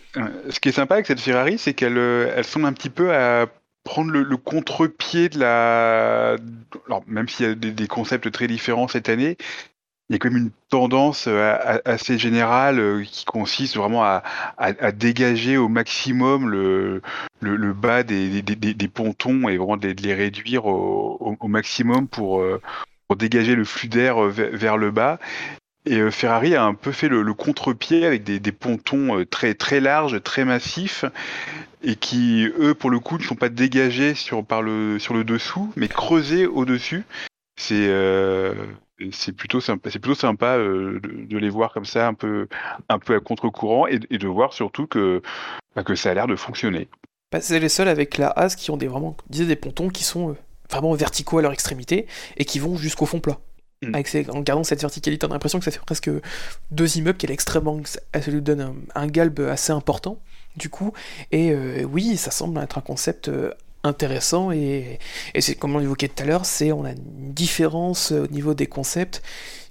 [0.50, 3.46] ce qui est sympa avec cette Ferrari, c'est qu'elle elle semble un petit peu à
[3.84, 6.36] prendre le, le contre-pied de la.
[6.86, 9.36] Alors, même s'il y a des, des concepts très différents cette année,
[10.08, 14.22] il y a quand même une tendance euh, assez générale euh, qui consiste vraiment à,
[14.92, 17.02] dégager au maximum le,
[17.72, 22.60] bas des, pontons et vraiment de les, réduire au, maximum pour, euh,
[23.08, 25.18] pour dégager le flux d'air vers, le bas.
[25.86, 30.22] Et Ferrari a un peu fait le, le contre-pied avec des, pontons très, très larges,
[30.22, 31.04] très massifs,
[31.82, 35.88] et qui, eux, pour le coup, ne sont pas dégagés sur, par le, dessous, mais
[35.88, 37.04] creusés au-dessus.
[37.56, 37.88] C'est
[39.10, 42.48] c'est plutôt sympa, c'est plutôt sympa euh, de, de les voir comme ça, un peu,
[42.88, 45.22] un peu à contre-courant, et, et de voir surtout que,
[45.74, 46.88] bah, que ça a l'air de fonctionner.
[47.32, 50.30] Bah, c'est les seuls avec la As qui ont des, vraiment, des pontons qui sont
[50.30, 50.36] euh,
[50.70, 52.06] vraiment verticaux à leur extrémité
[52.36, 53.38] et qui vont jusqu'au fond plat.
[53.82, 53.94] Mm.
[53.94, 56.10] Avec ces- en gardant cette verticalité, on a l'impression que ça fait presque
[56.70, 60.20] deux immeubles, qu'elle est extrêmement, ça lui donne un, un galbe assez important,
[60.56, 60.92] du coup.
[61.32, 63.52] Et euh, oui, ça semble être un concept euh,
[63.84, 64.98] intéressant et,
[65.34, 68.26] et c'est comme on l'évoquait tout à l'heure, c'est on a une différence euh, au
[68.28, 69.22] niveau des concepts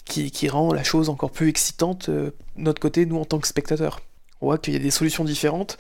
[0.06, 3.40] qui, qui rend la chose encore plus excitante euh, de notre côté, nous en tant
[3.40, 4.02] que spectateurs.
[4.42, 5.78] On voit qu'il y a des solutions différentes,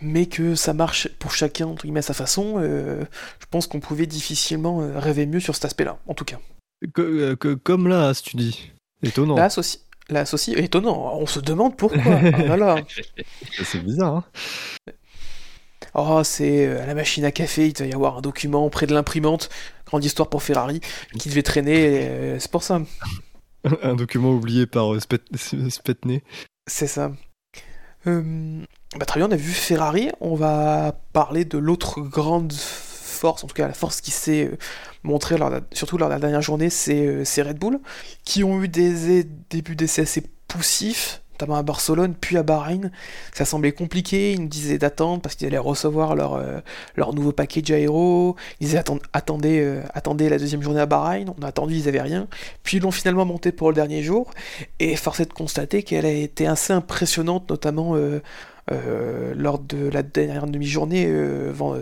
[0.00, 2.54] mais que ça marche pour chacun entre guillemets à sa façon.
[2.58, 3.02] euh,
[3.40, 6.38] je pense qu'on pouvait difficilement rêver mieux sur cet aspect-là, en tout cas.
[6.94, 8.70] Que- que- comme là, tu dis.
[9.02, 9.36] Étonnant.
[9.36, 10.56] L'As aussi, l'associe.
[10.58, 12.00] Étonnant, on se demande pourquoi.
[12.06, 12.76] Ah là là.
[13.64, 14.16] C'est bizarre.
[14.88, 14.92] Hein
[15.98, 18.94] oh, c'est à la machine à café, il doit y avoir un document près de
[18.94, 19.48] l'imprimante.
[19.86, 20.80] Grande histoire pour Ferrari,
[21.18, 22.82] qui devait traîner, c'est pour ça.
[23.82, 26.22] un document oublié par euh, Spetney.
[26.66, 27.12] C'est ça.
[28.06, 28.62] Euh,
[28.96, 30.10] bah, très bien, on a vu Ferrari.
[30.20, 34.56] On va parler de l'autre grande force, en tout cas la force qui s'est euh,
[35.02, 35.36] montrée,
[35.72, 37.80] surtout lors de la dernière journée, c'est Red Bull,
[38.24, 42.90] qui ont eu des débuts d'essai assez poussifs, notamment à Barcelone, puis à Bahreïn.
[43.32, 46.58] Ça semblait compliqué, ils nous disaient d'attendre parce qu'ils allaient recevoir leur, euh,
[46.96, 48.34] leur nouveau package aéro.
[48.60, 48.82] Ils disaient
[49.12, 49.82] attendez, euh,
[50.28, 51.32] la deuxième journée à Bahreïn.
[51.38, 52.26] On a attendu, ils n'avaient rien.
[52.64, 54.32] Puis ils l'ont finalement monté pour le dernier jour.
[54.80, 58.20] Et force est de constater qu'elle a été assez impressionnante, notamment euh,
[59.36, 61.08] lors de la dernière demi-journée,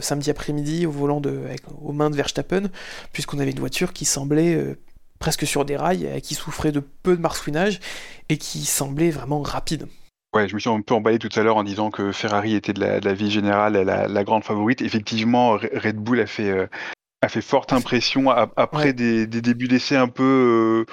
[0.02, 1.40] samedi après-midi, au volant de,
[1.82, 2.64] aux mains de Verstappen,
[3.12, 4.76] puisqu'on avait une voiture qui semblait
[5.18, 7.80] presque sur des rails, euh, qui souffrait de peu de marsouinage
[8.28, 9.88] et qui semblait vraiment rapide.
[10.34, 12.72] Ouais, je me suis un peu emballé tout à l'heure en disant que Ferrari était
[12.72, 14.82] de la, vie générale la, grande favorite.
[14.82, 16.66] Effectivement, Red Bull a fait, euh,
[17.22, 20.92] a fait forte impression après des, débuts d'essai un peu, euh,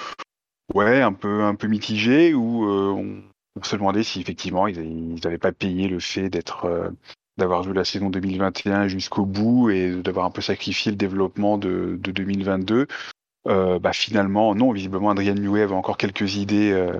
[0.73, 3.21] ouais, un peu, un peu mitigés où on,
[3.61, 6.91] se demandait si effectivement ils n'avaient pas payé le fait d'être
[7.37, 11.97] d'avoir joué la saison 2021 jusqu'au bout et d'avoir un peu sacrifié le développement de,
[11.99, 12.87] de 2022.
[13.48, 16.94] Euh, bah, finalement, non, visiblement, Adrien Newey avait encore quelques idées euh,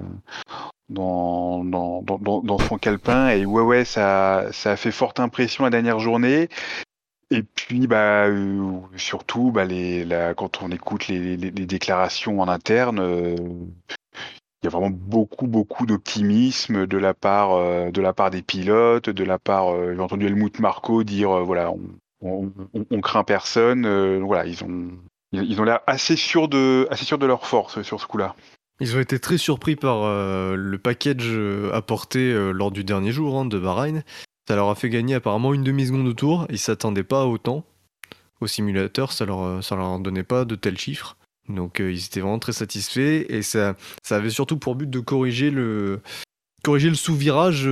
[0.90, 3.30] dans, dans, dans, dans, son calepin.
[3.30, 6.50] Et ouais, ouais, ça, ça a fait forte impression la dernière journée.
[7.32, 12.48] Et puis, bah, euh, surtout, bah, les, la, quand on écoute les, les, déclarations en
[12.50, 18.42] interne, il y a vraiment beaucoup, beaucoup d'optimisme de la part, de la part des
[18.42, 21.82] pilotes, de la part, j'ai entendu Helmut Marco dire, voilà, on,
[22.22, 22.52] on,
[22.92, 24.20] on, craint personne.
[24.20, 24.92] voilà, ils ont,
[25.34, 28.36] ils, ont l'air assez sûrs de, assez sûrs de leur force sur ce coup-là.
[28.80, 33.12] Ils ont été très surpris par euh, le package euh, apporté euh, lors du dernier
[33.12, 34.04] jour hein, de Bahreïn.
[34.48, 36.46] Ça leur a fait gagner apparemment une demi-seconde de tour.
[36.50, 37.66] Ils s'attendaient pas autant.
[38.42, 41.16] Au simulateur, ça leur, ça leur donnait pas de tels chiffres.
[41.48, 43.26] Donc ils étaient vraiment très satisfaits.
[43.30, 46.02] Et ça, ça avait surtout pour but de corriger le,
[46.62, 47.70] corriger le sous-virage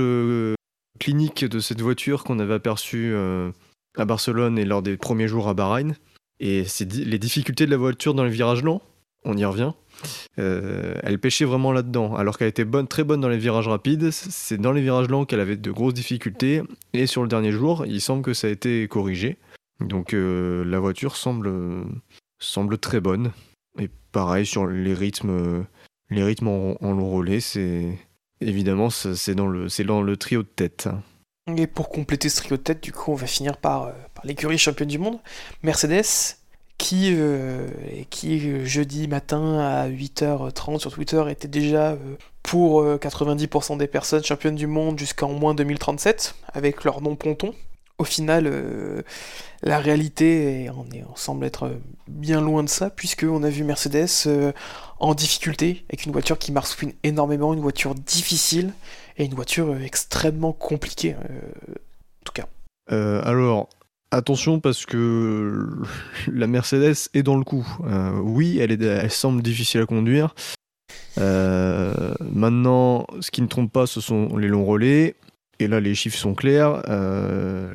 [0.98, 3.14] clinique de cette voiture qu'on avait aperçu
[3.98, 5.94] à Barcelone et lors des premiers jours à Bahreïn.
[6.44, 8.82] Et les difficultés de la voiture dans les virages lents,
[9.24, 9.74] on y revient.
[10.40, 12.16] Euh, elle pêchait vraiment là-dedans.
[12.16, 15.38] Alors qu'elle était très bonne dans les virages rapides, c'est dans les virages lents qu'elle
[15.38, 16.62] avait de grosses difficultés.
[16.94, 19.38] Et sur le dernier jour, il semble que ça a été corrigé.
[19.78, 21.86] Donc euh, la voiture semble,
[22.80, 23.30] très bonne.
[23.78, 25.64] Et pareil sur les rythmes,
[26.10, 27.96] les rythmes en, long relais, c'est
[28.40, 30.88] évidemment c'est dans le c'est dans le trio de tête.
[31.56, 33.92] Et pour compléter ce trio de tête, du coup, on va finir par, euh,
[34.24, 35.18] l'écurie championne du monde,
[35.62, 36.36] Mercedes,
[36.78, 37.68] qui, euh,
[38.10, 41.96] qui euh, jeudi matin à 8h30 sur Twitter était déjà
[42.42, 47.54] pour 90% des personnes championnes du monde jusqu'en moins 2037, avec leur nom ponton.
[47.98, 48.50] Au final,
[49.62, 51.70] la réalité, on, semble être
[52.08, 54.52] bien loin de ça, puisqu'on a vu Mercedes
[54.98, 58.72] en difficulté, avec une voiture qui marsouine énormément, une voiture difficile,
[59.18, 62.46] et une voiture euh, extrêmement compliquée, euh, en tout cas.
[62.90, 63.68] Euh, alors,
[64.12, 65.68] attention parce que
[66.32, 67.66] la Mercedes est dans le coup.
[68.22, 70.34] oui, elle, semble difficile à conduire.
[71.16, 75.16] maintenant, ce qui ne trompe pas, ce sont les longs relais.
[75.58, 76.82] Et là, les chiffres sont clairs.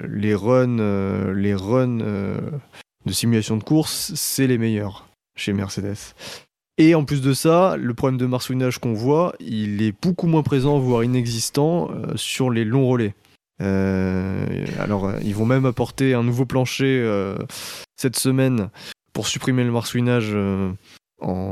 [0.09, 1.97] les runs, les runs
[3.05, 6.14] de simulation de course, c'est les meilleurs chez Mercedes.
[6.77, 10.43] Et en plus de ça, le problème de marsouinage qu'on voit, il est beaucoup moins
[10.43, 13.15] présent, voire inexistant, euh, sur les longs relais.
[13.61, 17.38] Euh, alors, ils vont même apporter un nouveau plancher euh,
[17.95, 18.69] cette semaine
[19.13, 20.35] pour supprimer le marsouinage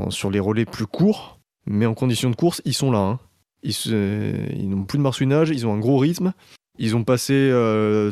[0.10, 1.40] sur les relais plus courts.
[1.65, 2.99] Mais en condition de course, ils sont là.
[2.99, 3.19] Hein.
[3.64, 6.34] Ils, n'ont plus de marsouinage, ils ont un gros rythme.
[6.77, 7.49] Ils ont passé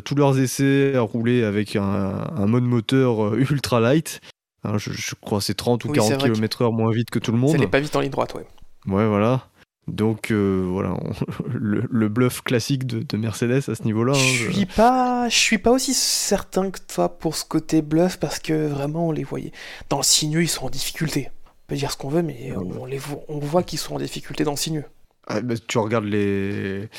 [0.04, 4.20] tous leurs essais à rouler avec un, un mode moteur ultra light.
[4.64, 7.52] Hein, je, crois c'est 30 ou 40 km/h moins vite que tout le monde.
[7.52, 8.46] Ça n'est pas vite en ligne droite, ouais.
[8.86, 9.46] Ouais, voilà.
[9.86, 10.96] Donc euh, voilà,
[11.52, 14.12] le, bluff classique de, Mercedes à ce niveau-là.
[14.14, 18.18] Hein, je suis pas, je suis pas aussi certain que toi pour ce côté bluff
[18.18, 19.52] parce que vraiment on les voyait
[19.90, 21.30] dans le sinueux, ils sont en difficulté.
[21.46, 23.98] On peut dire ce qu'on veut, mais on, les voit, on voit qu'ils sont en
[23.98, 24.84] difficulté dans le sinueux.
[25.26, 26.98] Ah, bah, tu regardes les, tu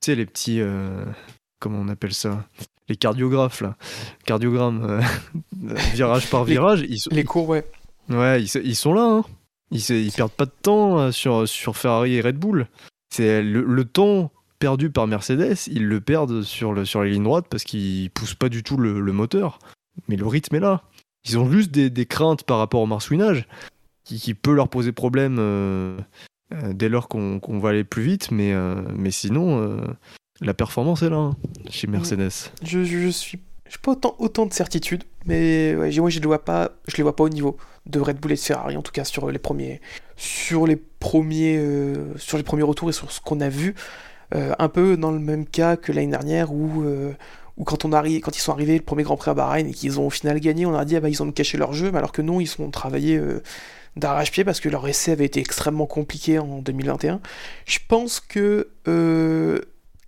[0.00, 1.04] sais les petits, euh,
[1.60, 2.44] comment on appelle ça,
[2.88, 3.76] les cardiographes là,
[4.24, 6.82] cardiogrammes, euh, virage par virage.
[6.82, 7.64] Les, ils, les cours, ouais.
[8.08, 9.02] Ouais, ils, sont là.
[9.02, 9.24] Hein.
[9.70, 12.68] Ils, ils perdent pas de temps euh, sur, sur Ferrari et Red Bull.
[13.10, 17.46] C'est le, temps perdu par Mercedes, ils le perdent sur, le, sur les lignes droites
[17.48, 19.58] parce qu'ils poussent pas du tout le, moteur.
[20.08, 20.82] Mais le rythme est là.
[21.24, 23.46] Ils ont juste des, craintes par rapport au marsouinage
[24.04, 25.36] qui, qui, peut leur poser problème.
[25.38, 25.98] Euh,
[26.54, 28.54] euh, dès lors qu'on va aller plus vite, mais,
[28.94, 29.80] mais sinon,
[30.40, 31.36] la performance est là hein,
[31.70, 31.86] chez.
[31.86, 32.52] Mercedes.
[32.62, 33.40] Je, je, je suis.
[33.68, 37.28] J'ai pas autant, de certitude, mais moi je les vois pas, les vois pas au
[37.28, 39.80] niveau de Red Bull et de Ferrari en tout cas sur les premiers,
[40.16, 43.74] sur les premiers, euh, sur les premiers retours et sur ce qu'on a vu,
[44.34, 47.12] euh, un peu dans le même cas que l'année dernière où, euh,
[47.64, 50.40] quand ils sont arrivés le premier Grand Prix à Bahreïn et qu'ils ont au final
[50.40, 52.40] gagné, on a dit ah bah ils ont caché leur jeu, mais alors que non
[52.40, 53.20] ils ont travaillé
[53.96, 57.20] d'arrache-pied parce que leur essai avait été extrêmement compliqué en 2021.
[57.66, 58.68] Je pense que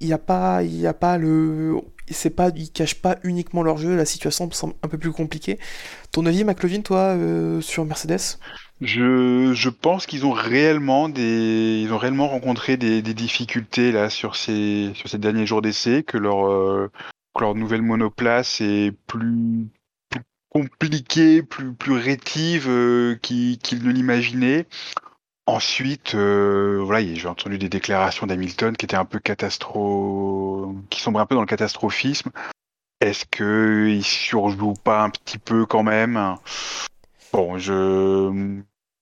[0.01, 1.77] il n'y a pas, a pas le,
[2.11, 3.97] c'est pas, ils cachent pas uniquement leur jeu.
[3.97, 5.59] La situation me semble un peu plus compliquée.
[6.13, 8.39] Ton avis, McLovin, toi, euh, sur Mercedes?
[8.81, 14.09] Je, je pense qu'ils ont réellement des, ils ont réellement rencontré des, des difficultés là
[14.09, 16.91] sur ces, sur ces derniers jours d'essai, que leur, euh,
[17.35, 19.69] que leur nouvelle monoplace est plus,
[20.51, 24.67] compliquée, plus, plus rétive euh, qu'ils ne l'imaginaient.
[25.51, 31.23] Ensuite, euh, voilà, j'ai entendu des déclarations d'Hamilton qui étaient un peu catastro, qui sombraient
[31.23, 32.31] un peu dans le catastrophisme.
[33.01, 36.37] Est-ce que il surjoue pas un petit peu quand même?
[37.33, 38.53] Bon, je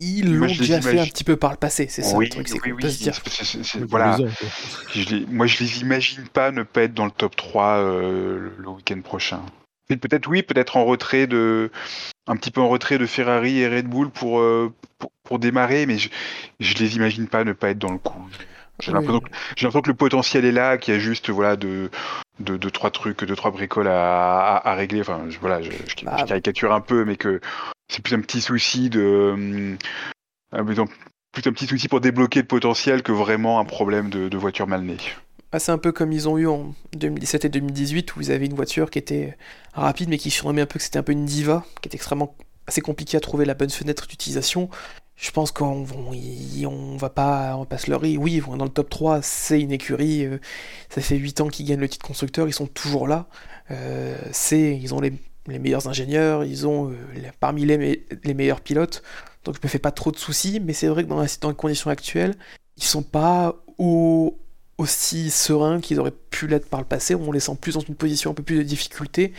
[0.00, 2.30] Ils l'ont déjà fait un imagine- petit peu par le passé, c'est ça oui, le
[2.30, 3.20] truc, c'est oui, oui, peut se dire.
[3.86, 4.16] voilà.
[4.94, 8.38] Je les- moi, je les imagine pas ne pas être dans le top 3 euh,
[8.38, 9.42] le- le week-end prochain.
[9.96, 11.70] Peut-être oui, peut-être en retrait de,
[12.26, 15.86] un petit peu en retrait de Ferrari et Red Bull pour euh, pour, pour démarrer,
[15.86, 16.10] mais je,
[16.60, 18.22] je les imagine pas ne pas être dans le coup.
[18.80, 19.06] J'ai Oui.
[19.06, 21.90] l'impression que le potentiel est là, qu'il y a juste voilà de
[22.38, 25.00] de, de trois trucs, de trois bricoles à, à, à régler.
[25.00, 27.40] Enfin, je, voilà, je, je- je caricature un peu, mais que
[27.88, 29.76] c'est plus un petit souci de
[30.52, 30.78] un, plus
[31.46, 34.82] un petit souci pour débloquer le potentiel que vraiment un problème de, de voiture mal
[34.82, 34.98] née.
[35.52, 38.44] Ah, c'est un peu comme ils ont eu en 2017 et 2018 où ils avaient
[38.46, 39.36] une voiture qui était
[39.72, 42.36] rapide mais qui surnommait un peu que c'était un peu une diva, qui était extrêmement
[42.66, 44.68] assez compliqué à trouver la bonne fenêtre d'utilisation.
[45.16, 45.84] Je pense qu'on
[46.98, 48.16] va pas, on va pas se leurrer.
[48.18, 50.26] Oui, dans le top 3, c'est une écurie.
[50.26, 50.38] euh,
[50.90, 53.26] ça fait 8 ans qu'ils gagnent le titre constructeur, ils sont toujours là.
[53.70, 55.12] Euh, c'est, ils ont les,
[55.48, 56.96] les meilleurs ingénieurs, ils ont euh,
[57.40, 59.02] parmi les, les meilleurs pilotes.
[59.44, 61.54] Donc je me fais pas trop de soucis, mais c'est vrai que dans, dans les
[61.56, 62.36] conditions actuelles,
[62.76, 64.38] ils sont pas au,
[64.78, 67.96] aussi sereins qu'ils auraient pu l'être par le passé, on les sent plus dans une
[67.96, 69.32] position un peu plus de difficulté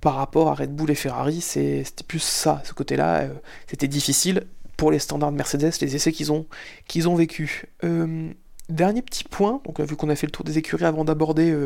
[0.00, 3.28] par rapport à Red Bull et Ferrari, c'était plus ça, ce côté-là, euh,
[3.66, 4.44] c'était difficile
[4.76, 6.46] pour les standards de Mercedes, les essais qu'ils ont,
[6.86, 7.64] qu'ils ont vécu.
[7.84, 8.28] Euh,
[8.68, 11.56] dernier petit point, donc euh, vu qu'on a fait le tour des écuries avant d'aborder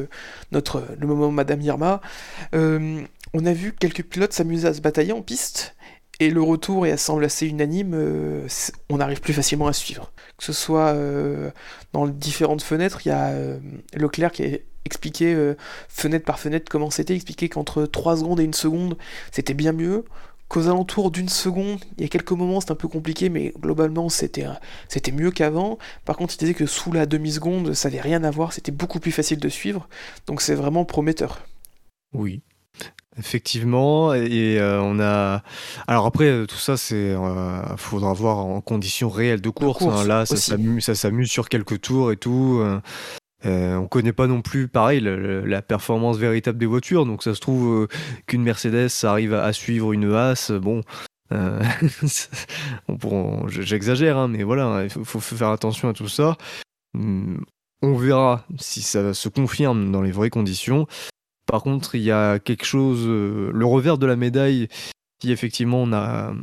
[0.52, 2.00] notre le moment Madame Irma,
[2.52, 5.74] on a vu quelques pilotes s'amuser à se batailler en piste,
[6.20, 8.48] et le retour est semble assez unanime, euh,
[8.90, 10.12] on arrive plus facilement à suivre.
[10.36, 11.50] Que ce soit euh,
[11.92, 13.58] dans les différentes fenêtres, il y a euh,
[13.94, 15.54] Leclerc qui a expliqué euh,
[15.88, 18.96] fenêtre par fenêtre comment c'était, expliqué qu'entre 3 secondes et 1 seconde,
[19.30, 20.04] c'était bien mieux.
[20.48, 24.08] Qu'aux alentours d'une seconde, il y a quelques moments c'était un peu compliqué, mais globalement
[24.08, 24.46] c'était
[24.88, 25.76] c'était mieux qu'avant.
[26.06, 28.98] Par contre, il disait que sous la demi-seconde, ça n'avait rien à voir, c'était beaucoup
[28.98, 29.88] plus facile de suivre.
[30.26, 31.46] Donc c'est vraiment prometteur.
[32.14, 32.40] Oui.
[33.18, 35.42] Effectivement, et euh, on a.
[35.88, 36.94] Alors après, euh, tout ça, c'est.
[37.16, 39.78] euh, faudra voir en conditions réelles de course.
[39.78, 40.06] course hein.
[40.06, 42.62] Là, ça s'amuse, ça s'amuse sur quelques tours et tout.
[43.44, 47.06] euh, on connaît pas non plus, pareil, le- la performance véritable des voitures.
[47.06, 47.88] Donc ça se trouve
[48.26, 50.52] qu'une Mercedes arrive à, à suivre une Haas.
[50.60, 50.82] Bon,
[53.48, 56.36] j'exagère, hein, mais voilà, il faut, faut faire attention à tout ça.
[56.94, 57.44] Hum,
[57.82, 60.86] On verra si ça se confirme dans les vraies conditions.
[61.48, 64.68] Par contre, il y a quelque chose, euh, le revers de la médaille,
[65.22, 66.34] si effectivement on a,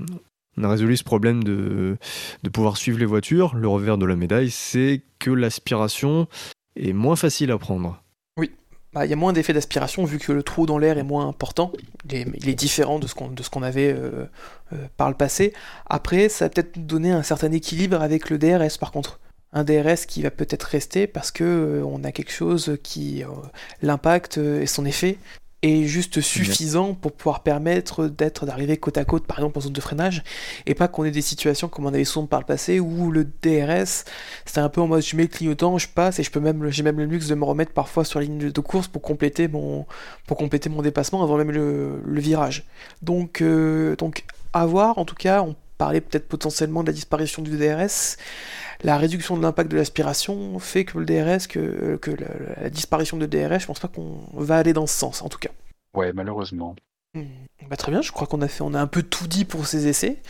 [0.61, 1.97] a résolu ce problème de,
[2.51, 6.27] pouvoir suivre les voitures, le revers de la médaille, c'est que l'aspiration
[6.75, 8.01] est moins facile à prendre.
[8.93, 11.27] Bah, il y a moins d'effet d'aspiration vu que le trou dans l'air est moins
[11.27, 11.73] important.
[12.09, 14.25] Il est, différent de ce qu'on avait euh,
[14.71, 15.53] euh, par le passé.
[15.85, 19.19] Après, ça va peut-être donner un certain équilibre avec le DRS par contre.
[19.55, 23.27] Un DRS qui va peut-être rester parce que euh, on a quelque chose qui euh,
[23.81, 25.17] l'impact euh, et son effet
[25.61, 29.71] est juste suffisant pour pouvoir permettre d'être d'arriver côte à côte par exemple en zone
[29.71, 30.23] de freinage
[30.65, 33.23] et pas qu'on ait des situations comme on avait souvent par le passé où le
[33.23, 34.03] DRS
[34.45, 36.69] c'était un peu en mode je mets le clignotant, je passe et je peux même
[36.69, 39.47] j'ai même le luxe de me remettre parfois sur la ligne de course pour compléter
[39.47, 39.85] mon
[40.27, 42.65] pour compléter mon dépassement avant même le, virage.
[43.01, 43.41] Donc
[43.97, 48.17] donc à voir en tout cas, on parlait peut-être potentiellement de la disparition du DRS.
[48.83, 53.17] La réduction de l'impact de l'aspiration fait que le DRS que, que la, la disparition
[53.17, 55.51] de DRS, je pense pas qu'on va aller dans ce sens en tout cas.
[55.95, 56.75] Ouais, malheureusement.
[57.15, 57.23] Hmm.
[57.69, 59.65] Bah, très bien, je crois qu'on a fait, on a un peu tout dit pour
[59.65, 60.21] ces essais.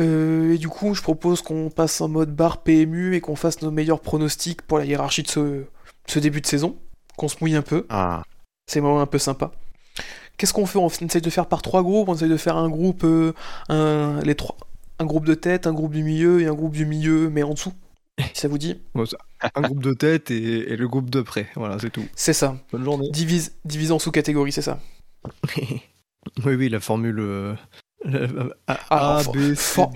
[0.00, 3.62] Euh, et du coup, je propose qu'on passe en mode barre PMU et qu'on fasse
[3.62, 5.64] nos meilleurs pronostics pour la hiérarchie de ce,
[6.06, 6.76] ce début de saison.
[7.16, 7.84] Qu'on se mouille un peu.
[7.88, 8.22] Ah.
[8.68, 9.50] C'est vraiment un peu sympa.
[10.38, 10.78] Qu'est-ce qu'on fait?
[10.78, 12.08] On essaye de faire par trois groupes.
[12.08, 13.32] On essaye de faire un groupe, euh,
[13.68, 14.56] un, les trois,
[14.98, 17.52] un groupe de tête, un groupe du milieu et un groupe du milieu, mais en
[17.54, 17.72] dessous.
[18.18, 18.80] si ça vous dit?
[18.94, 19.18] Bon, ça-
[19.54, 21.48] un groupe de tête et, et le groupe d'après.
[21.56, 22.06] Voilà, c'est tout.
[22.16, 22.56] C'est ça.
[22.72, 23.10] Bonne journée.
[23.10, 23.52] Divise,
[23.92, 24.78] en sous-catégories, c'est ça.
[26.44, 27.20] Oui, oui, la formule.
[27.20, 27.54] euh,
[28.90, 29.22] Ah,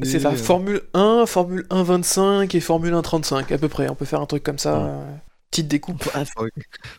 [0.03, 3.89] c'est ça, euh, Formule 1, Formule 1.25 et Formule 1.35 à peu près.
[3.89, 4.79] On peut faire un truc comme ça.
[4.81, 5.15] Ouais.
[5.53, 6.09] Petite découpe.
[6.15, 6.51] Ah, faudrait,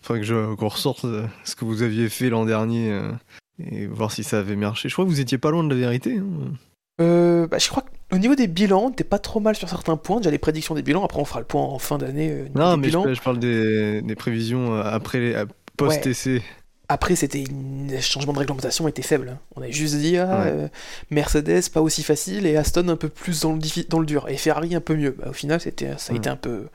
[0.01, 3.11] faudrait que je qu'on ressorte euh, ce que vous aviez fait l'an dernier euh,
[3.59, 4.87] et voir si ça avait marché.
[4.87, 6.17] Je crois que vous étiez pas loin de la vérité.
[6.19, 6.53] hein.
[7.01, 10.17] Euh, bah, je crois qu'au niveau des bilans, t'es pas trop mal sur certains points.
[10.17, 11.03] Déjà les prédictions des bilans.
[11.03, 12.29] Après, on fera le point en fin d'année.
[12.31, 15.43] euh, Non, mais je, parle des, des prévisions après les
[15.75, 16.41] post-essai.
[16.89, 19.29] Après, c'était le changement de réglementation était faible.
[19.29, 19.39] hein.
[19.55, 20.47] On avait juste dit ah, Ouais.
[20.51, 20.67] euh,
[21.11, 24.27] Mercedes pas aussi facile et Aston un peu plus dans le, diffi- dans le dur
[24.27, 25.11] et Ferrari un peu mieux.
[25.17, 26.17] Bah, au final, c'était ça a Ouais.
[26.19, 26.67] été un peu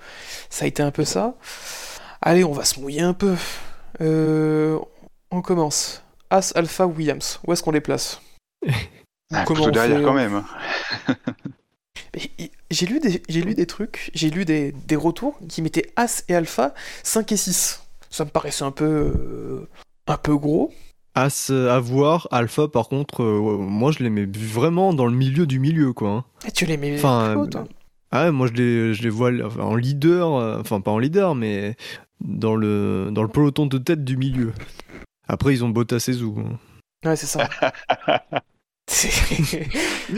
[0.51, 1.35] ça a été un peu ça.
[2.23, 3.35] Allez, on va se mouiller un peu.
[4.01, 4.79] Euh,
[5.31, 6.03] on commence.
[6.31, 7.39] As, Alpha, Williams.
[7.47, 8.21] Où est-ce qu'on les place?
[9.31, 10.43] Ah, Comment derrière fait quand même.
[12.71, 16.25] J'ai lu des j'ai lu des trucs, j'ai lu des, des retours qui mettaient As
[16.29, 16.73] et Alpha
[17.03, 17.83] 5 et 6.
[18.11, 19.69] Ça me paraissait un peu euh,
[20.09, 20.73] un peu gros.
[21.15, 25.13] As euh, à voir, Alpha par contre, euh, moi je les mets vraiment dans le
[25.17, 26.11] milieu du milieu quoi.
[26.11, 26.25] hein.
[26.47, 27.65] Et tu les mets Enfin, plus haut, toi
[28.13, 30.99] Ah ouais, moi je les, je les vois enfin, en leader, euh, enfin pas en
[30.99, 31.77] leader, mais
[32.21, 34.53] dans le, dans le peloton de tête du milieu.
[35.29, 36.37] Après ils ont Bottas et Zou.
[36.39, 36.59] hein.
[37.05, 37.49] Ouais, c'est ça.
[38.91, 39.69] C'est-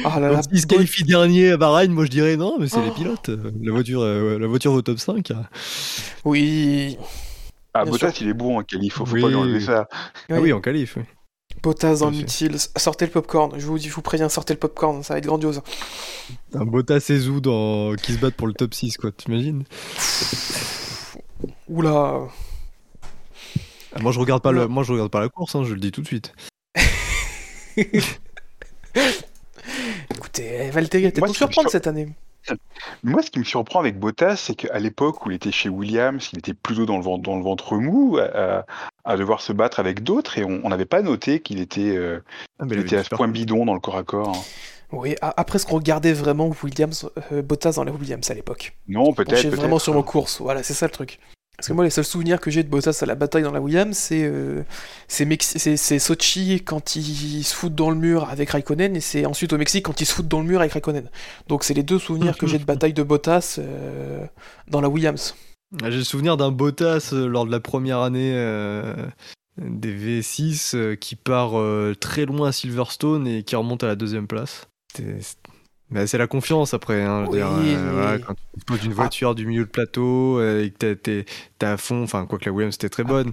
[0.04, 2.68] oh là là, Donc, S'ils se qualifient dernier à Bahreïn, moi je dirais non, mais
[2.68, 2.84] c'est Oh.
[2.84, 3.28] les pilotes.
[3.30, 5.32] euh, La voiture, euh, la voiture au top 5.
[5.32, 5.42] hein.
[6.24, 6.96] Oui,
[7.74, 9.22] Ah, Bien Bottas, il est bon en qualif, faut, faut Oui.
[9.22, 9.86] pas lui enlever ça.
[10.28, 10.36] oui.
[10.36, 11.02] Ah oui, en qualif, oui.
[11.62, 12.22] Bottas dans Tout à le fait.
[12.22, 12.56] mutile.
[12.76, 13.52] Sortez le popcorn.
[13.58, 15.02] Je vous, je vous préviens, sortez le popcorn.
[15.02, 15.62] Ça va être grandiose.
[16.54, 17.94] Un Bottas et Zou dans...
[17.96, 19.64] qui se battent pour le top 6, quoi, t'imagines
[21.68, 22.20] Oula.
[23.94, 24.66] Ah, Moi je regarde pas, le...
[24.68, 26.32] Moi, je regarde pas la course, hein, je le dis tout de suite.
[30.10, 32.08] Écoutez, Valtteri nous ce qui me surprendre sur- cette année.
[33.02, 36.28] Moi, ce qui me surprend avec Bottas, c'est qu'à l'époque où il était chez Williams,
[36.32, 38.64] il était plutôt dans le, ventre, dans le ventre mou, à,
[39.04, 42.22] à devoir se battre avec d'autres, et on n'avait pas noté qu'il était, euh,
[42.58, 44.28] Ah, il était à ce point bidon dans le corps à corps.
[44.36, 44.42] hein.
[44.92, 48.76] Oui, après ce qu'on regardait vraiment Williams, euh, Bottas dans la Williams à l'époque.
[48.88, 49.40] Non, On peut-être.
[49.42, 49.54] peut-être.
[49.54, 50.40] vraiment sur nos courses.
[50.40, 51.20] Voilà, c'est ça le truc.
[51.60, 53.60] Parce que moi, les seuls souvenirs que j'ai de Bottas à la bataille dans la
[53.60, 54.62] Williams, c'est euh,
[55.08, 55.28] c'est
[55.76, 59.58] c'est- Sochi quand il se fout dans le mur avec Raikkonen, et c'est ensuite au
[59.58, 61.10] Mexique quand il se fout dans le mur avec Raikkonen.
[61.48, 64.24] Donc c'est les deux souvenirs que j'ai de bataille de Bottas euh,
[64.68, 65.34] dans la Williams.
[65.82, 68.94] Ah, J'ai le souvenir d'un Bottas euh, lors de la première année euh,
[69.58, 69.92] des
[70.22, 74.26] V6 euh, qui part euh, très loin à Silverstone et qui remonte à la deuxième
[74.26, 74.66] place.
[74.96, 75.20] C'était-
[75.90, 77.02] Mais c'est la confiance après.
[77.02, 80.64] hein, dire, Oui, euh, voilà, quand tu poses une voiture du milieu de plateau euh,
[80.64, 81.24] et que t'es-
[81.58, 83.32] t'es à fond, enfin quoi que la Williams était très bonne,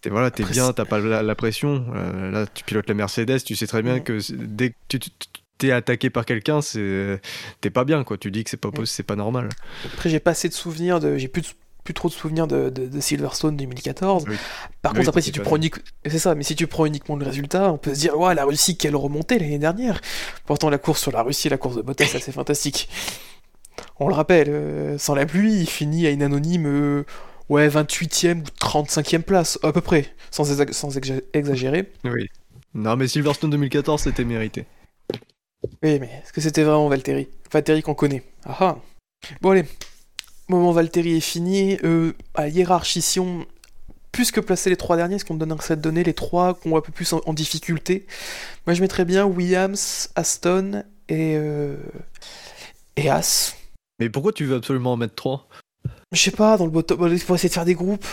[0.00, 1.84] t'es voilà, t'es Après, bien, t'as pas la, la pression.
[1.94, 5.10] Euh, là, tu pilotes la Mercedes, tu sais très bien que dès que tu tu-
[5.58, 7.20] t'es attaqué par quelqu'un, c'est
[7.62, 8.18] t'es pas bien quoi.
[8.18, 9.48] Tu dis que c'est pas c'est pas normal.
[9.86, 11.16] Après, j'ai pas assez de souvenirs de.
[11.16, 11.48] J'ai plus, de-
[11.86, 14.24] plus trop de souvenirs de, de- de Silverstone 2014.
[14.28, 14.36] Oui.
[14.82, 15.76] Par Oui, contre, après, si tu prends unique...
[16.04, 18.44] c'est ça, mais si tu prends uniquement le résultat, on peut se dire, ouais, la
[18.44, 20.00] Russie, quelle remontée l'année dernière.
[20.44, 22.88] Pourtant, la course sur la Russie, la course de Bottas, c'est fantastique.
[23.98, 27.04] On le rappelle, euh, sans la pluie, il finit à une anonyme, euh,
[27.48, 31.90] ouais, 28e ou 35e place, à peu près, sans, exa- sans exa- exagérer.
[32.04, 32.26] Oui.
[32.74, 34.66] Non, mais Silverstone 2014, c'était mérité.
[35.82, 37.28] Oui, mais est-ce que c'était vraiment Valtteri?
[37.50, 38.22] Valtteri qu'on connaît.
[38.44, 38.76] Ah ah.
[39.40, 39.64] Bon, allez.
[40.48, 41.76] Moment Valtteri est fini.
[41.84, 43.46] Euh, à hiérarchition,
[44.12, 46.70] plus que placer les trois derniers, est-ce qu'on me donne cette donnée Les trois qu'on
[46.70, 48.06] voit un peu plus en, en difficulté?
[48.66, 51.36] Moi, je mettrais bien Williams, Aston et.
[51.36, 51.76] Euh,
[52.96, 53.56] et As.
[53.98, 55.48] Mais pourquoi tu veux absolument en mettre 3
[56.12, 56.96] Je sais pas, dans le bottom.
[56.98, 57.06] Pour
[57.36, 58.06] essayer de faire des groupes,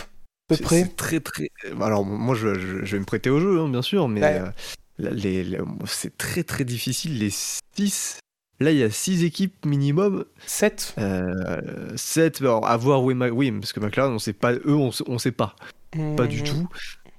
[0.50, 0.86] à peu près.
[0.88, 1.50] Très très.
[1.82, 4.40] Alors moi je, je- je vais me prêter au jeu hein, bien sûr, mais Ouais.
[4.42, 4.50] euh,
[4.98, 7.18] là, les, les- c'est très très difficile.
[7.20, 7.32] Les
[7.78, 8.20] 6
[8.64, 10.26] Là, il y a 6 équipes minimum.
[10.46, 14.34] 7 Euh, 7, alors, à voir où est Ma- oui, parce que McLaren, on sait
[14.34, 15.56] pas, eux, on, sait- on sait pas.
[16.18, 16.68] Pas du tout.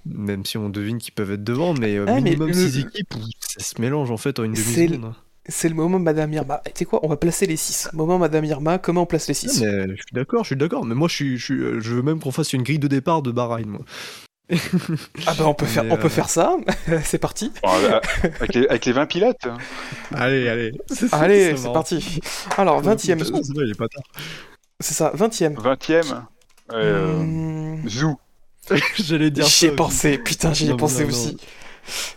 [0.07, 3.15] Même si on devine qu'ils peuvent être devant, mais euh, Ah, minimum le- 6 équipes
[3.41, 5.15] ça se mélange en fait en une demi-seconde.
[5.47, 6.63] C'est le moment Madame Irma.
[6.65, 7.89] Tu sais quoi On va placer les 6.
[7.93, 10.57] Moment Madame Irma, comment on place les Ah, 6 mais je suis d'accord, je suis
[10.57, 10.85] d'accord.
[10.87, 12.89] Mais moi, je, suis, je, suis- euh, je veux même qu'on fasse une grille de
[12.89, 13.67] départ de Bahreïn.
[13.69, 13.81] Moi.
[15.27, 16.57] Ah bah on peut faire, on peut euh, faire ça.
[17.05, 17.51] C'est parti.
[17.63, 18.01] Bon, euh,
[18.41, 19.47] avec, les, avec les 20 pilotes.
[20.15, 20.73] Allez, allez.
[21.13, 22.21] Allez, c'est parti.
[22.59, 23.17] Alors, 20ème.
[23.17, 24.03] De toute façon, il est pas tard.
[24.81, 25.55] C'est ça, 20ème.
[25.57, 26.23] 20ème.
[26.73, 28.17] Euh, Hmm, Zou.
[28.97, 31.37] J'allais dire J'y ai pensé, putain, j'y ai Non, pensé non, aussi.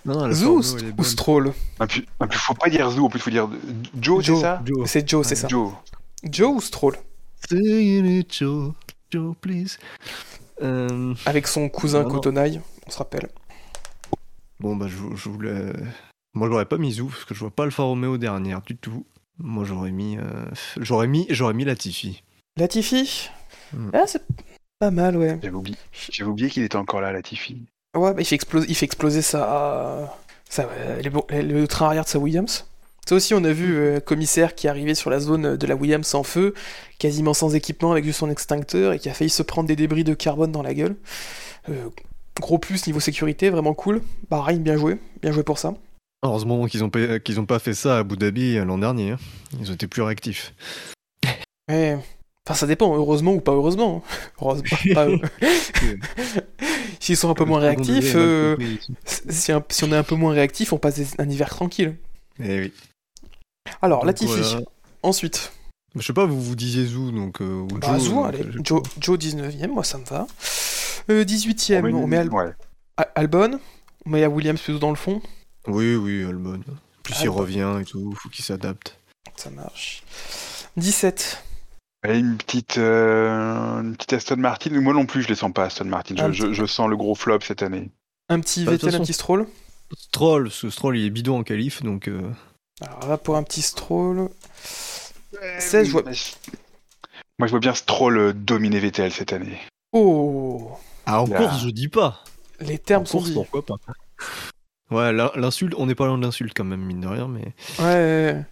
[0.06, 0.62] Non, Zou
[0.98, 1.04] ou.
[1.04, 3.49] Stroll Ah, puis, ah, puis faut pas dire Zou, en plus faut dire
[3.99, 4.41] Joe, c'est Joe.
[4.41, 4.90] ça Joe.
[4.90, 5.48] C'est Joe, c'est ça.
[5.48, 5.72] Joe.
[6.24, 6.95] Joe ou Stroll
[7.49, 7.58] Say
[8.20, 8.74] it, Joe.
[9.12, 9.78] Joe, please.
[10.62, 12.16] Euh, Avec son cousin Non, non.
[12.16, 13.30] Cotonaille, on se rappelle.
[14.60, 15.72] Bon, bah, je, je voulais.
[16.34, 19.06] Moi, j'aurais pas mis Zou, parce que je vois pas Alfa Romeo dernière du tout.
[19.40, 20.18] Moi, j'aurais mis.
[20.18, 20.46] euh,
[20.78, 22.24] J'aurais mis, j'aurais mis Latifi.
[22.58, 23.30] Latifi
[23.74, 23.90] Hmm.
[23.94, 24.24] Ah, c'est
[24.80, 25.38] pas mal, ouais.
[25.44, 25.78] J'avais oublié,
[26.24, 27.66] oublié qu'il était encore là, Latifi.
[27.96, 30.18] Ouais, bah, il, fait exploser, il fait exploser sa,
[30.50, 30.70] sa-
[31.02, 32.66] le train arrière de sa Williams.
[33.08, 35.76] Ça aussi, on a vu euh, commissaire qui est arrivé sur la zone de la
[35.76, 36.54] Williams sans feu,
[37.00, 40.04] quasiment sans équipement, avec juste son extincteur, et qui a failli se prendre des débris
[40.04, 40.98] de carbone dans la gueule.
[41.70, 41.86] Euh,
[42.42, 44.02] gros plus niveau sécurité, vraiment cool.
[44.30, 45.74] Bahreïn, bien joué, bien joué pour ça.
[46.24, 49.12] Heureusement qu'ils ont, pas- fait ça à Abu Dhabi euh, l'an dernier.
[49.12, 49.18] hein.
[49.60, 50.54] Ils ont été plus réactifs.
[51.70, 51.98] Ouais.
[52.46, 54.02] Enfin, ça dépend, heureusement ou pas heureusement.
[54.42, 55.08] Heureusement, pas.
[57.02, 58.56] S'ils sont un peu moins réactifs, euh,
[59.06, 61.96] si, un- si on est un peu moins réactif, on passe un hiver tranquille.
[62.42, 62.74] Eh oui.
[63.81, 64.31] Alors, Donc, Latifi.
[64.41, 64.61] voilà.
[65.03, 65.52] Ensuite,
[65.95, 67.41] Je sais pas, vous vous disiez Zou, donc.
[67.41, 70.27] euh, ou Bah, Joe, Zou, allez, euh, je- Joe, Joe 19ème, moi ça me va.
[71.10, 72.52] Euh, 18ème, met- on met Al- ouais.
[72.98, 73.60] Al- Albon,
[74.06, 75.22] on met à Williams plutôt dans le fond,
[75.68, 76.60] Oui, oui, Albon.
[77.03, 78.98] Plus il revient et tout, faut qu'il s'adapte.
[79.38, 80.03] ça marche.
[80.76, 81.44] 17,
[82.06, 84.69] Ouais, une petite, euh, une petite Aston Martin.
[84.81, 86.15] Moi non plus, je les sens pas, Aston Martin.
[86.15, 87.89] Je, Un je- je sens le gros flop cette année.
[88.30, 89.48] un petit Bah, Vettel, un petit Stroll.
[89.98, 92.07] Stroll, ce Stroll il est bidon en qualif, donc.
[92.07, 92.30] euh,
[92.82, 94.30] Alors là pour un petit Stroll.
[95.60, 99.60] 16, je vois- Moi, je vois bien Stroll euh, dominer Vettel cette année.
[99.94, 100.72] Oh,
[101.06, 101.38] Ah, en Là.
[101.38, 102.24] course, je dis pas.
[102.60, 103.34] les En termes sont course, dits.
[103.36, 103.76] pourquoi pas.
[104.90, 107.54] Ouais, l'in- l'insulte, on n'est pas loin de l'insulte quand même, mine de rien, mais.
[107.80, 108.44] Ouais,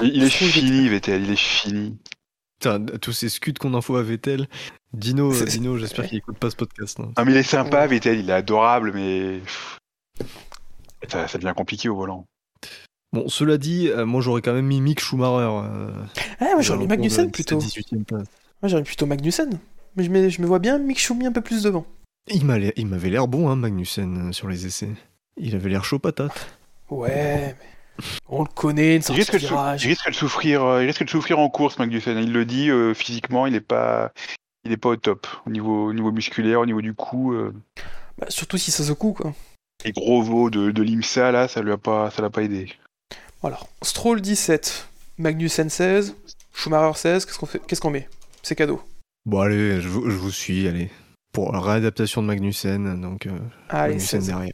[0.00, 1.98] Il, il est fini, Vettel, il est fini.
[2.60, 4.48] Putain, tous ces scuds qu'on en faut à Vettel.
[4.92, 6.98] Dino, Dino j'espère qu'il écoute pas ce podcast.
[7.16, 7.88] Ah, mais il est sympa, Ouais.
[7.88, 9.40] Vettel, il est adorable, mais.
[11.08, 12.26] ça devient compliqué au volant.
[13.14, 15.48] Bon, cela dit, euh, moi j'aurais quand même mis Mick Schumacher.
[15.64, 15.90] euh,
[16.40, 17.58] ah, moi j'aurais mis aux alentours Magnussen plutôt.
[17.58, 18.26] 18e place.
[18.60, 19.58] Moi j'aurais mis plutôt Magnussen.
[19.96, 21.86] Mais je me, je me vois bien Mick Schumi un peu plus devant.
[22.28, 24.90] Il m'a l'air- il m'avait l'air bon, hein, Magnussen, euh, sur les essais.
[25.36, 26.48] Il avait l'air chaud patate.
[26.90, 27.64] Ouais, mais
[28.28, 29.84] on le connaît, une Il risque, de virage.
[29.84, 32.18] il risque de souffrir, euh, il risque de souffrir en course, Magnussen.
[32.18, 34.12] Il le dit, euh, physiquement, il est pas,
[34.64, 37.32] il est pas au top au niveau, au niveau musculaire, au niveau du cou.
[37.32, 37.54] euh,
[38.18, 39.32] Bah, surtout si ça se coud quoi.
[39.84, 42.68] les gros veaux de, de l'IMSA là, ça lui a pas, ça l'a pas aidé.
[43.44, 43.58] Voilà.
[43.82, 44.88] Stroll 17,
[45.18, 46.14] Magnussen 16,
[46.54, 48.08] Schumacher 16, qu'est-ce qu'on fait Qu'est-ce qu'on met?
[48.42, 48.80] C'est cadeau.
[49.26, 50.90] Bon, allez, je, vous- je vous suis, allez.
[51.30, 53.32] Pour la réadaptation de Magnussen, donc euh,
[53.68, 54.26] Allez, Magnussen 16.
[54.28, 54.52] derrière.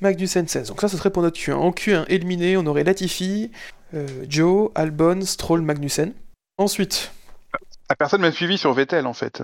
[0.00, 0.68] Magnussen 16.
[0.68, 1.54] Donc ça, ce serait pour notre Q1.
[1.54, 3.50] En Q1 éliminé, on aurait Latifi,
[3.94, 6.12] euh, Joe, Albon, Stroll, Magnussen.
[6.56, 7.10] Ensuite.
[7.88, 9.42] Ah, personne m'a suivi sur Vettel en fait.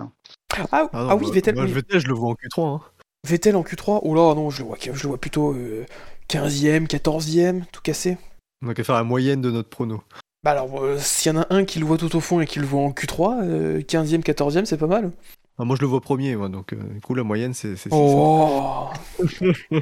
[0.57, 1.65] Ah, Ah, non, ah oui, bah, Vettel, moi.
[1.67, 2.77] Vettel, je le vois en Q3.
[2.77, 2.81] hein.
[3.27, 3.99] Vettel en Q3.
[4.05, 5.85] Oh là, non, je le vois, je le vois plutôt euh,
[6.29, 8.17] 15e, 14e, tout cassé.
[8.63, 10.03] On a qu'à faire la moyenne de notre prono.
[10.43, 12.47] Bah alors, euh, s'il y en a un qui le voit tout au fond et
[12.47, 15.11] qui le voit en Q3, euh, 15e, 14e, c'est pas mal.
[15.59, 17.89] Ah, moi, je le vois premier, moi, donc euh, du coup, la moyenne, c'est c'est
[17.91, 17.97] six.
[17.97, 18.89] Oh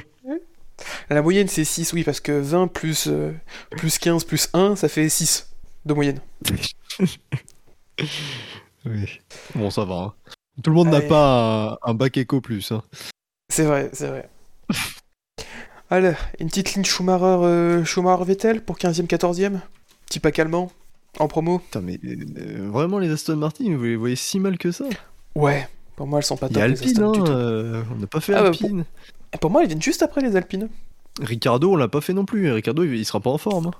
[1.11, 3.33] La moyenne c'est 6, oui, parce que 20 plus, euh,
[3.73, 5.49] plus 15 plus 1, ça fait 6
[5.85, 6.21] de moyenne.
[8.85, 9.21] Oui.
[9.55, 9.95] Bon, ça va.
[9.95, 10.15] hein.
[10.63, 12.73] Tout le monde n'a pas un, un bac éco plus.
[12.73, 12.83] hein.
[13.49, 14.29] C'est vrai, c'est vrai.
[15.93, 19.61] Allez, une petite ligne Schumacher, euh, Schumacher Vettel pour 15e, 14e.
[20.07, 20.73] Petit pack allemand,
[21.19, 21.59] en promo.
[21.59, 24.87] Putain, mais euh, vraiment, les Aston Martin, vous les voyez si mal que ça
[25.35, 28.33] Ouais, pour moi elles sont pas top Alpine, Aston hein, euh, on n'a pas fait
[28.33, 28.87] Ah bah, Alpine.
[29.39, 30.71] Pour moi elles viennent juste après les Alpines.
[31.21, 32.51] Ricardo, on l'a pas fait non plus.
[32.51, 33.67] Ricardo, il, sera pas en forme.
[33.67, 33.73] hein.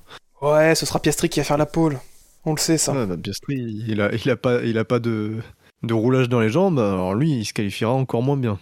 [0.47, 1.99] Ouais, ce sera Piastri qui va faire la pole.
[2.45, 2.93] On le sait ça.
[2.93, 3.57] Ouais, bah, Piastri,
[3.89, 5.37] il a, il a pas, il a pas de,
[5.83, 6.79] de roulage dans les jambes.
[6.79, 8.59] Alors lui, il se qualifiera encore moins bien.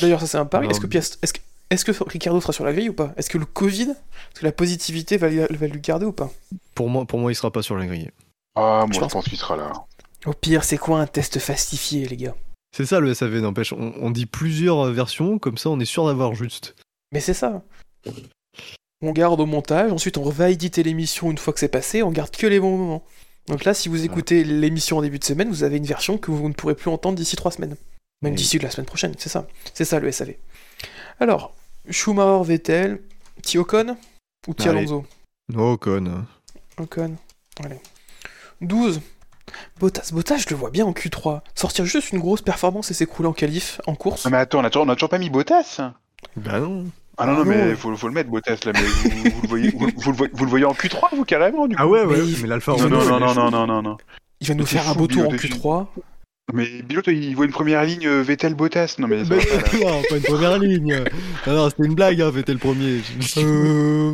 [0.00, 0.66] D'ailleurs, ça c'est un pari.
[0.66, 1.38] Est-ce que, mais- Piast- est-ce que,
[1.74, 3.12] est-ce que Ricardo sera sur la grille ou pas?
[3.16, 6.30] Est-ce que le Covid, est-ce que la positivité va, lui- va lui garder ou pas?
[6.74, 8.10] Pour moi, pour moi, il sera pas sur la grille.
[8.56, 9.72] Ah, moi Je je pense- pense qu'il sera là.
[10.26, 12.34] Au pire, c'est quoi un test fastifié, les gars?
[12.76, 13.72] C'est ça le SAV, n'empêche.
[13.72, 16.74] On, on dit plusieurs versions, comme ça, on est sûr d'avoir juste.
[17.12, 17.62] Mais c'est ça.
[19.02, 22.10] On garde au montage, ensuite on va éditer l'émission une fois que c'est passé, on
[22.10, 23.04] garde que les bons moments.
[23.48, 26.30] Donc là, si vous écoutez l'émission en début de semaine, vous avez une version que
[26.30, 27.76] vous ne pourrez plus entendre d'ici trois semaines.
[28.22, 28.36] Même Oui.
[28.38, 29.46] d'ici la semaine prochaine, c'est ça.
[29.74, 30.36] C'est ça le SAV.
[31.20, 31.54] Alors,
[31.90, 33.00] Schumacher, Vettel,
[33.36, 33.96] petit Ocon
[34.46, 34.68] ou Allez.
[34.68, 35.04] Alonso?
[35.56, 36.24] Oh, con.
[36.78, 37.16] Ocon.
[37.64, 37.80] Allez.
[38.60, 39.00] 12.
[39.78, 41.40] Bottas, Bottas, je le vois bien en Q3.
[41.54, 44.24] Sortir juste une grosse performance et s'écrouler en qualif, en course.
[44.24, 45.80] Non, mais attends, on a toujours, on a toujours pas mis Bottas
[46.36, 46.86] Bah non.
[47.16, 47.74] Ah non, non, Ah non, mais ouais.
[47.76, 50.32] faut, faut le mettre, Bottas, là, mais vous, vous le voyez, vous, vous le voyez,
[50.34, 52.26] vous le voyez en Q3, vous, carrément, du coup Ah ouais, Mais ouais.
[52.26, 53.96] il- Mais l'Alfa il Non, non, il non, non, non, non, non, non.
[54.40, 55.86] Il va nous Mais faire un beau tour en Bilote, Q3.
[56.52, 58.96] Mais Bilot, il voit une première ligne euh, Vettel-Bottas.
[58.98, 61.02] Non, mais va pas, non, pas une première ligne.
[61.46, 63.00] Non, non, c'était une blague, hein, Vettel premier.
[63.38, 64.12] Euh,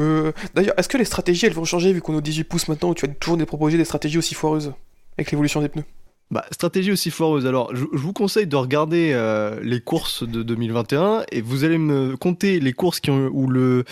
[0.00, 2.68] euh, D'ailleurs, est-ce que les stratégies elles vont changer vu qu'on est aux 18 pouces
[2.68, 4.72] maintenant où tu vas toujours nous proposer des stratégies aussi foireuses
[5.18, 5.84] avec l'évolution des pneus?
[6.30, 7.46] Bah, stratégie aussi foireuse.
[7.46, 11.78] Alors, je, je vous conseille de regarder euh, les courses de 2021 et vous allez
[11.78, 13.84] me compter les courses qui ont, où, le,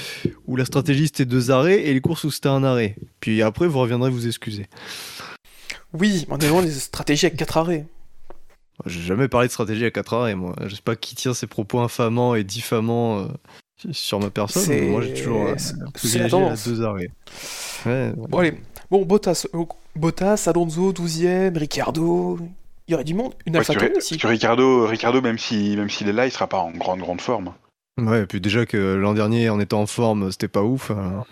[0.46, 2.96] où la stratégie c'était deux arrêts et les courses où c'était un arrêt.
[3.20, 4.66] Puis après, vous reviendrez vous excuser.
[5.94, 7.86] Oui, mais on est loin des stratégies avec 4 arrêts.
[8.86, 10.55] J'ai jamais parlé de stratégie à 4 arrêts, moi.
[10.64, 13.27] Je sais pas qui tient ces propos infamants et diffamants euh,
[13.93, 14.90] sur ma personne.
[14.90, 16.66] Moi, j'ai toujours euh, c'est- c'est la privilégié tendance.
[16.66, 17.10] deux arrêts.
[17.86, 18.55] Ouais, Bon, allez.
[18.90, 19.64] Bon, Bottas, euh,
[19.97, 22.39] Bottas, Alonso, 12ème, Ricciardo.
[22.89, 23.35] Il y aurait du monde.
[23.47, 24.19] Une Ouais, Alpha aussi.
[24.19, 27.20] que Ricardo, Ricardo même si même s'il est là, il sera pas en grande grande
[27.20, 27.52] forme.
[27.98, 30.90] Ouais, et puis déjà que l'an dernier, en étant en forme, c'était pas ouf.
[30.90, 31.24] hein.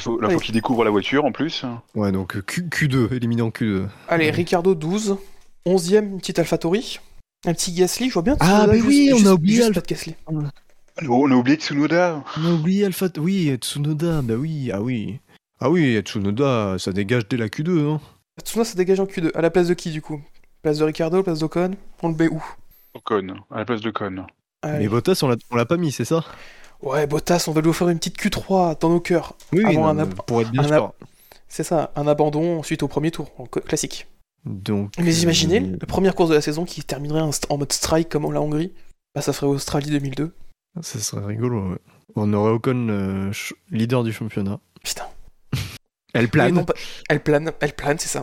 [0.00, 0.36] Faut, là, Ouais.
[0.36, 1.64] qu'il découvre la voiture en plus.
[1.94, 3.86] Ouais, donc Q, Q2, éliminé en Q2.
[4.08, 5.16] Allez, Ricardo, 12.
[5.66, 7.00] 11ème, une petite Alpha Tauri.
[7.46, 8.36] Un petit Gasly, je vois bien.
[8.40, 10.14] Ah, mais juste- oui, on a oublié Alpha- Gasly.
[10.28, 12.22] On a oublié Tsunoda.
[12.38, 13.06] On a oublié Alpha.
[13.18, 15.20] Oui, Tsunoda, bah oui, ah oui.
[15.60, 18.00] Ah oui, Tsunoda, ça dégage dès la Q2, hein.
[18.42, 19.30] Tsunoda se dégage en Q2.
[19.34, 20.20] À la place de qui, du coup?
[20.62, 21.72] Place de Ricardo, place d'Ocon?
[22.02, 22.42] On le met où?
[22.94, 24.26] Ocon, à la place de Con.
[24.64, 26.24] Mais Bottas, on l'a on l'a pas mis, c'est ça?
[26.84, 29.34] Ouais, Bottas, on va lui offrir une petite Q3 dans nos cœurs.
[29.52, 30.92] Oui, Avant non, un ab- pour être bien sûr.
[31.48, 34.06] C'est ça, un abandon ensuite au premier tour, en classique.
[34.44, 38.08] Donc, Mais imaginez, euh, la première course de la saison qui terminerait en, mode strike
[38.10, 38.72] comme la Hongrie,
[39.14, 40.34] bah ça ferait Australie 2002.
[40.82, 41.78] Ça serait rigolo, ouais.
[42.16, 43.30] On aurait Ocon euh,
[43.70, 44.60] leader du championnat.
[44.82, 45.04] Putain.
[46.12, 46.54] Elle plane.
[46.54, 46.66] non,
[47.08, 48.22] Elle plane, elle plane, c'est ça.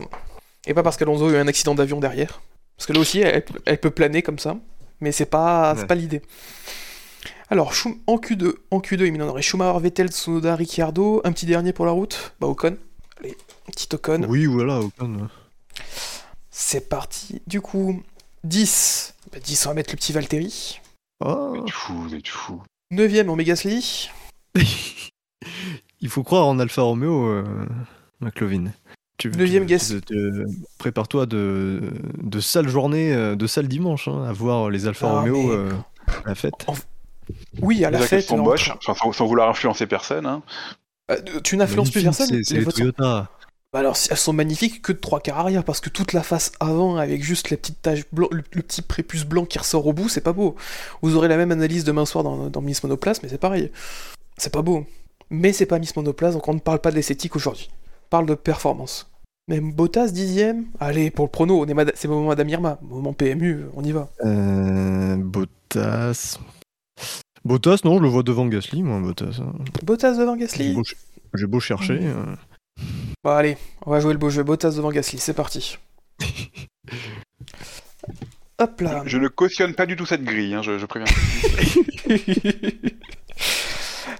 [0.66, 2.40] Et pas parce qu'Alonso a eu un accident d'avion derrière.
[2.76, 4.56] Parce que là aussi, elle, elle peut planer comme ça,
[5.00, 5.86] mais c'est pas, Ouais.
[5.86, 6.22] pas l'idée.
[7.52, 11.44] Alors, Schum- en Q2, en Q2, il m'en aurait Schumacher, Vettel, Tsunoda, Ricciardo, un petit
[11.44, 12.78] dernier pour la route, bah Ocon.
[13.20, 14.24] Allez, petit Ocon.
[14.26, 15.28] Oui, voilà, Ocon.
[16.50, 17.42] C'est parti.
[17.46, 18.02] Du coup,
[18.44, 19.14] 10.
[19.30, 20.80] Bah, 10, on va mettre le petit Valtteri.
[21.22, 21.50] Ah.
[21.50, 22.62] Vous êtes fou, vous êtes fou.
[22.90, 24.08] 9ème, en Gasly.
[26.00, 27.44] Il faut croire en Alfa Romeo, euh,
[28.20, 28.72] McLovin.
[29.18, 29.92] Tu, Deuxième tu- guess.
[30.78, 31.82] Prépare-toi de,
[32.22, 35.50] de sales journées, euh, de sales dimanches, hein, à voir les Alfa Ah, Romeo mais-
[35.54, 35.70] euh,
[36.24, 36.54] à la fête.
[37.60, 38.24] Oui, à la fête.
[38.24, 40.26] sont en- moches, enfin, sans, sans vouloir influencer personne.
[40.26, 40.42] Hein.
[41.10, 42.26] Euh, tu n'influences plus personne.
[42.28, 43.28] C'est les les votes sont- Toyota.
[43.72, 46.52] Bah alors, elles sont magnifiques que de trois quarts arrière, parce que toute la face
[46.60, 49.94] avant, avec juste la petite tache blanc, le, le petit prépuce blanc qui ressort au
[49.94, 50.56] bout, c'est pas beau.
[51.00, 53.70] Vous aurez la même analyse demain soir dans, dans Miss Monoplace, mais c'est pareil.
[54.36, 54.84] C'est pas beau.
[55.30, 57.70] Mais c'est pas Miss Monoplace, donc on ne parle pas de l'esthétique aujourd'hui.
[57.72, 59.08] On parle de performance.
[59.48, 60.66] Même Bottas dixième.
[60.78, 62.78] Allez, pour le prono, c'est le moment Madame Irma.
[62.82, 64.10] Moment PMU, on y va.
[64.24, 66.38] Euh, Bottas.
[67.44, 69.40] Bottas, non, je le vois devant Gasly, moi, Bottas.
[69.40, 69.52] hein.
[69.82, 70.74] Bottas devant J'ai Gasly.
[70.74, 70.96] beau, ch-
[71.34, 71.98] j'ai beau chercher.
[72.00, 72.36] euh.
[73.24, 73.56] Bon, allez,
[73.86, 74.42] on va jouer le beau jeu.
[74.42, 75.78] Bottas devant Gasly, c'est parti.
[78.58, 79.02] Hop là.
[79.06, 81.12] Je ne cautionne pas du tout cette grille, hein, je, je préviens.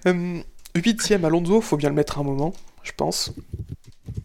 [0.06, 0.40] Euh,
[0.74, 2.52] Huitième Alonso, faut bien le mettre un moment,
[2.82, 3.32] je pense.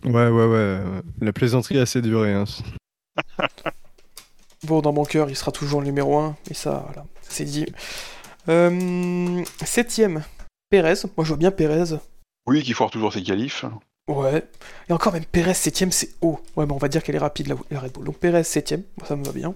[0.05, 0.79] Ouais, ouais, ouais.
[1.21, 2.33] La plaisanterie a assez duré.
[2.33, 2.45] Hein.
[4.63, 7.65] Bon, dans mon cœur, il sera toujours le numéro 1, et ça, voilà, c'est dit.
[8.49, 10.23] Euh, septième,
[10.69, 10.93] Pérez.
[11.15, 11.97] Moi, je vois bien Pérez.
[12.47, 13.65] Oui, qui foire toujours ses qualifs.
[14.07, 14.43] Ouais.
[14.89, 16.39] Et encore, même Pérez, septième, c'est haut.
[16.55, 18.05] Ouais, mais on va dire qu'elle est rapide, la, la Red Bull.
[18.05, 19.53] Donc Pérez, septième, Bon, ça me va bien.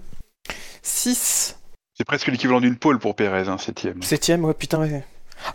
[0.82, 1.56] 6,
[1.96, 4.02] C'est presque l'équivalent d'une pole pour Pérez, hein, septième.
[4.02, 5.04] septième, ouais, putain, ouais.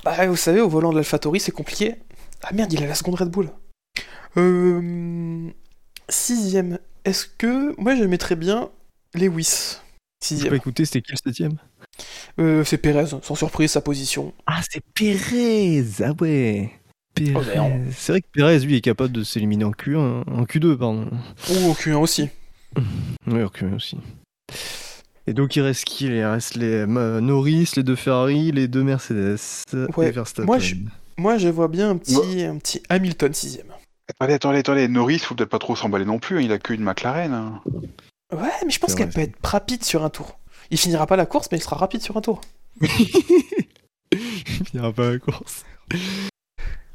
[0.03, 1.95] Bah, vous savez, au volant de l'AlphaTauri, c'est compliqué.
[2.43, 3.49] Ah merde, il a la seconde Red Bull.
[4.37, 5.49] Euh,
[6.09, 7.79] sixième, est-ce que...
[7.79, 8.69] Moi, je mettrais bien
[9.13, 9.77] Lewis.
[10.21, 10.49] J'ai Sixième.
[10.49, 11.57] pas écouté, c'était qui le septième?
[12.39, 14.33] Euh, c'est Pérez, sans surprise, sa position.
[14.45, 16.71] Ah, c'est Pérez Ah ouais
[17.15, 17.33] Pérez.
[17.59, 17.63] Oh,
[17.95, 21.09] C'est vrai que Pérez, lui, est capable de s'éliminer en Q1, en Q2, pardon.
[21.49, 22.29] Ou au Q1 aussi.
[23.25, 23.97] Oui, en Q1 aussi.
[25.25, 29.37] Et donc, il reste qui Il reste les Norris, les deux Ferrari, les deux Mercedes
[29.97, 30.45] Ouais, et Verstappen.
[30.45, 30.75] moi, je-
[31.17, 33.73] Moi, je vois bien un petit, un petit Hamilton sixième.
[34.09, 36.81] Attendez, attendez, attendez, Norris, faut peut-être pas trop s'emballer non plus, hein, il a qu'une
[36.83, 37.33] McLaren.
[37.33, 37.61] hein.
[38.33, 40.37] Ouais, mais je pense qu'elle peut être rapide sur un tour.
[40.71, 42.41] Il finira pas la course, mais il sera rapide sur un tour.
[44.11, 45.65] Il finira pas la course.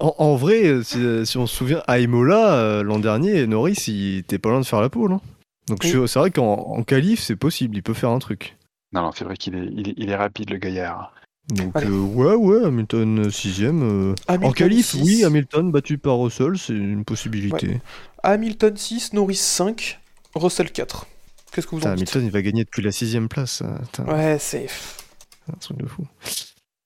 [0.01, 3.47] En, en vrai, euh, si, euh, si on se souvient, à Imola, euh, l'an dernier,
[3.47, 5.13] Norris, il était pas loin de faire la pole.
[5.13, 5.21] hein.
[5.69, 5.91] Donc Oui.
[6.09, 8.57] c'est vrai qu'en en qualif, c'est possible, il peut faire un truc.
[8.93, 11.13] Non, non, c'est vrai qu'il est, il est, il est rapide, le gaillard.
[11.49, 14.15] Donc euh, ouais, ouais, Hamilton 6ème.
[14.29, 17.81] Hamilton en qualif, 6, oui, Hamilton battu par Russell, c'est une possibilité.
[18.23, 20.01] Hamilton 6, Norris 5,
[20.35, 21.07] Russell 4.
[21.53, 23.63] Qu'est-ce que vous en dites Hamilton, il va gagner depuis la sixième place.
[23.93, 26.07] Putain, Ouais, c'est c'est un truc de fou.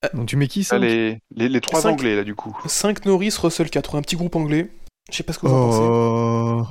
[0.05, 1.91] Euh, Donc tu mets qui ça Là, les, les, les trois Cinq.
[1.93, 2.57] anglais, là, du coup.
[2.67, 3.97] 5 Norris, Russell 4.
[3.97, 4.69] Un petit groupe anglais.
[5.11, 5.79] Je sais pas ce que vous en pensez.
[5.83, 6.67] Oh,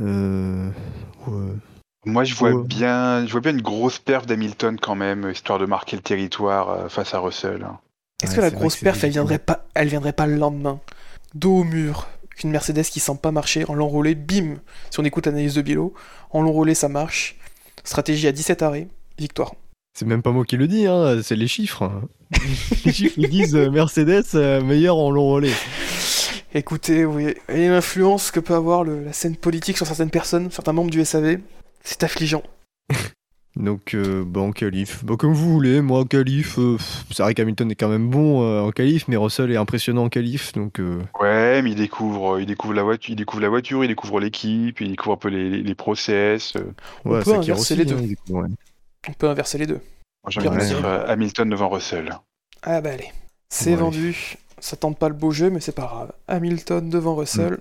[0.00, 0.70] euh,
[1.26, 1.52] ouais.
[2.06, 2.64] Moi, je vois Ouais.
[2.64, 6.70] bien, je vois bien une grosse perf d'Hamilton quand même, histoire de marquer le territoire
[6.70, 7.62] euh, face à Russell.
[7.64, 7.78] hein.
[8.22, 10.80] Est-ce Ouais, que la grosse perf, elle viendrait pas, elle viendrait pas le lendemain?
[11.34, 12.08] Dos au mur,
[12.38, 14.56] qu'une Mercedes qui sent pas marcher, en l'enrôlé, bim
[14.90, 15.92] Si on écoute l'analyse de Bilo,
[16.30, 17.36] en l'enrôlé, ça marche.
[17.84, 18.88] Stratégie à 17 arrêts,
[19.18, 19.54] victoire.
[19.98, 21.90] C'est même pas moi qui le dis, hein, c'est les chiffres.
[22.84, 25.52] les chiffres ils disent euh, Mercedes euh, meilleur en long relais.
[26.54, 30.72] Écoutez, oui, et l'influence que peut avoir le- la scène politique sur certaines personnes, certains
[30.72, 31.38] membres du SAV,
[31.82, 32.42] c'est affligeant.
[33.58, 35.04] Donc, euh, bah, en qualif.
[35.04, 36.76] Bah, comme vous voulez, moi, en qualif, euh,
[37.10, 40.08] c'est vrai qu'Hamilton est quand même bon euh, en qualif, mais Russell est impressionnant en
[40.08, 40.78] qualif, donc...
[40.78, 44.20] euh, Ouais, mais il découvre, il découvre la voiture, il découvre la voiture, il découvre
[44.20, 46.54] l'équipe, il découvre un peu les, les, les process.
[46.56, 46.72] euh.
[47.04, 47.96] On peut inverser les deux.
[48.30, 48.46] ouais.
[49.08, 49.80] On peut inverser les deux.
[50.24, 52.16] Moi, j'ai envie de dire euh, Hamilton devant Russell.
[52.62, 53.08] Ah bah allez,
[53.48, 53.76] c'est Ouais.
[53.76, 54.36] vendu.
[54.60, 56.12] Ça tente pas le beau jeu, mais c'est pas grave.
[56.28, 57.58] Hamilton devant Russell.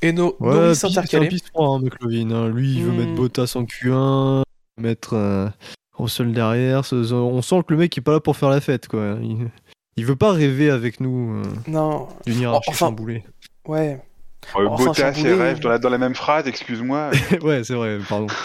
[0.00, 2.30] Et no Ouais, Norris c'est un piste froid, hein, McLovin.
[2.30, 2.48] hein.
[2.48, 2.96] Lui, il veut Hmm.
[2.98, 4.42] mettre Bottas en Q1,
[4.78, 5.48] mettre euh,
[5.94, 6.84] Russell derrière.
[6.84, 9.16] ce- ce- On sent que le mec est pas là pour faire la fête, quoi.
[9.22, 9.48] Il,
[9.96, 13.24] il veut pas rêver avec nous euh, Non, d'une hiérarchie enfin- chamboulée.
[13.66, 14.00] ouais.
[14.56, 15.34] Euh, Enfin, Bottas et chamboulé.
[15.34, 17.10] rêve dans la, dans la même phrase, excuse-moi.
[17.42, 18.28] ouais, c'est vrai, pardon.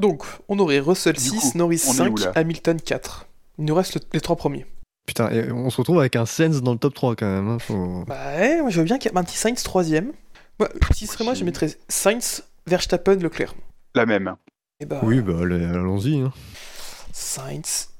[0.00, 3.26] Donc, on aurait Russell Du 6, coup, Norris on est 5, où, là Hamilton 4.
[3.58, 4.66] Il nous reste le- les trois premiers.
[5.06, 7.48] Putain, et on se retrouve avec un Sens dans le top 3 quand même.
[7.48, 10.12] hein, faut- Bah ouais, moi je veux bien qu'il y ait un petit Sainz troisième.
[10.58, 13.54] Moi, si ce serait moi, je mettrais Sainz, Verstappen, Leclerc.
[13.94, 14.34] La même.
[14.80, 16.20] Et bah, Oui, bah allons-y.
[16.20, 16.32] hein.
[17.12, 17.90] Sainz,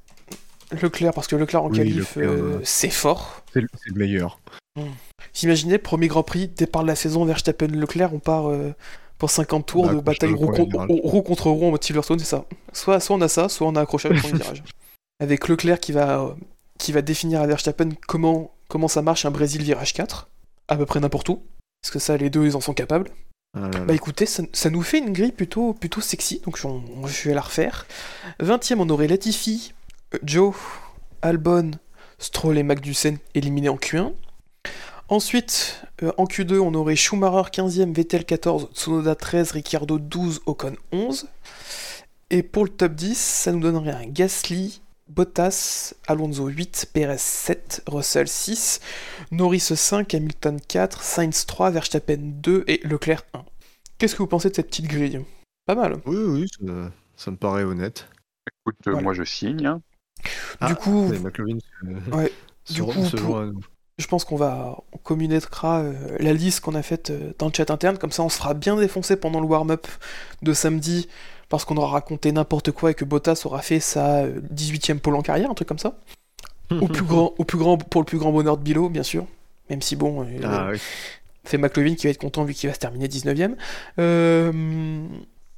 [0.83, 2.61] Leclerc, parce que Leclerc en Oui, qualif, euh, ouais.
[2.65, 3.43] c'est fort.
[3.53, 4.41] C'est le, le meilleur.
[5.43, 8.73] Imaginez, premier Grand Prix, départ de la saison, Verstappen, Leclerc, on part euh,
[9.19, 12.25] pour 50 tours Bah, de bataille le roue, con- contre roue en mode Silverstone, c'est
[12.25, 12.45] ça.
[12.73, 14.65] Soit, soit on a ça, soit on a accrochage au premier virage.
[15.21, 16.31] Avec Leclerc qui va, euh,
[16.79, 20.29] qui va définir à Verstappen comment, comment ça marche un Brésil virage 4,
[20.67, 21.43] à peu près n'importe où.
[21.83, 23.11] Parce que ça, les deux, ils en sont capables.
[23.57, 23.69] Ah.
[23.87, 27.35] Bah écoutez, ça, nous fait une grille plutôt, plutôt sexy, donc je, on- je vais
[27.35, 27.87] la refaire.
[28.41, 29.73] 20ème, on aurait Latifi,
[30.15, 30.55] euh, Joe,
[31.23, 31.71] Albon,
[32.19, 34.13] Stroll et Magnussen éliminés en Q1.
[35.09, 40.75] Ensuite, euh, en Q2, on aurait Schumacher 15ème, Vettel 14, Tsunoda 13, Ricciardo 12, Ocon
[40.93, 41.27] 11.
[42.31, 47.83] Et pour le top 10, ça nous donnerait un Gasly, Bottas, Alonso 8, Perez 7,
[47.87, 48.81] Russell 6,
[49.31, 53.45] Norris 5, Hamilton 4, Sainz 3, Verstappen 2 et Leclerc 1.
[53.99, 55.25] Qu'est-ce que vous pensez de cette petite grille?
[55.67, 56.01] Pas mal.
[56.07, 56.73] Oui, oui, ça,
[57.17, 58.09] ça me paraît honnête.
[58.63, 59.03] Écoute, euh, Voilà.
[59.05, 59.67] moi je signe.
[59.67, 59.81] hein.
[60.61, 61.59] Ah, du coup, Mais McLovin
[62.13, 62.33] Ouais,
[62.71, 63.61] du coup, se pour- joint à nous.
[63.99, 67.53] je pense qu'on va on communiquera euh, la liste qu'on a faite euh, dans le
[67.55, 69.87] chat interne, comme ça on se fera bien défoncer pendant le warm-up
[70.43, 71.09] de samedi,
[71.57, 75.15] parce qu'on aura raconté n'importe quoi et que Bottas aura fait sa euh, 18ème pole
[75.17, 75.99] en carrière, un truc comme ça.
[76.71, 79.27] au, plus grand, au plus grand, pour le plus grand bonheur de Bilo, bien sûr.
[79.71, 80.79] Même si bon, euh, Ah, oui.
[81.45, 83.55] c'est McLovin qui va être content vu qu'il va se terminer 19ème.
[83.99, 84.53] Euh,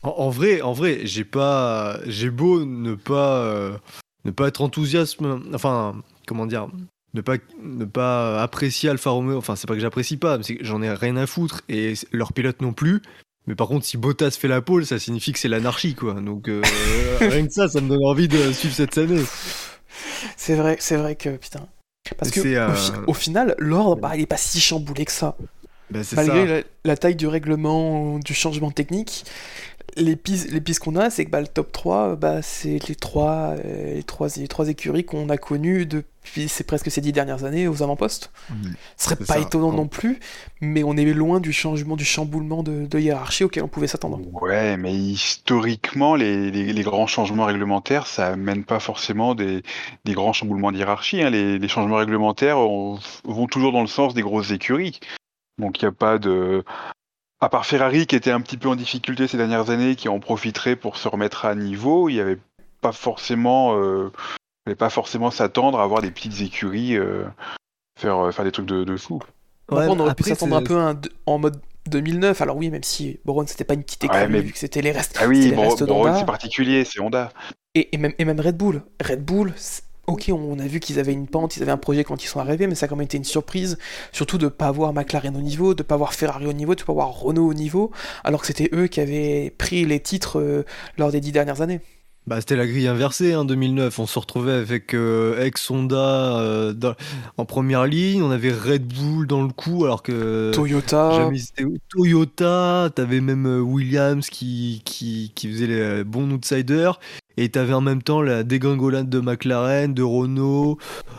[0.02, 3.76] En, en vrai, en vrai, j'ai pas, j'ai beau ne pas, euh,
[4.24, 5.96] ne pas être enthousiasme, enfin,
[6.26, 6.68] comment dire,
[7.14, 9.38] ne pas, ne pas apprécier Alfa Romeo.
[9.38, 11.94] Enfin, c'est pas que j'apprécie pas, mais c'est que j'en ai rien à foutre et
[11.94, 13.00] c- leur pilote non plus.
[13.46, 16.14] Mais par contre, si Bottas fait la pole, ça signifie que c'est l'anarchie, quoi.
[16.14, 16.62] Donc euh,
[17.20, 19.22] rien que ça, ça me donne envie de suivre cette année.
[20.36, 21.66] c'est vrai, c'est vrai que putain.
[22.18, 25.12] Parce que au, euh, fi- au final, l'ordre, bah, il est pas si chamboulé que
[25.12, 25.36] ça.
[26.02, 26.54] C'est Malgré ça.
[26.54, 29.24] la, la taille du règlement, du changement technique,
[29.96, 32.94] les pistes, les pistes qu'on a, c'est que bah, le top 3, bah, c'est les
[32.94, 37.12] trois, euh, les, trois, les trois écuries qu'on a connues depuis c'est presque ces dix
[37.12, 38.32] dernières années aux avant-postes.
[38.50, 38.54] Mm.
[38.96, 39.38] Ce serait pas ça.
[39.40, 39.76] étonnant Oh.
[39.76, 40.18] non plus,
[40.60, 44.18] mais on est loin du changement, du chamboulement de, de hiérarchie auquel on pouvait s'attendre.
[44.42, 49.62] Ouais, mais historiquement, les, les- les grands changements réglementaires, ça amène pas forcément des,
[50.04, 51.22] des grands chamboulements de hiérarchie.
[51.22, 51.30] hein.
[51.30, 54.98] Les, les changements réglementaires on- vont toujours dans le sens des grosses écuries.
[55.58, 56.64] Donc il n'y a pas de...
[57.40, 60.20] À part Ferrari qui était un petit peu en difficulté ces dernières années, qui en
[60.20, 62.38] profiterait pour se remettre à niveau, il n'y avait
[62.80, 63.76] pas forcément...
[63.78, 64.10] euh,
[64.64, 67.24] fallait pas forcément s'attendre à avoir des petites écuries euh,
[67.98, 69.20] faire, euh, faire des trucs de, de fou.
[69.68, 72.40] Après, on aurait pu s'attendre un peu un en mode 2009.
[72.40, 74.82] Alors oui, même si Boron c'était pas une petite écurie, Ouais, mais- vu que c'était
[74.82, 76.18] les restes, Ah oui, d'Honda.
[76.18, 77.30] c'est particulier, c'est Honda.
[77.74, 78.82] Et, et même, et même Red Bull.
[79.04, 82.04] Red Bull, c'est- ok, on a vu qu'ils avaient une pente, ils avaient un projet
[82.04, 83.78] quand ils sont arrivés, mais ça a quand même été une surprise,
[84.12, 86.92] surtout de pas avoir McLaren au niveau, de pas avoir Ferrari au niveau, de pas
[86.92, 87.90] avoir Renault au niveau,
[88.24, 90.64] alors que c'était eux qui avaient pris les titres euh,
[90.98, 91.80] lors des dix dernières années.
[92.26, 94.00] Bah, c'était la grille inversée en 2009.
[94.00, 96.94] On se retrouvait avec euh, ex Honda euh, dans-
[97.36, 98.20] en première ligne.
[98.22, 101.30] On avait Red Bull dans le coup, alors que Toyota,
[101.88, 102.90] Toyota.
[102.94, 106.98] T'avais même euh, Williams qui, qui, qui faisait les euh, bons outsiders.
[107.36, 110.78] Et t'avais en même temps la dégringolade de McLaren, de Renault,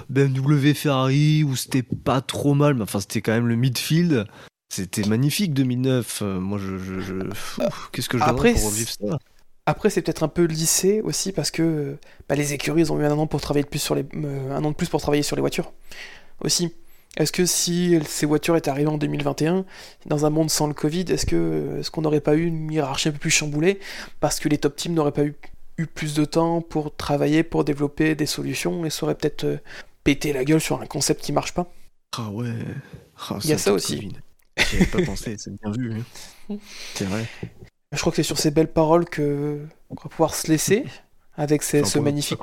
[0.09, 2.73] BMW Ferrari, où c'était pas trop mal.
[2.73, 4.25] Mais enfin, c'était quand même le midfield.
[4.73, 6.19] C'était magnifique 2009.
[6.21, 6.77] Euh, moi, je.
[6.77, 7.59] je, je- Pfff,
[7.93, 9.19] Qu'est-ce que je Après, donnerais pour revivre ça?
[9.69, 11.97] Après, c'est peut-être un peu lissé aussi parce que
[12.29, 14.55] bah, les écuries ils ont eu un an pour travailler de plus sur les, euh,
[14.55, 15.73] un an de plus pour travailler sur les voitures
[16.41, 16.73] aussi.
[17.17, 19.65] Est-ce que si ces voitures étaient arrivées en 2021,
[20.05, 23.09] dans un monde sans le Covid, est-ce que est-ce qu'on n'aurait pas eu une hiérarchie
[23.09, 23.79] un peu plus chamboulée?
[24.21, 25.35] Parce que les top teams n'auraient pas eu,
[25.77, 29.57] eu plus de temps pour travailler, pour développer des solutions et ça aurait peut-être euh,
[30.05, 31.69] pété la gueule sur un concept qui marche pas
[32.17, 32.53] Ah ouais.
[33.29, 33.95] Ah, Il y a ça aussi.
[33.97, 34.13] Covid.
[34.69, 35.93] J'y avais pas pensé, c'est bien vu.
[36.49, 36.55] hein.
[36.93, 37.25] C'est vrai.
[37.93, 39.59] Je crois que c'est sur ces belles paroles que
[39.89, 40.85] qu'on va pouvoir se laisser
[41.37, 42.39] avec ces- ce magnifique,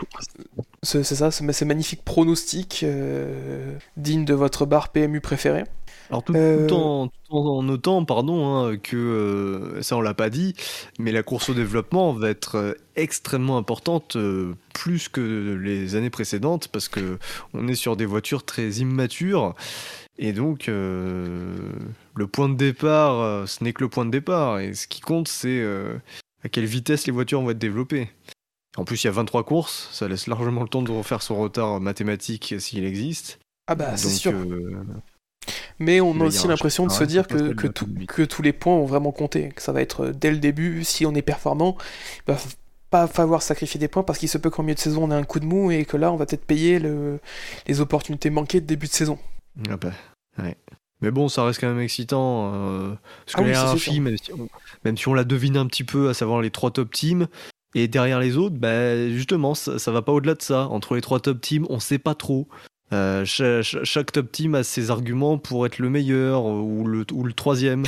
[0.83, 5.65] ce- c'est ça, ce, ce magnifique pronostic euh, digne de votre bar PMU préféré.
[6.11, 10.15] Alors tout, Euh, tout en, tout en notant, pardon, hein, que euh, ça on l'a
[10.15, 10.55] pas dit,
[10.99, 14.17] mais la course au développement va être euh, extrêmement importante,
[14.73, 17.19] plus que les années précédentes, parce que
[17.55, 19.55] on est sur des voitures très immatures,
[20.19, 21.57] et donc euh,
[22.15, 25.01] le point de départ, euh, ce n'est que le point de départ, et ce qui
[25.01, 25.97] compte, c'est euh,
[26.45, 28.11] à quelle vitesse les voitures vont être développées.
[28.77, 31.37] En plus, il y a 23 courses, ça laisse largement le temps de refaire son
[31.37, 33.39] retard mathématique s'il existe.
[33.69, 34.33] Ah bah c'est sûr.
[34.33, 34.83] euh,
[35.79, 37.87] Mais on a aussi l'impression de se dire que, que, tout-
[38.27, 41.15] tous les points ont vraiment compté, que ça va être dès le début, si on
[41.15, 41.77] est performant,
[42.29, 42.39] il va
[42.91, 45.15] pas falloir sacrifier des points parce qu'il se peut qu'en milieu de saison on ait
[45.15, 47.19] un coup de mou et que là on va peut-être payer le-
[47.67, 49.19] les opportunités manquées de début de saison.
[49.71, 49.93] Ah bah,
[50.39, 50.57] ouais.
[51.01, 52.53] Mais bon, ça reste quand même excitant.
[52.55, 52.95] euh,
[53.27, 54.03] parce que Ah oui, c'est hiérarchie, sûr.
[54.03, 54.49] même si, on,
[54.85, 57.27] même si on la devine un petit peu, à savoir les trois top teams,
[57.75, 60.67] et derrière les autres, bah, justement, ça, ça va pas au-delà de ça.
[60.69, 62.49] Entre les trois top teams, on sait pas trop.
[62.93, 67.05] Euh, cha- cha- chaque, top team a ses arguments pour être le meilleur ou le,
[67.13, 67.85] ou le troisième.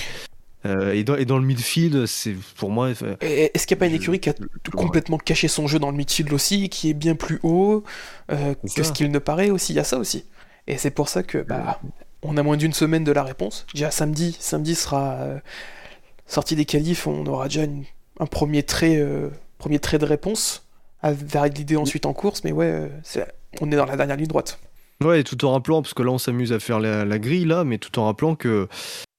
[0.65, 2.91] Euh, et, dans, et dans le midfield, c'est pour moi.
[2.91, 4.35] Est-ce qu'il n'y a pas une écurie qui a
[4.75, 7.85] complètement caché son jeu dans le midfield aussi, qui est bien plus haut
[8.33, 8.85] euh, que ça.
[8.85, 10.25] ce qu'il ne paraît aussi, il y a ça aussi.
[10.67, 11.81] Et c'est pour ça que bah,
[12.23, 13.67] on a moins d'une semaine de la réponse.
[13.73, 15.39] Déjà samedi, samedi sera euh,
[16.27, 17.63] sorti des qualifs, on aura déjà
[18.19, 20.67] un premier trait, euh, premier trait de réponse
[21.03, 23.25] à valider ensuite en course, mais ouais, euh,
[23.61, 24.59] on est dans la dernière ligne droite.
[25.05, 27.79] Ouais, tout en rappelant, parce que là on s'amuse à faire la, grille là, mais
[27.79, 28.69] tout en rappelant que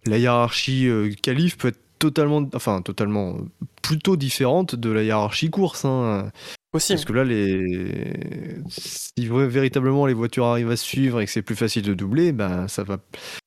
[0.05, 3.37] la hiérarchie euh, qualif peut être totalement, enfin totalement,
[3.81, 5.85] plutôt différente de la hiérarchie course.
[5.85, 6.31] Hein,
[6.73, 6.93] Aussi.
[6.93, 8.59] parce que là, les...
[8.67, 12.31] si véritablement les voitures arrivent à se suivre et que c'est plus facile de doubler,
[12.33, 12.97] ben ça va,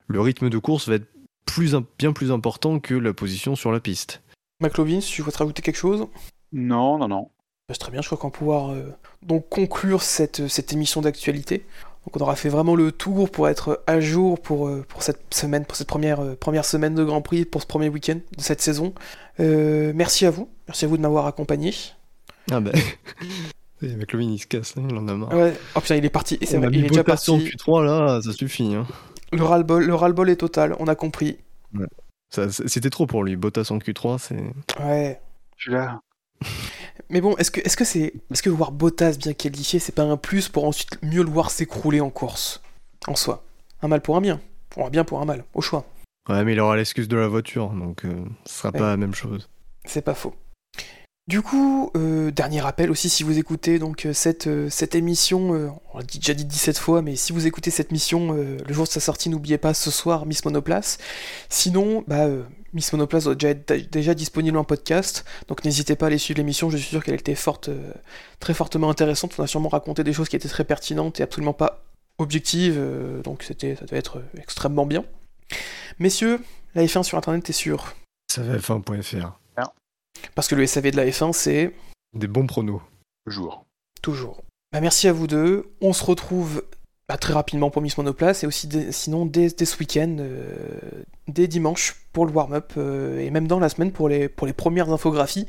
[0.09, 1.09] le rythme de course va être
[1.45, 4.23] plus, bien plus important que la position sur la piste.
[4.61, 6.07] McLovin, si tu veux te rajouter quelque chose?
[6.53, 7.23] Non, non, non.
[7.69, 8.91] Bah, c'est très bien, je crois qu'on va pouvoir euh,
[9.23, 11.67] donc conclure cette, cette émission d'actualité.
[12.07, 15.35] Donc on aura fait vraiment le tour pour être à jour pour, euh, pour cette
[15.35, 18.43] semaine, pour cette première, euh, première semaine de Grand Prix, pour ce premier week-end de
[18.43, 18.95] cette saison.
[19.39, 21.75] Euh, merci à vous, merci à vous de m'avoir accompagné.
[22.51, 22.73] Ah ben,
[23.83, 25.33] avec le il se casse, hein, il en a marre.
[25.33, 27.31] Ouais, oh putain, il est parti, et c'est On vrai, a il est déjà parti.
[27.33, 28.75] Q3 là, ça suffit.
[28.75, 28.87] Hein.
[29.33, 31.39] Le ras-le-bol le ras-le-bol est total, on a compris.
[32.31, 34.83] Ça- C'était trop pour lui, Bottas en Q3, c'est...
[34.85, 35.21] Ouais.
[35.57, 36.01] Je suis là.
[37.11, 40.03] Mais bon, est-ce que est-ce que c'est est-ce que voir Bottas bien qualifié, c'est pas
[40.03, 42.63] un plus pour ensuite mieux le voir s'écrouler en course?
[43.09, 43.43] En soi
[43.83, 44.41] Un mal pour un bien,
[44.77, 45.85] ou un bien pour un mal, au choix.
[46.29, 48.79] Ouais, mais il aura l'excuse de la voiture, donc euh, ce sera Ouais.
[48.79, 49.49] pas la même chose.
[49.85, 50.35] C'est pas faux.
[51.31, 55.71] Du coup, euh, dernier rappel aussi, si vous écoutez donc euh, cette, euh, cette émission,
[55.95, 58.91] on l'a déjà dit 17 fois, mais si vous écoutez cette mission le jour de
[58.91, 60.99] sa sortie, n'oubliez pas ce soir Miss Monoplace.
[61.49, 62.27] Sinon, bah,
[62.73, 66.39] Miss Monoplace doit déjà être déjà disponible en podcast, donc n'hésitez pas à aller suivre
[66.39, 67.71] l'émission, je suis sûr qu'elle était forte,
[68.41, 71.53] très fortement intéressante, on a sûrement raconté des choses qui étaient très pertinentes et absolument
[71.53, 71.85] pas
[72.19, 72.77] objectives,
[73.23, 75.05] donc c'était, ça devait être extrêmement bien.
[76.01, 76.41] Messieurs,
[76.75, 77.95] la F1 sur internet est sûr,
[78.33, 79.40] Ça va F1.fr.
[80.35, 81.73] parce que le SAV de la F1 c'est...
[82.15, 82.81] Des bons pronos.
[83.27, 83.65] Jour.
[84.03, 84.43] Toujours.
[84.73, 85.67] Bah, merci à vous deux.
[85.81, 86.65] On se retrouve
[87.09, 90.55] bah, très rapidement pour Miss Monoplace et aussi dès- sinon dès, dès ce week-end, euh,
[91.29, 94.53] dès dimanche pour le warm-up euh, et même dans la semaine pour les, pour les
[94.53, 95.47] premières infographies.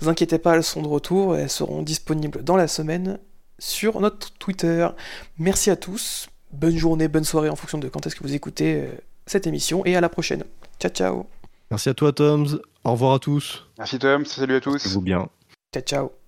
[0.00, 3.18] Ne vous inquiétez pas, elles sont de retour et elles seront disponibles dans la semaine
[3.58, 4.88] sur notre Twitter.
[5.38, 6.28] Merci à tous.
[6.52, 8.88] Bonne journée, bonne soirée en fonction de quand est-ce que vous écoutez euh,
[9.26, 10.44] cette émission et à la prochaine.
[10.80, 11.26] Ciao ciao.
[11.70, 12.58] Merci à toi, Toms.
[12.84, 13.66] Au revoir à tous.
[13.78, 14.86] Merci Tom, salut à tous.
[14.86, 15.28] Vous bien.
[15.72, 16.23] Ciao ciao.